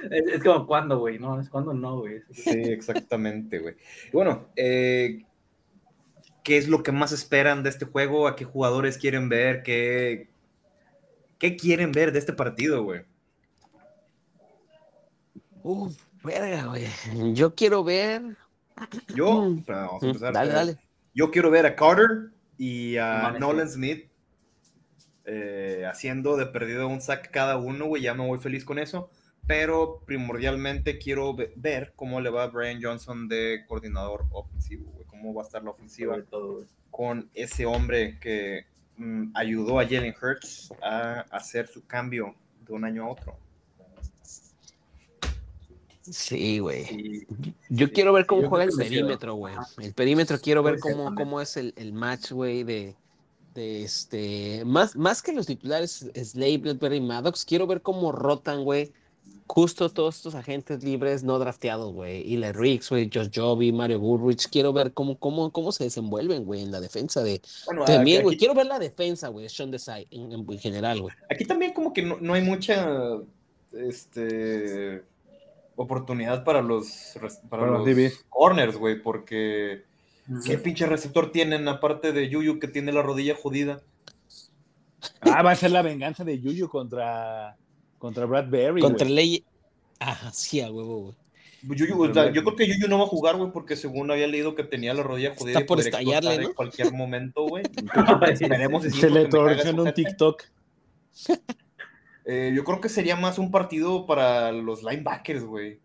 Es, 0.09 0.27
es 0.33 0.43
como 0.43 0.65
cuando, 0.65 0.99
güey, 0.99 1.19
no, 1.19 1.41
es 1.41 1.49
cuando 1.49 1.73
no, 1.73 1.99
güey. 1.99 2.21
Sí, 2.31 2.51
exactamente, 2.51 3.59
güey. 3.59 3.75
Y 4.07 4.11
bueno, 4.11 4.47
eh, 4.55 5.25
¿qué 6.47 6.57
es 6.57 6.69
lo 6.69 6.81
que 6.81 6.93
más 6.93 7.11
esperan 7.11 7.61
de 7.61 7.69
este 7.69 7.83
juego? 7.83 8.25
¿A 8.25 8.37
qué 8.37 8.45
jugadores 8.45 8.97
quieren 8.97 9.27
ver? 9.27 9.63
¿Qué, 9.63 10.29
qué 11.39 11.57
quieren 11.57 11.91
ver 11.91 12.13
de 12.13 12.19
este 12.19 12.31
partido, 12.31 12.83
güey? 12.83 13.01
Uf, 15.61 15.97
verga, 16.23 16.67
güey. 16.67 16.87
Yo 17.33 17.53
quiero 17.53 17.83
ver. 17.83 18.21
Yo, 19.13 19.25
vamos 19.67 20.01
a 20.01 20.05
Mm, 20.05 20.09
empezar. 20.09 20.33
Dale, 20.33 20.53
dale. 20.53 20.77
Yo 21.13 21.31
quiero 21.31 21.51
ver 21.51 21.65
a 21.65 21.75
Carter 21.75 22.31
y 22.57 22.95
a 22.95 23.35
Nolan 23.37 23.69
Smith 23.69 24.09
eh, 25.25 25.83
haciendo 25.85 26.37
de 26.37 26.45
perdido 26.45 26.87
un 26.87 27.01
sack 27.01 27.29
cada 27.29 27.57
uno, 27.57 27.87
güey. 27.87 28.03
Ya 28.03 28.13
me 28.13 28.25
voy 28.25 28.39
feliz 28.39 28.63
con 28.63 28.79
eso. 28.79 29.09
Pero 29.47 30.01
primordialmente 30.05 30.97
quiero 30.97 31.33
ve- 31.35 31.51
ver 31.57 31.91
cómo 31.97 32.21
le 32.21 32.29
va 32.29 32.43
a 32.43 32.47
Brian 32.47 32.81
Johnson 32.81 33.27
de 33.27 33.65
coordinador 33.67 34.25
ofensivo, 34.31 34.89
güey. 34.93 35.06
Cómo 35.21 35.33
va 35.33 35.41
a 35.41 35.45
estar 35.45 35.63
la 35.63 35.71
ofensiva 35.71 36.21
todo, 36.29 36.65
con 36.91 37.29
ese 37.33 37.65
hombre 37.65 38.17
que 38.19 38.65
mm, 38.97 39.31
ayudó 39.35 39.79
a 39.79 39.83
Jalen 39.83 40.13
Hurts 40.21 40.71
a 40.81 41.21
hacer 41.31 41.67
su 41.67 41.85
cambio 41.85 42.35
de 42.67 42.73
un 42.73 42.85
año 42.85 43.05
a 43.05 43.09
otro. 43.09 43.35
Sí, 46.11 46.59
güey. 46.59 46.85
Sí. 46.85 47.27
Yo 47.69 47.91
quiero 47.91 48.13
ver 48.13 48.25
cómo 48.25 48.47
juega 48.47 48.65
el 48.65 48.71
perímetro, 48.71 49.35
güey. 49.35 49.55
El 49.79 49.93
perímetro 49.93 50.39
quiero 50.39 50.63
ver 50.63 50.79
cómo, 50.79 51.13
cómo 51.15 51.41
es 51.41 51.57
el, 51.57 51.73
el 51.75 51.91
match, 51.91 52.31
güey, 52.31 52.63
de, 52.63 52.95
de 53.53 53.83
este. 53.83 54.63
Más, 54.65 54.95
más 54.95 55.21
que 55.21 55.33
los 55.33 55.47
titulares 55.47 56.09
Slade, 56.15 56.59
Bledberry 56.59 56.97
y 56.97 57.01
Maddox, 57.01 57.43
quiero 57.43 57.67
ver 57.67 57.81
cómo 57.81 58.11
rotan, 58.11 58.63
güey. 58.63 58.93
Justo 59.49 59.89
todos 59.89 60.17
estos 60.17 60.35
agentes 60.35 60.83
libres 60.83 61.23
no 61.23 61.39
drafteados, 61.39 61.93
güey. 61.93 62.33
Eli 62.33 62.51
Riggs, 62.51 62.89
güey, 62.89 63.09
Josh 63.11 63.29
Joby, 63.33 63.71
Mario 63.71 63.99
Goodrich. 63.99 64.49
Quiero 64.49 64.73
ver 64.73 64.91
cómo, 64.93 65.17
cómo, 65.17 65.51
cómo 65.51 65.71
se 65.71 65.85
desenvuelven, 65.85 66.43
güey, 66.45 66.61
en 66.63 66.71
la 66.71 66.79
defensa 66.81 67.23
de. 67.23 67.41
Bueno, 67.65 67.85
También, 67.85 68.17
aquí, 68.17 68.23
güey. 68.25 68.37
Quiero 68.37 68.53
ver 68.53 68.65
la 68.65 68.77
defensa, 68.77 69.29
güey, 69.29 69.43
de 69.43 69.49
Sean 69.49 69.71
Desai 69.71 70.05
en, 70.11 70.31
en- 70.33 70.45
en 70.51 70.59
general, 70.59 71.01
güey. 71.01 71.15
aquí 71.29 71.45
también 71.45 71.73
como 71.73 71.93
que 71.93 72.01
no, 72.03 72.17
no 72.19 72.33
hay 72.33 72.41
mucha 72.41 72.87
este, 73.73 75.03
oportunidad 75.75 76.43
para 76.43 76.61
los, 76.61 77.13
para 77.19 77.33
Para 77.49 77.67
los 77.79 78.13
corners, 78.29 78.75
güey, 78.77 79.01
porque. 79.01 79.83
¿qué 80.45 80.57
pinche 80.57 80.85
receptor 80.85 81.31
tienen 81.31 81.67
aparte 81.69 82.11
de 82.11 82.27
Yuyu 82.27 82.59
que 82.59 82.67
tiene 82.67 82.91
la 82.91 83.01
rodilla 83.01 83.35
jodida? 83.41 83.81
Ah, 85.21 85.41
va 85.41 85.51
a 85.51 85.55
ser 85.55 85.71
la 85.71 85.81
venganza 85.81 86.25
de 86.25 86.37
Yuyu 86.39 86.67
contra, 86.67 87.55
contra 87.97 88.25
Brad 88.25 88.49
Berry. 88.49 88.81
Contra 88.81 89.07
ley. 89.07 89.45
Ah, 89.99 90.31
sí, 90.33 90.61
a 90.61 90.71
huevo, 90.71 91.01
güey. 91.01 91.15
Yuyu, 91.63 92.01
o 92.01 92.13
sea, 92.13 92.31
yo 92.31 92.43
creo 92.43 92.55
que 92.55 92.67
Yuyu 92.67 92.87
no 92.87 92.99
va 92.99 93.05
a 93.05 93.07
jugar, 93.07 93.35
güey, 93.35 93.51
porque 93.51 93.75
según 93.75 94.11
había 94.11 94.27
leído 94.27 94.55
que 94.55 94.63
tenía 94.63 94.93
la 94.93 95.03
rodilla 95.03 95.35
jodida 95.35 95.59
Está 95.59 95.65
por 95.65 95.79
estallarle, 95.79 96.35
en 96.35 96.53
cualquier 96.53 96.93
momento, 96.93 97.47
güey. 97.47 97.63
Esperemos 98.31 98.83
Se 98.83 99.09
le 99.09 99.29
su 99.29 99.39
un. 99.39 99.93
TikTok. 99.93 100.43
Eh, 102.29 102.51
yo 102.53 102.65
creo 102.65 102.81
que 102.81 102.89
sería 102.89 103.15
más 103.15 103.39
un 103.39 103.51
partido 103.51 104.05
para 104.05 104.51
los 104.51 104.83
linebackers, 104.83 105.45
güey. 105.45 105.79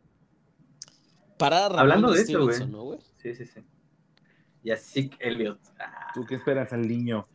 Para 1.39 1.69
Ramón 1.69 1.79
Hablando 1.79 2.11
de 2.11 2.21
eso, 2.21 2.25
Stevenson, 2.25 2.59
güey. 2.59 2.71
¿no, 2.73 2.83
güey? 2.83 2.99
Sí, 3.23 3.33
sí, 3.37 3.47
sí. 3.47 3.61
Y 4.65 4.73
a 4.73 4.77
Zeke 4.77 5.17
Elliott. 5.21 5.61
Ah, 5.79 6.11
¿Tú 6.13 6.27
qué 6.27 6.35
esperas 6.35 6.73
al 6.73 6.89
niño? 6.89 7.29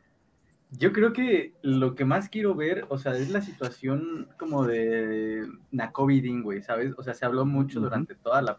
Yo 0.72 0.92
creo 0.92 1.14
que 1.14 1.54
lo 1.62 1.96
que 1.96 2.04
más 2.04 2.28
quiero 2.28 2.54
ver, 2.54 2.86
o 2.90 2.98
sea, 2.98 3.14
es 3.14 3.30
la 3.30 3.42
situación 3.42 4.28
como 4.38 4.66
de 4.66 5.48
Nakobe 5.72 6.22
Dean, 6.22 6.44
güey, 6.44 6.62
¿sabes? 6.62 6.94
O 6.98 7.04
sea, 7.04 7.14
se 7.14 7.26
habló 7.26 7.46
mucho 7.46 7.80
durante 7.80 8.16
toda 8.16 8.42
la 8.42 8.58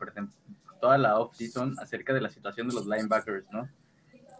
toda 0.80 0.96
la 0.96 1.18
off-season 1.18 1.74
acerca 1.78 2.14
de 2.14 2.20
la 2.20 2.30
situación 2.30 2.68
de 2.68 2.74
los 2.74 2.86
linebackers, 2.86 3.46
¿no? 3.52 3.68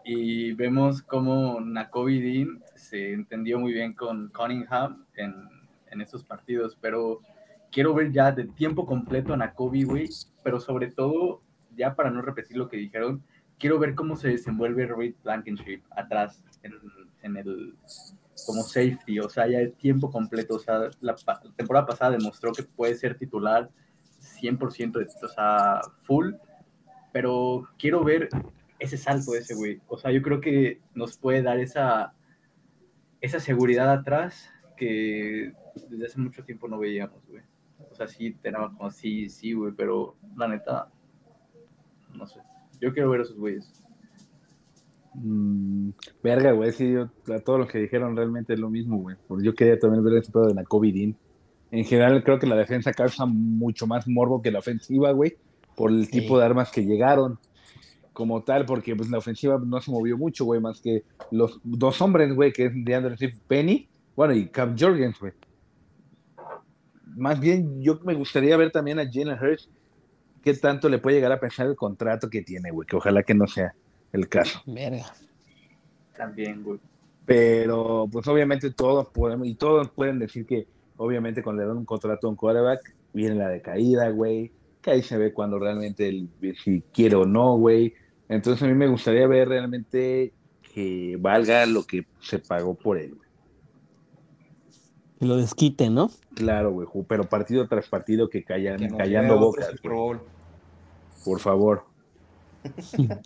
Y 0.04 0.54
vemos 0.54 1.02
cómo 1.02 1.60
Nakobe 1.60 2.20
Dean 2.20 2.64
se 2.74 3.12
entendió 3.12 3.58
muy 3.58 3.74
bien 3.74 3.92
con 3.92 4.28
Cunningham 4.30 5.04
en, 5.14 5.34
en 5.90 6.00
estos 6.00 6.24
partidos, 6.24 6.78
pero 6.80 7.20
quiero 7.70 7.92
ver 7.92 8.12
ya 8.12 8.32
de 8.32 8.44
tiempo 8.44 8.86
completo 8.86 9.34
a 9.34 9.36
Nakobe, 9.36 9.84
güey, 9.84 10.08
pero 10.42 10.58
sobre 10.58 10.90
todo, 10.90 11.42
ya 11.76 11.94
para 11.94 12.10
no 12.10 12.22
repetir 12.22 12.56
lo 12.56 12.68
que 12.68 12.78
dijeron, 12.78 13.22
quiero 13.58 13.78
ver 13.78 13.94
cómo 13.94 14.16
se 14.16 14.28
desenvuelve 14.28 14.86
Reed 14.86 15.14
Blankenship 15.22 15.82
atrás 15.90 16.42
en, 16.62 16.72
en 17.22 17.36
el 17.36 17.74
como 18.46 18.62
safety, 18.62 19.18
o 19.18 19.28
sea, 19.28 19.46
ya 19.48 19.58
el 19.58 19.72
tiempo 19.72 20.10
completo, 20.10 20.56
o 20.56 20.58
sea, 20.58 20.90
la, 21.00 21.16
la 21.26 21.40
temporada 21.56 21.86
pasada 21.86 22.12
demostró 22.12 22.52
que 22.52 22.62
puede 22.62 22.94
ser 22.94 23.18
titular 23.18 23.70
100%, 24.40 24.92
de, 24.92 25.06
o 25.22 25.28
sea, 25.28 25.80
full, 26.02 26.34
pero 27.12 27.68
quiero 27.78 28.04
ver 28.04 28.28
ese 28.78 28.96
salto 28.96 29.32
de 29.32 29.40
ese 29.40 29.54
güey, 29.54 29.80
o 29.88 29.98
sea, 29.98 30.12
yo 30.12 30.22
creo 30.22 30.40
que 30.40 30.80
nos 30.94 31.18
puede 31.18 31.42
dar 31.42 31.58
esa, 31.58 32.14
esa 33.20 33.40
seguridad 33.40 33.90
atrás 33.90 34.50
que 34.76 35.52
desde 35.88 36.06
hace 36.06 36.20
mucho 36.20 36.44
tiempo 36.44 36.68
no 36.68 36.78
veíamos, 36.78 37.26
güey. 37.26 37.42
O 37.90 37.94
sea, 37.94 38.06
sí, 38.06 38.32
tenemos 38.42 38.76
como 38.76 38.90
sí, 38.90 39.28
sí, 39.28 39.52
güey, 39.52 39.72
pero 39.72 40.16
la 40.36 40.48
neta, 40.48 40.90
no 42.14 42.26
sé. 42.26 42.40
Yo 42.80 42.92
quiero 42.92 43.10
ver 43.10 43.20
a 43.20 43.22
esos 43.24 43.36
güeyes. 43.36 43.82
Mm, 45.14 45.90
verga, 46.22 46.52
güey, 46.52 46.72
sí, 46.72 46.92
yo, 46.92 47.08
a 47.34 47.38
todos 47.40 47.58
los 47.58 47.68
que 47.68 47.78
dijeron 47.78 48.16
realmente 48.16 48.54
es 48.54 48.60
lo 48.60 48.70
mismo, 48.70 48.98
güey. 48.98 49.16
Porque 49.26 49.44
yo 49.44 49.54
quería 49.54 49.78
también 49.78 50.04
ver 50.04 50.18
ese 50.18 50.30
pedo 50.32 50.46
de 50.46 50.54
la 50.54 50.64
COVID. 50.64 51.14
En 51.70 51.84
general, 51.84 52.22
creo 52.24 52.38
que 52.38 52.46
la 52.46 52.56
defensa 52.56 52.92
causa 52.92 53.26
mucho 53.26 53.86
más 53.86 54.06
morbo 54.08 54.40
que 54.42 54.50
la 54.50 54.60
ofensiva, 54.60 55.12
güey, 55.12 55.36
por 55.76 55.90
el 55.90 56.06
Sí. 56.06 56.12
tipo 56.20 56.38
de 56.38 56.44
armas 56.44 56.70
que 56.70 56.84
llegaron 56.84 57.38
como 58.12 58.42
tal, 58.42 58.64
porque 58.66 58.96
pues 58.96 59.10
la 59.10 59.18
ofensiva 59.18 59.60
no 59.64 59.80
se 59.80 59.90
movió 59.90 60.16
mucho, 60.18 60.44
güey, 60.44 60.60
más 60.60 60.80
que 60.80 61.04
los 61.30 61.60
dos 61.62 62.00
hombres, 62.02 62.34
güey, 62.34 62.52
que 62.52 62.66
es 62.66 62.72
DeAndre 62.74 63.16
Swift, 63.16 63.38
Penny, 63.46 63.88
bueno, 64.16 64.34
y 64.34 64.48
Cam 64.48 64.76
Jorgens, 64.78 65.18
güey. 65.20 65.32
Más 67.16 67.38
bien, 67.40 67.80
yo 67.82 67.98
me 68.04 68.14
gustaría 68.14 68.56
ver 68.56 68.70
también 68.70 68.98
a 68.98 69.04
Jalen 69.10 69.38
Hurts 69.40 69.68
qué 70.42 70.54
tanto 70.54 70.88
le 70.88 70.98
puede 70.98 71.16
llegar 71.16 71.32
a 71.32 71.40
pensar 71.40 71.66
el 71.66 71.76
contrato 71.76 72.28
que 72.30 72.42
tiene, 72.42 72.70
güey, 72.70 72.86
que 72.86 72.96
ojalá 72.96 73.22
que 73.22 73.34
no 73.34 73.46
sea 73.46 73.74
el 74.12 74.28
caso. 74.28 74.62
Verga. 74.66 75.12
También, 76.16 76.62
güey. 76.62 76.80
Pero, 77.26 78.08
pues 78.10 78.26
obviamente 78.26 78.70
todos 78.70 79.08
podemos, 79.08 79.46
y 79.46 79.54
todos 79.54 79.90
pueden 79.90 80.18
decir 80.18 80.46
que, 80.46 80.66
obviamente, 80.96 81.42
cuando 81.42 81.62
le 81.62 81.68
dan 81.68 81.76
un 81.76 81.84
contrato 81.84 82.26
a 82.26 82.30
un 82.30 82.36
quarterback, 82.36 82.80
viene 83.12 83.34
la 83.34 83.48
decaída, 83.48 84.08
güey. 84.10 84.50
Que 84.80 84.92
ahí 84.92 85.02
se 85.02 85.18
ve 85.18 85.32
cuando 85.32 85.58
realmente, 85.58 86.08
el, 86.08 86.28
si 86.64 86.82
quiere 86.92 87.16
o 87.16 87.26
no, 87.26 87.56
güey. 87.58 87.94
Entonces 88.28 88.62
a 88.62 88.66
mí 88.66 88.74
me 88.74 88.88
gustaría 88.88 89.26
ver 89.26 89.48
realmente 89.48 90.32
que 90.74 91.16
valga 91.20 91.66
lo 91.66 91.84
que 91.84 92.06
se 92.20 92.38
pagó 92.38 92.74
por 92.74 92.98
él. 92.98 93.14
güey. 93.14 93.28
Que 95.18 95.26
lo 95.26 95.36
desquite, 95.36 95.90
¿no? 95.90 96.10
Claro, 96.34 96.70
güey, 96.70 96.86
pero 97.08 97.24
partido 97.24 97.66
tras 97.66 97.88
partido 97.88 98.28
que 98.28 98.44
callan, 98.44 98.78
Que 98.78 98.88
callando 98.88 99.38
bocas, 99.38 99.68
por 101.24 101.40
favor. 101.40 101.84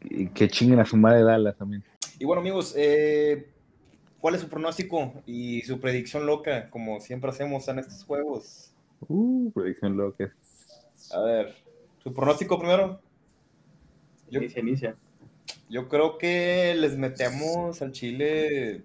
Y 0.04 0.28
que 0.28 0.48
chinguen 0.48 0.80
a 0.80 0.84
su 0.86 0.96
madre 0.96 1.22
Dallas 1.22 1.56
también. 1.56 1.82
Y 2.18 2.24
bueno, 2.24 2.40
amigos, 2.40 2.74
eh, 2.76 3.48
¿cuál 4.20 4.34
es 4.34 4.40
su 4.40 4.48
pronóstico 4.48 5.12
y 5.26 5.62
su 5.62 5.80
predicción 5.80 6.26
loca, 6.26 6.70
como 6.70 7.00
siempre 7.00 7.30
hacemos 7.30 7.66
en 7.68 7.78
estos 7.80 8.04
juegos? 8.04 8.72
Uh, 9.08 9.50
predicción 9.52 9.96
loca. 9.96 10.32
A 11.12 11.20
ver, 11.20 11.54
¿su 12.02 12.12
pronóstico 12.14 12.58
primero? 12.58 13.00
Yo, 14.30 14.40
Inicia, 14.40 14.60
inicia. 14.60 14.96
yo 15.68 15.88
creo 15.88 16.16
que 16.16 16.74
les 16.78 16.96
metemos 16.96 17.82
al 17.82 17.92
Chile, 17.92 18.82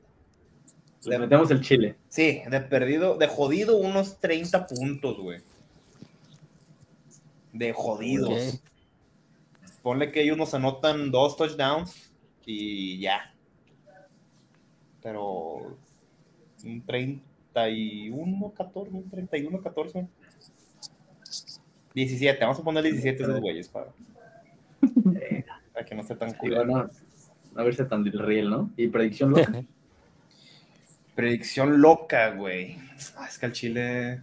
Le 1.06 1.20
metemos 1.20 1.50
el 1.52 1.62
chile. 1.62 1.96
sí, 2.10 2.42
de 2.50 2.60
perdido, 2.62 3.18
de 3.18 3.28
jodido 3.28 3.78
unos 3.78 4.20
30 4.20 4.68
puntos, 4.68 5.18
güey. 5.20 5.40
De 7.54 7.72
jodidos. 7.74 8.62
Ponle 9.88 10.12
que 10.12 10.22
ellos 10.22 10.36
nos 10.36 10.54
anotan 10.54 11.12
dos 11.12 11.38
touchdowns 11.38 12.12
y 12.46 13.00
ya. 13.00 13.34
Pero 15.02 15.78
un 16.66 16.86
31, 16.86 18.54
14, 18.54 18.92
un 18.92 19.10
31, 19.10 19.62
14. 19.62 20.06
17, 21.94 22.44
vamos 22.44 22.60
a 22.60 22.64
poner 22.64 22.84
17 22.84 23.24
esos 23.24 23.40
güeyes 23.40 23.70
para, 23.70 23.94
para 25.72 25.86
que 25.86 25.96
no 25.96 26.02
esté 26.02 26.16
tan 26.18 26.32
Sí, 26.32 26.36
cool. 26.38 26.56
bueno, 26.56 26.90
no 27.56 27.64
verse 27.64 27.86
tan 27.86 28.04
del 28.04 28.20
riel, 28.20 28.50
¿no? 28.50 28.70
Y 28.76 28.90
predicción 28.90 29.30
loca. 29.32 29.64
Predicción 31.16 31.80
loca, 31.80 32.32
güey. 32.32 32.78
Ah, 33.16 33.28
es 33.30 33.38
que 33.40 33.46
al 33.46 33.54
Chile. 33.54 34.22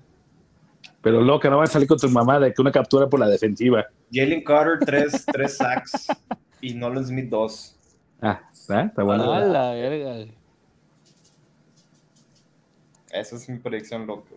Pero 1.04 1.20
loca, 1.20 1.50
no 1.50 1.58
va 1.58 1.64
a 1.64 1.66
salir 1.66 1.86
con 1.86 1.98
tu 1.98 2.08
mamá 2.08 2.40
de 2.40 2.54
que 2.54 2.62
una 2.62 2.72
captura 2.72 3.06
por 3.10 3.20
la 3.20 3.28
defensiva. 3.28 3.84
Jalen 4.10 4.42
Carter, 4.42 4.78
3, 4.86 5.26
tres 5.32 5.58
sacks 5.58 6.06
y 6.62 6.72
Nolan 6.72 7.06
Smith, 7.06 7.28
2. 7.28 7.76
Ah, 8.22 8.40
¿está? 8.50 8.84
Está 8.84 9.02
bueno. 9.02 9.30
A 9.30 9.40
la 9.40 9.72
verga. 9.72 10.32
Esa 13.12 13.36
es 13.36 13.48
mi 13.50 13.58
predicción 13.58 14.06
loca. 14.06 14.30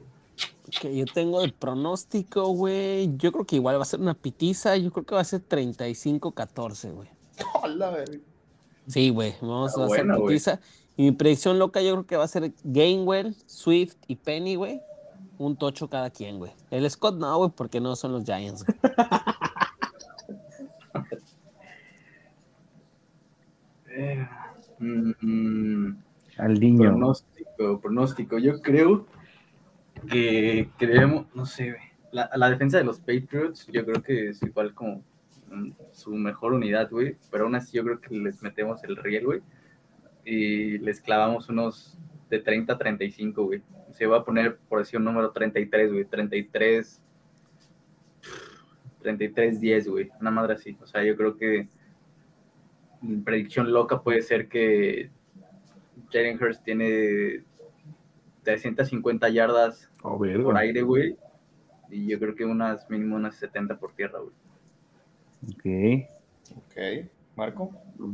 Que 0.81 0.93
yo 0.93 1.05
tengo 1.05 1.41
el 1.41 1.53
pronóstico, 1.53 2.49
güey. 2.49 3.15
Yo 3.15 3.31
creo 3.31 3.45
que 3.45 3.55
igual 3.55 3.77
va 3.77 3.83
a 3.83 3.85
ser 3.85 4.01
una 4.01 4.13
pitiza. 4.13 4.75
Yo 4.75 4.91
creo 4.91 5.05
que 5.05 5.15
va 5.15 5.21
a 5.21 5.23
ser 5.23 5.47
35-14, 5.47 6.91
güey. 6.91 7.07
Hola, 7.63 7.91
verga. 7.91 8.19
Sí, 8.87 9.09
güey. 9.09 9.35
Vamos 9.39 9.69
Está 9.71 9.83
a 9.83 9.85
hacer 9.85 9.97
buena, 9.99 10.17
güey. 10.17 10.35
pitiza. 10.35 10.59
Y 10.97 11.03
mi 11.03 11.11
predicción 11.13 11.59
loca 11.59 11.81
yo 11.81 11.93
creo 11.93 12.05
que 12.05 12.17
va 12.17 12.25
a 12.25 12.27
ser 12.27 12.51
Gainwell, 12.65 13.35
Swift 13.45 13.95
y 14.07 14.17
Penny, 14.17 14.55
güey. 14.55 14.81
Un 15.37 15.55
tocho 15.55 15.89
cada 15.89 16.09
quien, 16.09 16.39
güey. 16.39 16.51
El 16.71 16.89
Scott 16.89 17.15
no, 17.17 17.37
güey, 17.37 17.51
porque 17.55 17.79
no 17.79 17.95
son 17.95 18.11
los 18.13 18.23
Giants, 18.25 18.65
güey. 18.65 18.77
Eh, 23.89 24.27
mm, 24.79 25.11
mm, 25.21 25.97
Al 26.37 26.59
niño. 26.59 26.89
pronóstico, 26.89 27.79
pronóstico. 27.81 28.37
Yo 28.37 28.61
creo 28.61 29.05
que 30.09 30.69
creemos, 30.77 31.25
no 31.33 31.45
sé, 31.45 31.71
güey, 31.71 31.81
la, 32.11 32.29
la 32.35 32.49
defensa 32.49 32.77
de 32.77 32.83
los 32.83 32.99
Patriots, 32.99 33.67
yo 33.67 33.85
creo 33.85 34.03
que 34.03 34.29
es 34.29 34.41
igual 34.43 34.73
como 34.73 35.03
mm, 35.49 35.71
su 35.91 36.11
mejor 36.11 36.53
unidad, 36.53 36.89
güey. 36.91 37.17
Pero 37.31 37.45
aún 37.45 37.55
así 37.55 37.77
yo 37.77 37.83
creo 37.83 37.99
que 38.01 38.15
les 38.15 38.41
metemos 38.43 38.83
el 38.83 38.95
riel, 38.97 39.25
güey. 39.25 39.41
Y 40.25 40.77
les 40.79 40.99
clavamos 41.01 41.49
unos 41.49 41.97
de 42.29 42.39
30 42.39 42.73
a 42.73 42.77
35, 42.77 43.43
güey. 43.45 43.61
Se 43.93 44.05
va 44.05 44.17
a 44.17 44.23
poner, 44.25 44.57
por 44.69 44.79
decir 44.79 44.99
un 44.99 45.05
número 45.05 45.31
33, 45.31 45.91
güey. 45.91 46.05
33. 46.05 47.01
33, 49.01 49.59
10, 49.61 49.87
güey. 49.87 50.09
Una 50.19 50.31
madre 50.31 50.53
así. 50.55 50.77
O 50.81 50.87
sea, 50.87 51.03
yo 51.03 51.15
creo 51.15 51.37
que 51.37 51.67
mi 53.01 53.17
predicción 53.21 53.71
loca 53.71 54.01
puede 54.01 54.21
ser 54.21 54.47
que 54.49 55.09
Jalen 56.11 56.41
Hurst 56.43 56.63
tiene 56.63 57.43
350 58.43 59.29
yardas 59.29 59.89
Oh, 60.03 60.17
verga. 60.17 60.43
por 60.43 60.57
aire, 60.57 60.81
güey. 60.81 61.17
Y 61.89 62.07
yo 62.07 62.19
creo 62.19 62.35
que 62.35 62.43
unas 62.43 62.89
mínimo 62.89 63.15
unas 63.15 63.35
70 63.35 63.77
por 63.77 63.91
tierra, 63.93 64.19
güey. 64.19 64.33
Ok. 65.53 66.07
Ok, 66.57 67.07
Marco. 67.35 67.71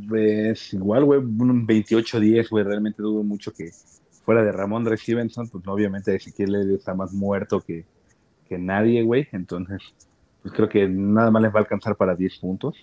Pues 0.07 0.74
igual, 0.74 1.05
güey, 1.05 1.20
un 1.20 1.66
28-10, 1.68 2.49
güey. 2.49 2.64
Realmente 2.64 3.01
dudo 3.01 3.24
mucho 3.24 3.51
que 3.51 3.70
fuera 4.24 4.43
de 4.43 4.51
Ramón 4.51 4.84
Dre 4.84 4.97
Stevenson, 4.97 5.49
pues 5.49 5.63
obviamente 5.67 6.15
Ezequiel 6.15 6.71
está 6.71 6.93
más 6.93 7.13
muerto 7.13 7.61
que, 7.61 7.86
que 8.47 8.57
nadie, 8.57 9.03
güey. 9.03 9.28
Entonces, 9.32 9.82
pues 10.41 10.53
creo 10.53 10.69
que 10.69 10.88
nada 10.88 11.32
más 11.32 11.41
les 11.41 11.51
va 11.51 11.59
a 11.59 11.63
alcanzar 11.63 11.95
para 11.95 12.15
10 12.15 12.38
puntos. 12.39 12.76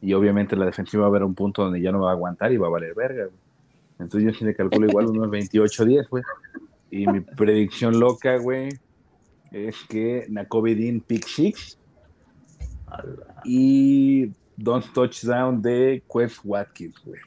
Y 0.00 0.12
obviamente 0.12 0.56
la 0.56 0.66
defensiva 0.66 1.02
va 1.02 1.06
a 1.06 1.10
haber 1.10 1.24
un 1.24 1.34
punto 1.34 1.64
donde 1.64 1.80
ya 1.80 1.90
no 1.90 2.00
va 2.00 2.10
a 2.10 2.12
aguantar 2.12 2.52
y 2.52 2.58
va 2.58 2.66
a 2.66 2.70
valer 2.70 2.94
verga. 2.94 3.28
Entonces 3.98 4.24
yo 4.24 4.38
sí 4.38 4.44
le 4.44 4.54
calculo 4.54 4.86
igual 4.86 5.06
unos 5.06 5.28
28-10, 5.28 6.08
güey. 6.08 6.22
Y 6.90 7.06
mi 7.06 7.20
predicción 7.20 7.98
loca, 7.98 8.36
güey, 8.36 8.68
es 9.50 9.76
que 9.88 10.26
Nakobe 10.28 10.74
Dean 10.74 11.00
pick 11.00 11.26
six 11.26 11.78
y 13.44 14.30
dos 14.56 14.92
touchdown 14.92 15.60
de 15.60 16.02
Quest 16.12 16.38
Watkins, 16.44 16.96
güey. 17.04 17.20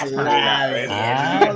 A 0.00 0.06
la 0.06 0.66
verga. 0.68 1.54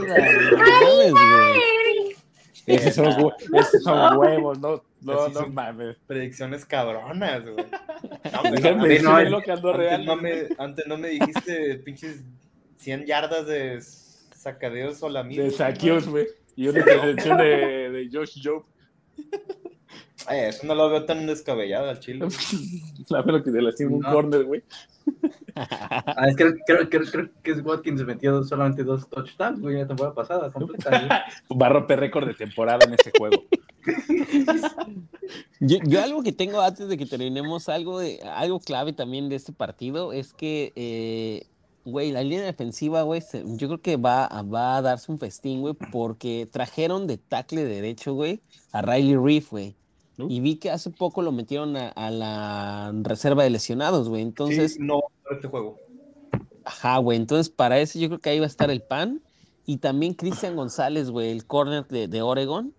Esos 2.67 2.95
son, 2.95 3.07
hue- 3.07 3.35
esos 3.59 3.83
son 3.83 4.17
huevos, 4.19 4.59
no, 4.61 4.83
no, 5.03 5.29
no 5.29 5.47
mames. 5.49 5.97
Predicciones 6.07 6.65
cabronas, 6.65 7.43
güey. 7.43 7.67
No, 8.33 8.43
Déjame 8.51 8.57
pero- 8.61 8.85
decirle 8.85 9.03
no 9.03 9.17
hay- 9.17 9.29
lo 9.31 9.41
que 9.43 9.53
ando 9.53 9.71
antes, 9.71 9.87
real. 9.87 10.05
no 10.07 10.17
me, 10.17 10.49
antes 10.59 10.87
no 10.87 10.97
me 10.99 11.09
dijiste 11.09 11.75
pinches 11.85 12.23
100 12.77 13.07
yardas 13.07 13.47
de 13.47 13.81
sacadeos 14.37 14.99
solamente. 14.99 15.43
De 15.43 15.51
saqueos, 15.51 16.09
güey. 16.09 16.27
Y 16.57 16.69
una 16.69 16.79
intercepción 16.81 17.39
de, 17.39 17.91
de 17.91 18.09
Josh 18.13 18.41
Job. 18.43 18.65
Eh, 20.31 20.49
eso 20.49 20.67
no 20.67 20.75
lo 20.75 20.89
veo 20.91 21.05
tan 21.05 21.27
descabellado 21.27 21.91
al 21.91 21.99
chile. 22.01 22.27
¿Sabes 23.07 23.27
lo 23.27 23.43
que 23.43 23.51
le 23.51 23.69
hacía 23.69 23.89
un 23.89 24.01
No. 24.01 24.13
corner, 24.13 24.45
güey? 24.45 24.63
Ah, 25.57 26.27
es 26.29 26.37
que 26.37 26.55
creo, 26.67 26.89
creo, 26.89 27.05
creo 27.11 27.29
que 27.43 27.51
es 27.51 27.63
Watkins 27.65 28.05
metió 28.07 28.43
solamente 28.45 28.85
dos 28.85 29.09
touchdowns, 29.11 29.61
güey, 29.61 29.77
la 29.77 29.87
temporada 29.87 30.15
pasada, 30.15 30.51
completa. 30.53 31.25
Va 31.61 31.67
a 31.67 31.69
romper 31.71 31.99
récord 32.01 32.27
de 32.27 32.35
temporada 32.35 32.87
en 32.87 32.95
este 32.95 33.11
juego. 33.19 33.43
Yo, 35.61 35.79
yo 35.85 36.03
algo 36.03 36.23
que 36.23 36.33
tengo 36.33 36.61
antes 36.61 36.89
de 36.89 36.97
que 36.97 37.05
terminemos, 37.07 37.69
algo, 37.69 37.99
de, 37.99 38.21
algo 38.23 38.61
clave 38.61 38.93
también 38.93 39.29
de 39.29 39.37
este 39.37 39.53
partido, 39.53 40.13
es 40.13 40.33
que, 40.33 40.73
eh, 40.77 41.47
güey, 41.85 42.11
la 42.13 42.23
línea 42.23 42.43
defensiva, 42.45 43.03
güey, 43.03 43.21
yo 43.57 43.69
creo 43.69 43.81
que 43.83 43.97
va, 43.97 44.25
a- 44.25 44.43
va 44.43 44.77
a 44.79 44.83
darse 44.83 45.11
un 45.13 45.19
festín, 45.19 45.61
güey, 45.61 45.75
porque 45.93 46.49
trajeron 46.51 47.07
de 47.07 47.19
tackle 47.19 47.65
derecho, 47.65 48.15
güey, 48.15 48.41
a 48.73 48.81
Riley 48.83 49.17
Reef, 49.17 49.51
güey. 49.51 49.77
¿No? 50.17 50.27
Y 50.29 50.41
vi 50.41 50.57
que 50.57 50.71
hace 50.71 50.91
poco 50.91 51.23
lo 51.23 51.33
metieron 51.33 51.77
a, 51.77 51.89
a 51.89 52.11
la 52.11 52.93
reserva 53.03 53.43
de 53.43 53.51
lesionados, 53.51 54.09
güey. 54.09 54.23
Entonces, 54.23 54.75
Sí, 54.75 54.79
no 54.81 55.01
este 55.31 55.49
juego. 55.49 55.79
Ajá, 56.65 56.99
güey. 56.99 57.19
Entonces, 57.19 57.49
para 57.49 57.79
eso 57.79 57.99
yo 57.99 58.09
creo 58.09 58.19
que 58.21 58.31
ahí 58.31 58.39
va 58.39 58.47
a 58.47 58.49
estar 58.49 58.71
el 58.71 58.83
pan. 58.83 59.23
Y 59.67 59.79
también 59.79 60.15
Cristian 60.15 60.57
González, 60.57 61.11
güey, 61.11 61.31
el 61.31 61.47
corner 61.47 61.87
de, 61.87 62.09
de 62.09 62.23
Oregon. 62.23 62.75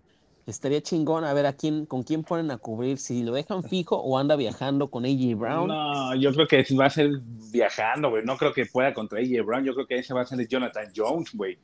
Estaría 0.46 0.82
chingón 0.82 1.24
a 1.24 1.32
ver 1.32 1.46
a 1.46 1.52
quién, 1.52 1.86
con 1.86 2.02
quién 2.02 2.24
ponen 2.24 2.50
a 2.50 2.58
cubrir, 2.58 2.98
si 2.98 3.22
lo 3.22 3.32
dejan 3.32 3.62
fijo 3.62 3.96
o 3.96 4.18
anda 4.18 4.34
viajando 4.34 4.90
con 4.90 5.04
AJ 5.04 5.36
Brown. 5.36 5.68
No, 5.68 6.16
yo 6.16 6.32
creo 6.34 6.48
que 6.48 6.66
va 6.74 6.86
a 6.86 6.90
ser 6.90 7.10
viajando, 7.52 8.10
güey. 8.10 8.24
No 8.24 8.36
creo 8.36 8.52
que 8.52 8.66
pueda 8.66 8.92
contra 8.92 9.20
AJ 9.20 9.44
Brown. 9.44 9.64
Yo 9.64 9.72
creo 9.74 9.86
que 9.86 9.98
ese 9.98 10.12
va 10.12 10.22
a 10.22 10.26
ser 10.26 10.46
Jonathan 10.48 10.90
Jones, 10.94 11.30
güey. 11.32 11.58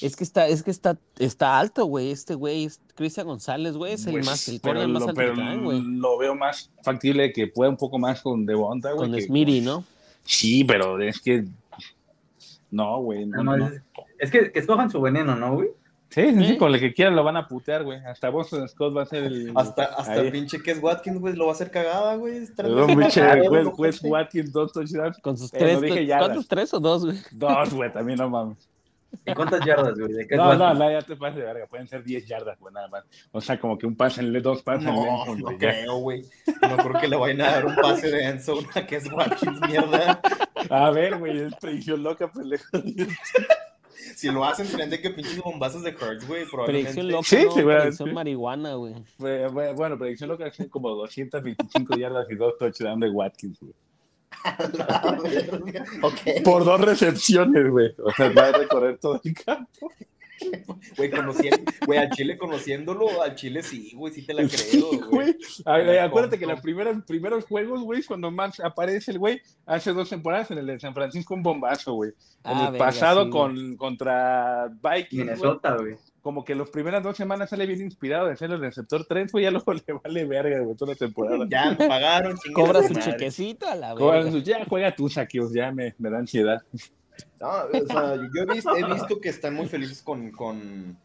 Es 0.00 0.16
que 0.16 0.24
está, 0.24 0.46
es 0.48 0.62
que 0.62 0.70
está, 0.70 0.96
está 1.18 1.58
alto, 1.58 1.84
güey. 1.86 2.10
Este 2.10 2.34
güey, 2.34 2.64
es- 2.64 2.80
Cristian 2.94 3.26
González, 3.26 3.74
güey, 3.76 3.92
es 3.94 4.06
el 4.06 4.12
Pues, 4.12 4.26
más, 4.26 4.48
el 4.48 4.60
pero 4.60 4.80
más 4.80 4.88
lo, 4.88 4.98
alto 5.08 5.14
pero 5.14 5.34
que 5.34 5.40
traen, 5.40 5.64
güey. 5.64 5.82
lo 5.82 6.18
veo 6.18 6.34
más 6.34 6.70
factible 6.82 7.32
que 7.32 7.46
pueda 7.48 7.70
un 7.70 7.76
poco 7.76 7.98
más 7.98 8.20
con 8.22 8.46
Devonta, 8.46 8.92
güey. 8.92 9.08
Con 9.10 9.18
que- 9.18 9.24
Smitty, 9.26 9.60
¿no? 9.60 9.84
Sí, 10.24 10.64
pero 10.64 11.00
es 11.00 11.20
que. 11.20 11.44
No, 12.70 13.00
güey. 13.02 13.26
No, 13.26 13.42
no. 13.42 13.68
es, 14.18 14.30
que, 14.30 14.52
que 14.52 14.58
escojan 14.60 14.90
su 14.90 15.00
veneno, 15.00 15.34
¿no, 15.34 15.54
güey? 15.54 15.68
Sí, 16.10 16.22
sí, 16.34 16.44
sí, 16.44 16.52
¿Eh? 16.54 16.58
con 16.58 16.74
el 16.74 16.80
que 16.80 16.92
quieran 16.92 17.14
lo 17.14 17.22
van 17.22 17.36
a 17.36 17.46
putear, 17.46 17.84
güey. 17.84 17.98
Hasta 18.04 18.30
Boston 18.30 18.68
Scott 18.68 18.96
va 18.96 19.02
a 19.02 19.06
ser 19.06 19.24
el. 19.24 19.52
Hasta, 19.54 19.84
hasta 19.84 20.14
ahí. 20.14 20.30
pinche 20.32 20.60
que 20.60 20.72
es 20.72 20.82
Watkins, 20.82 21.20
güey, 21.20 21.36
lo 21.36 21.44
va 21.46 21.52
a 21.52 21.54
hacer 21.54 21.70
cagada, 21.70 22.16
güey. 22.16 22.46
Perdón, 22.56 22.96
pinche 22.98 23.22
Wes, 23.78 24.02
Watkins, 24.02 24.52
dos 24.52 24.72
touchdowns. 24.72 25.18
Con 25.18 25.36
sus 25.38 25.52
Eh, 25.54 25.58
tres. 25.58 25.74
lo 25.74 25.80
dije 25.82 26.06
ya, 26.06 26.18
¿Cuántos? 26.18 26.48
¿Tres 26.48 26.74
o 26.74 26.80
dos, 26.80 27.04
güey? 27.04 27.16
Dos, 27.32 27.72
güey, 27.74 27.92
también 27.92 28.18
no 28.18 28.28
mames. 28.28 28.56
¿Y 29.26 29.34
cuántas 29.34 29.64
yardas, 29.64 29.98
güey? 29.98 30.12
¿De 30.12 30.26
qué 30.26 30.36
No, 30.36 30.54
no, 30.54 30.74
no, 30.74 30.90
ya 30.90 31.02
te 31.02 31.16
pases 31.16 31.36
de 31.36 31.44
verga. 31.44 31.66
Pueden 31.66 31.88
ser 31.88 32.02
10 32.02 32.26
yardas, 32.26 32.58
güey, 32.58 32.72
nada 32.72 32.88
más. 32.88 33.04
O 33.32 33.40
sea, 33.40 33.58
como 33.58 33.76
que 33.76 33.86
un 33.86 33.96
pase 33.96 34.20
en 34.20 34.42
dos 34.42 34.62
pases 34.62 34.88
en 34.88 34.94
No, 34.94 35.02
Lennon, 35.04 35.40
no 35.40 35.58
creo, 35.58 35.96
güey. 35.98 36.24
No 36.62 36.76
creo 36.76 37.00
que 37.00 37.08
le 37.08 37.16
vayan 37.16 37.40
a 37.42 37.50
dar 37.50 37.66
un 37.66 37.76
pase 37.76 38.10
de 38.10 38.24
Enzo 38.24 38.60
a 38.74 38.86
que 38.86 38.96
es 38.96 39.12
Watkins, 39.12 39.60
mierda. 39.68 40.20
A 40.68 40.90
ver, 40.90 41.18
güey, 41.18 41.40
es 41.40 41.54
predicción 41.56 42.02
loca, 42.02 42.30
pendejo. 42.30 42.64
Si 44.16 44.30
lo 44.30 44.44
hacen, 44.44 44.66
serían 44.66 44.90
de 44.90 45.00
que 45.00 45.10
pinches 45.10 45.38
bombazos 45.38 45.82
de 45.82 45.90
Hurts, 45.90 46.26
güey, 46.26 46.44
probablemente. 46.46 46.92
Predicción 46.92 47.08
loca, 47.10 47.26
Sí, 47.26 47.36
no, 47.44 47.52
sí, 47.52 47.62
güey, 47.62 47.78
predicción 47.78 48.14
marihuana, 48.14 48.74
güey. 48.74 48.94
Bueno, 49.18 49.98
predicción 49.98 50.28
loca 50.28 50.50
son 50.50 50.68
como 50.68 50.90
225 50.90 51.96
yardas 51.96 52.26
y 52.30 52.34
dos 52.34 52.58
touchdowns 52.58 53.00
de 53.00 53.10
Watkins, 53.10 53.58
güey. 53.60 53.72
Por 56.44 56.64
dos 56.64 56.80
recepciones, 56.80 57.70
güey. 57.70 57.94
O 58.02 58.10
sea, 58.12 58.30
va 58.30 58.48
a 58.48 58.52
recorrer 58.52 58.98
todo 58.98 59.20
el 59.22 59.34
campo. 59.34 59.90
Güey, 60.96 61.10
güey, 61.86 61.98
al 61.98 62.10
Chile 62.10 62.38
conociéndolo, 62.38 63.22
al 63.22 63.34
Chile 63.34 63.62
sí, 63.62 63.92
güey, 63.94 64.12
sí 64.12 64.22
te 64.22 64.32
la 64.32 64.42
creo, 64.48 64.88
güey. 65.10 65.36
Acuérdate 65.98 66.38
que 66.38 66.46
los 66.46 66.60
primeros, 66.60 67.04
primeros 67.04 67.44
juegos, 67.44 67.82
güey, 67.82 68.02
cuando 68.04 68.30
más 68.30 68.58
aparece 68.60 69.10
el 69.10 69.18
güey, 69.18 69.42
hace 69.66 69.92
dos 69.92 70.08
temporadas 70.08 70.50
en 70.50 70.58
el 70.58 70.66
de 70.66 70.80
San 70.80 70.94
Francisco 70.94 71.34
un 71.34 71.42
bombazo, 71.42 71.92
güey. 71.92 72.10
En 72.44 72.56
Ah, 72.56 72.70
el 72.72 72.78
pasado 72.78 73.24
sí, 73.24 73.30
con, 73.30 73.76
contra 73.76 74.68
Vikings, 74.68 75.10
güey, 75.10 75.24
Minnesota, 75.24 75.76
güey. 75.76 75.96
Como 76.22 76.44
que 76.44 76.54
las 76.54 76.68
primeras 76.70 77.02
dos 77.02 77.16
semanas 77.16 77.50
sale 77.50 77.66
bien 77.66 77.80
inspirado 77.80 78.26
de 78.26 78.36
ser 78.36 78.50
el 78.50 78.60
receptor 78.60 79.04
3, 79.04 79.32
güey, 79.32 79.44
ya 79.44 79.50
luego 79.50 79.72
le 79.72 79.92
vale 79.92 80.24
verga, 80.24 80.60
güey, 80.60 80.76
toda 80.76 80.92
la 80.92 80.98
temporada. 80.98 81.46
Ya 81.48 81.76
pagaron, 81.76 82.36
Cobra 82.52 82.82
su 82.82 82.94
madre. 82.94 83.12
chequecito 83.12 83.66
a 83.66 83.74
la 83.74 83.94
Cobran 83.94 84.24
verga. 84.24 84.38
Ya 84.40 84.64
juega 84.64 84.94
tus 84.94 85.14
saqueos, 85.14 85.52
ya 85.52 85.72
me, 85.72 85.94
me 85.98 86.10
da 86.10 86.18
ansiedad. 86.18 86.62
No, 87.40 87.48
o 87.48 87.86
sea, 87.86 88.16
yo 88.16 88.42
he 88.42 88.54
visto, 88.54 88.76
he 88.76 88.84
visto 88.84 89.20
que 89.20 89.28
están 89.28 89.54
muy 89.54 89.66
felices 89.66 90.02
con, 90.02 90.30
con, 90.30 90.96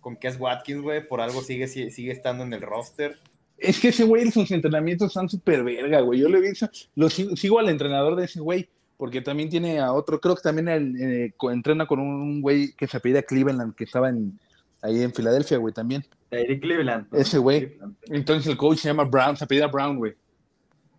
con 0.00 0.16
Kes 0.16 0.38
Watkins, 0.38 0.82
güey, 0.82 1.06
por 1.06 1.20
algo 1.20 1.42
sigue, 1.42 1.66
sigue, 1.66 1.90
sigue 1.90 2.12
estando 2.12 2.44
en 2.44 2.52
el 2.52 2.62
roster. 2.62 3.18
Es 3.56 3.78
que 3.78 3.88
ese 3.88 4.04
güey, 4.04 4.30
sus 4.30 4.50
entrenamientos 4.50 5.08
están 5.08 5.28
súper 5.28 5.62
verga, 5.62 6.00
güey. 6.00 6.20
Yo 6.20 6.28
lo 6.28 6.38
he 6.38 6.40
visto, 6.40 6.68
lo 6.96 7.08
sigo, 7.08 7.36
sigo 7.36 7.58
al 7.58 7.68
entrenador 7.68 8.16
de 8.16 8.24
ese 8.24 8.40
güey, 8.40 8.68
porque 8.96 9.20
también 9.20 9.48
tiene 9.48 9.80
a 9.80 9.92
otro, 9.92 10.20
creo 10.20 10.36
que 10.36 10.42
también 10.42 10.68
el, 10.68 11.02
eh, 11.02 11.34
entrena 11.50 11.86
con 11.86 12.00
un 12.00 12.40
güey 12.40 12.72
que 12.72 12.86
se 12.86 12.96
apellida 12.96 13.22
Cleveland, 13.22 13.74
que 13.74 13.84
estaba 13.84 14.08
en, 14.08 14.38
ahí 14.82 15.02
en 15.02 15.12
Filadelfia, 15.12 15.58
güey, 15.58 15.74
también. 15.74 16.04
Eric 16.30 16.62
Cleveland. 16.62 17.06
¿no? 17.10 17.18
Ese 17.18 17.38
güey. 17.38 17.66
Cleveland. 17.66 17.96
Entonces 18.10 18.46
el 18.46 18.56
coach 18.56 18.78
se 18.78 18.88
llama 18.88 19.04
Brown, 19.04 19.36
se 19.36 19.44
apellida 19.44 19.66
Brown, 19.66 19.96
güey. 19.96 20.14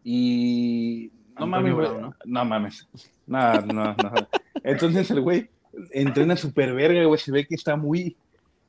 Y... 0.03 1.11
No 1.37 1.45
Antonio 1.45 1.49
mames, 1.49 1.73
güey. 1.73 1.87
Brown, 1.87 2.01
¿no? 2.01 2.15
¿no? 2.25 2.45
mames. 2.45 2.87
No, 3.27 3.61
no, 3.61 3.95
no. 3.95 4.13
Entonces 4.63 5.09
el 5.11 5.21
güey 5.21 5.49
entrena 5.91 6.35
súper 6.35 6.73
verga, 6.73 7.03
güey. 7.05 7.19
Se 7.19 7.31
ve 7.31 7.45
que 7.45 7.55
está 7.55 7.75
muy 7.75 8.15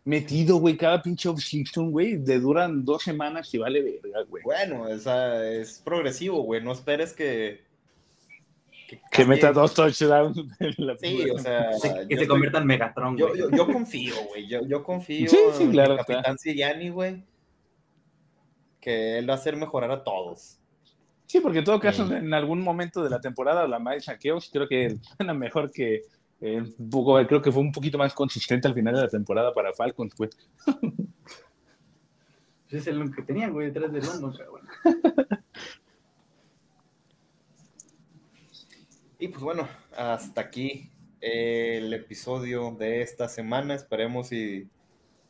metido, 0.05 0.57
güey. 0.57 0.77
Cada 0.77 1.03
pinche 1.03 1.29
off-season, 1.29 1.91
güey. 1.91 2.17
Le 2.19 2.41
duran 2.41 2.85
dos 2.85 3.03
semanas 3.03 3.53
y 3.55 3.59
vale 3.59 3.83
verga, 3.83 4.23
güey. 4.29 4.43
Bueno, 4.45 4.83
o 4.83 4.99
sea, 4.99 5.49
es 5.49 5.81
progresivo, 5.85 6.43
güey, 6.43 6.63
no 6.63 6.73
esperes 6.73 7.13
que... 7.13 7.66
Que, 9.11 9.25
meta 9.25 9.53
dos 9.53 9.75
touchdowns 9.75 10.37
en 10.61 10.75
la 10.87 10.97
Sí, 10.99 11.29
o 11.31 11.39
sea... 11.39 11.71
Que 11.71 11.79
se- 11.79 11.89
yo 11.89 11.95
que 11.95 12.01
se 12.17 12.23
estoy- 12.23 12.27
convierta 12.29 12.59
en 12.59 12.67
Megatron, 12.67 13.17
Yo, 13.17 13.29
güey. 13.29 13.41
yo, 13.41 13.51
yo 13.51 13.67
confío, 13.67 14.15
güey. 14.29 14.47
Yo, 14.47 14.61
yo 14.67 14.83
confío 14.85 15.29
Sí, 15.29 15.37
sí, 15.55 15.63
en 15.65 15.71
claro, 15.73 15.93
el 15.95 15.99
capitán 15.99 16.39
Siriani, 16.39 16.91
güey. 16.91 17.25
Que 18.81 19.19
él 19.19 19.29
va 19.29 19.35
a 19.35 19.37
hacer 19.37 19.57
mejorar 19.57 19.91
a 19.91 20.05
todos. 20.05 20.59
Sí, 21.27 21.41
porque 21.41 21.59
en 21.59 21.65
todo 21.65 21.81
caso, 21.81 22.07
Sí. 22.07 22.15
en 22.15 22.33
algún 22.33 22.61
momento 22.63 23.03
de 23.03 23.11
la 23.11 23.21
temporada, 23.21 23.67
la 23.67 23.81
más 23.81 24.05
saqueos, 24.05 24.49
creo 24.53 24.69
que 24.69 24.97
suena 25.17 25.35
mejor 25.35 25.73
que. 25.73 26.03
eh, 26.41 26.63
creo 27.27 27.43
que 27.43 27.51
fue 27.51 27.63
un 27.63 27.73
poquito 27.73 27.99
más 27.99 28.15
consistente 28.15 28.69
al 28.69 28.75
final 28.75 28.95
de 28.95 29.01
la 29.03 29.09
temporada 29.09 29.53
para 29.53 29.73
Falcons, 29.73 30.15
güey. 30.15 30.31
Ese 32.69 32.79
es 32.79 32.87
el 32.87 33.13
que 33.15 33.23
tenía, 33.23 33.49
güey, 33.49 33.73
detrás 33.73 33.93
de 33.93 34.01
London, 34.03 34.35
pero 34.37 34.51
bueno. 34.53 34.69
Y 39.19 39.29
pues 39.29 39.43
bueno, 39.43 39.69
hasta 39.97 40.41
aquí 40.41 40.91
el 41.21 41.93
episodio 41.93 42.71
de 42.73 43.03
esta 43.03 43.29
semana. 43.29 43.75
Esperemos 43.75 44.33
y 44.33 44.69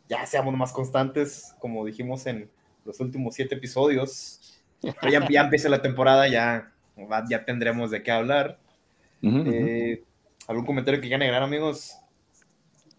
ya 0.09 0.26
seamos 0.26 0.55
más 0.55 0.72
constantes, 0.72 1.55
como 1.61 1.84
dijimos 1.84 2.26
en 2.26 2.51
los 2.84 2.99
últimos 3.01 3.34
siete 3.34 3.55
episodios. 3.55 4.61
Pero 4.80 5.12
ya, 5.12 5.28
ya 5.28 5.43
empieza 5.43 5.68
la 5.68 5.82
temporada, 5.82 6.28
ya, 6.28 6.72
ya 7.28 7.45
tendremos 7.45 7.91
de 7.91 8.03
qué 8.03 8.11
hablar. 8.11 8.59
Eh, 9.22 10.05
¿Algún 10.47 10.66
comentario 10.66 11.01
que 11.01 11.09
quieran 11.09 11.22
agregar, 11.22 11.43
amigos? 11.43 11.97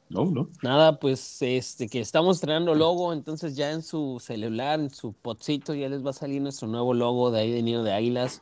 No, 0.10 0.26
no. 0.26 0.50
Nada, 0.62 1.00
pues 1.00 1.42
este 1.42 1.88
que 1.88 2.00
estamos 2.00 2.38
estrenando 2.38 2.76
logo, 2.76 3.12
entonces 3.12 3.56
ya 3.56 3.72
en 3.72 3.82
su 3.82 4.22
celular, 4.22 4.80
en 4.80 4.90
su 4.90 5.14
potcito, 5.14 5.74
ya 5.74 5.90
les 5.90 6.06
va 6.06 6.12
a 6.12 6.14
salir 6.14 6.42
nuestro 6.42 6.68
nuevo 6.68 6.94
logo 6.94 7.30
de 7.30 7.42
ahí 7.42 7.52
de 7.52 7.62
Nido 7.62 7.84
de 7.84 7.94
Águilas. 7.94 8.42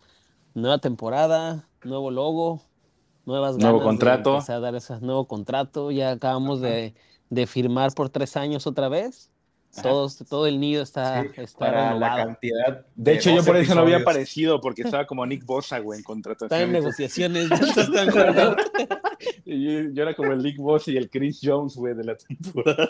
Nueva 0.54 0.78
temporada, 0.78 1.68
nuevo 1.86 2.11
logo, 2.11 2.61
nuevas 3.25 3.57
Nuevo 3.57 3.79
ganas 3.79 3.81
de 3.81 3.86
contrato. 3.86 4.33
empezar 4.36 4.55
a 4.57 4.59
dar 4.59 4.75
ese 4.75 4.99
nuevo 5.01 5.27
contrato. 5.27 5.91
Ya 5.91 6.11
acabamos 6.11 6.61
de, 6.61 6.93
de 7.29 7.47
firmar 7.47 7.93
por 7.93 8.09
tres 8.09 8.36
años 8.38 8.67
otra 8.67 8.89
vez. 8.89 9.31
Todos, 9.83 10.17
todo 10.29 10.47
el 10.47 10.57
nido 10.61 10.81
está, 10.81 11.21
Sí, 11.23 11.29
está 11.36 11.59
para 11.59 11.81
la 11.81 11.89
renovado. 11.89 12.25
cantidad. 12.27 12.86
De 12.95 13.13
hecho, 13.15 13.29
yo 13.29 13.36
12 13.38 13.47
por 13.47 13.57
eso 13.57 13.75
no 13.75 13.81
había 13.81 13.97
aparecido, 13.97 14.61
porque 14.61 14.81
estaba 14.86 15.05
como 15.05 15.25
Nick 15.25 15.45
Bosa, 15.45 15.79
güey, 15.79 15.97
en 15.97 15.99
Están 15.99 16.13
en 16.13 16.23
contratación. 16.23 16.71
negociaciones. 16.71 17.49
yo, 19.45 19.53
yo 19.93 20.01
era 20.01 20.13
como 20.15 20.31
el 20.31 20.41
Nick 20.41 20.57
Bosa 20.59 20.91
y 20.91 20.97
el 20.97 21.09
Chris 21.09 21.41
Jones, 21.43 21.75
güey, 21.75 21.93
de 21.93 22.03
la 22.05 22.15
temporada. 22.15 22.89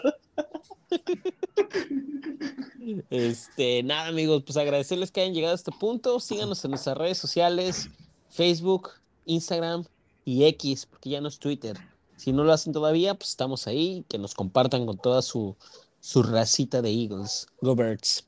Este, 3.09 3.81
nada, 3.81 4.07
amigos, 4.09 4.43
pues 4.45 4.57
agradecerles 4.57 5.11
que 5.11 5.21
hayan 5.21 5.33
llegado 5.33 5.53
a 5.53 5.55
este 5.55 5.71
punto. 5.71 6.19
Síganos 6.19 6.63
en 6.65 6.71
nuestras 6.71 6.95
redes 6.97 7.17
sociales: 7.17 7.89
Facebook, 8.35 8.89
Instagram 9.25 9.85
y 10.25 10.43
X, 10.45 10.85
porque 10.85 11.09
ya 11.09 11.21
no 11.21 11.29
es 11.29 11.39
Twitter. 11.39 11.77
Si 12.17 12.33
no 12.33 12.43
lo 12.43 12.51
hacen 12.51 12.73
todavía, 12.73 13.13
pues 13.15 13.29
estamos 13.29 13.67
ahí. 13.67 14.05
Que 14.09 14.17
nos 14.17 14.33
compartan 14.33 14.85
con 14.85 14.97
toda 14.97 15.21
su, 15.21 15.55
su 15.99 16.21
racita 16.21 16.81
de 16.81 16.89
Eagles. 16.89 17.47
Go 17.61 17.75
Birds. 17.75 18.27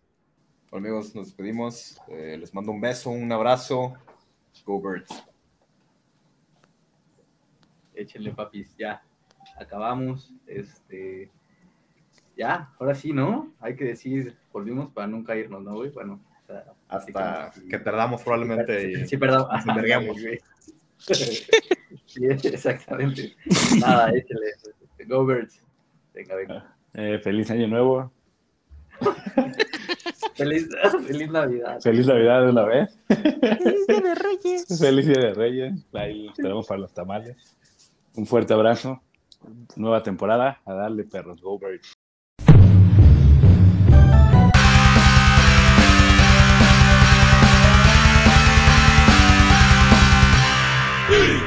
Bueno, 0.72 0.88
amigos, 0.88 1.16
nos 1.16 1.28
despedimos. 1.28 1.98
Eh, 2.08 2.38
les 2.40 2.54
mando 2.54 2.72
un 2.72 2.82
beso, 2.82 3.10
un 3.10 3.32
abrazo. 3.32 3.94
Go 4.66 4.82
Birds. 4.82 5.24
Échenle, 7.94 8.32
papis, 8.32 8.76
ya. 8.78 9.04
Acabamos. 9.58 10.32
Este. 10.46 11.32
Ya, 12.38 12.72
ahora 12.80 12.94
sí, 12.94 13.14
¿no? 13.14 13.52
Hay 13.60 13.76
que 13.76 13.86
decir, 13.86 14.38
volvimos 14.54 14.92
para 14.94 15.08
nunca 15.08 15.36
irnos, 15.36 15.64
¿no, 15.64 15.74
güey? 15.74 15.90
Bueno, 15.90 16.22
sea, 16.48 16.64
Hasta 16.88 17.52
sí, 17.54 17.68
que 17.68 17.80
perdamos 17.80 18.22
probablemente. 18.24 18.92
y- 18.92 19.08
Sí, 19.08 19.18
perdón. 19.18 19.48
nos 19.52 19.68
envergamos. 19.68 20.18
sí, 22.06 22.26
exactamente. 22.26 23.36
Nada, 23.80 24.10
échale. 24.10 24.48
Go 25.08 25.26
Birds. 25.26 25.62
Venga, 26.14 26.36
venga. 26.36 26.76
Eh, 26.94 27.20
feliz 27.24 27.52
año 27.52 27.68
nuevo. 27.68 28.12
Feliz, 30.36 30.70
feliz 31.08 31.30
Navidad. 31.32 31.80
Feliz 31.82 32.06
Navidad 32.06 32.44
de 32.44 32.50
una 32.52 32.64
vez. 32.64 33.00
Feliz 33.08 33.88
Día 33.88 34.02
de 34.02 34.16
Reyes. 34.16 34.66
Feliz 34.80 35.08
Día 35.08 35.20
de 35.30 35.34
Reyes. 35.34 35.74
Ahí 35.94 36.28
esperamos 36.28 36.68
para 36.68 36.80
los 36.82 36.94
tamales. 36.94 37.58
Un 38.16 38.26
fuerte 38.28 38.54
abrazo. 38.54 39.02
Nueva 39.76 40.04
temporada. 40.04 40.62
A 40.66 40.74
darle 40.74 41.06
perros. 41.06 41.42
Go 41.42 41.58
Birds. 41.58 41.97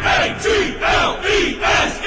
A-G-L-E-S 0.03 2.00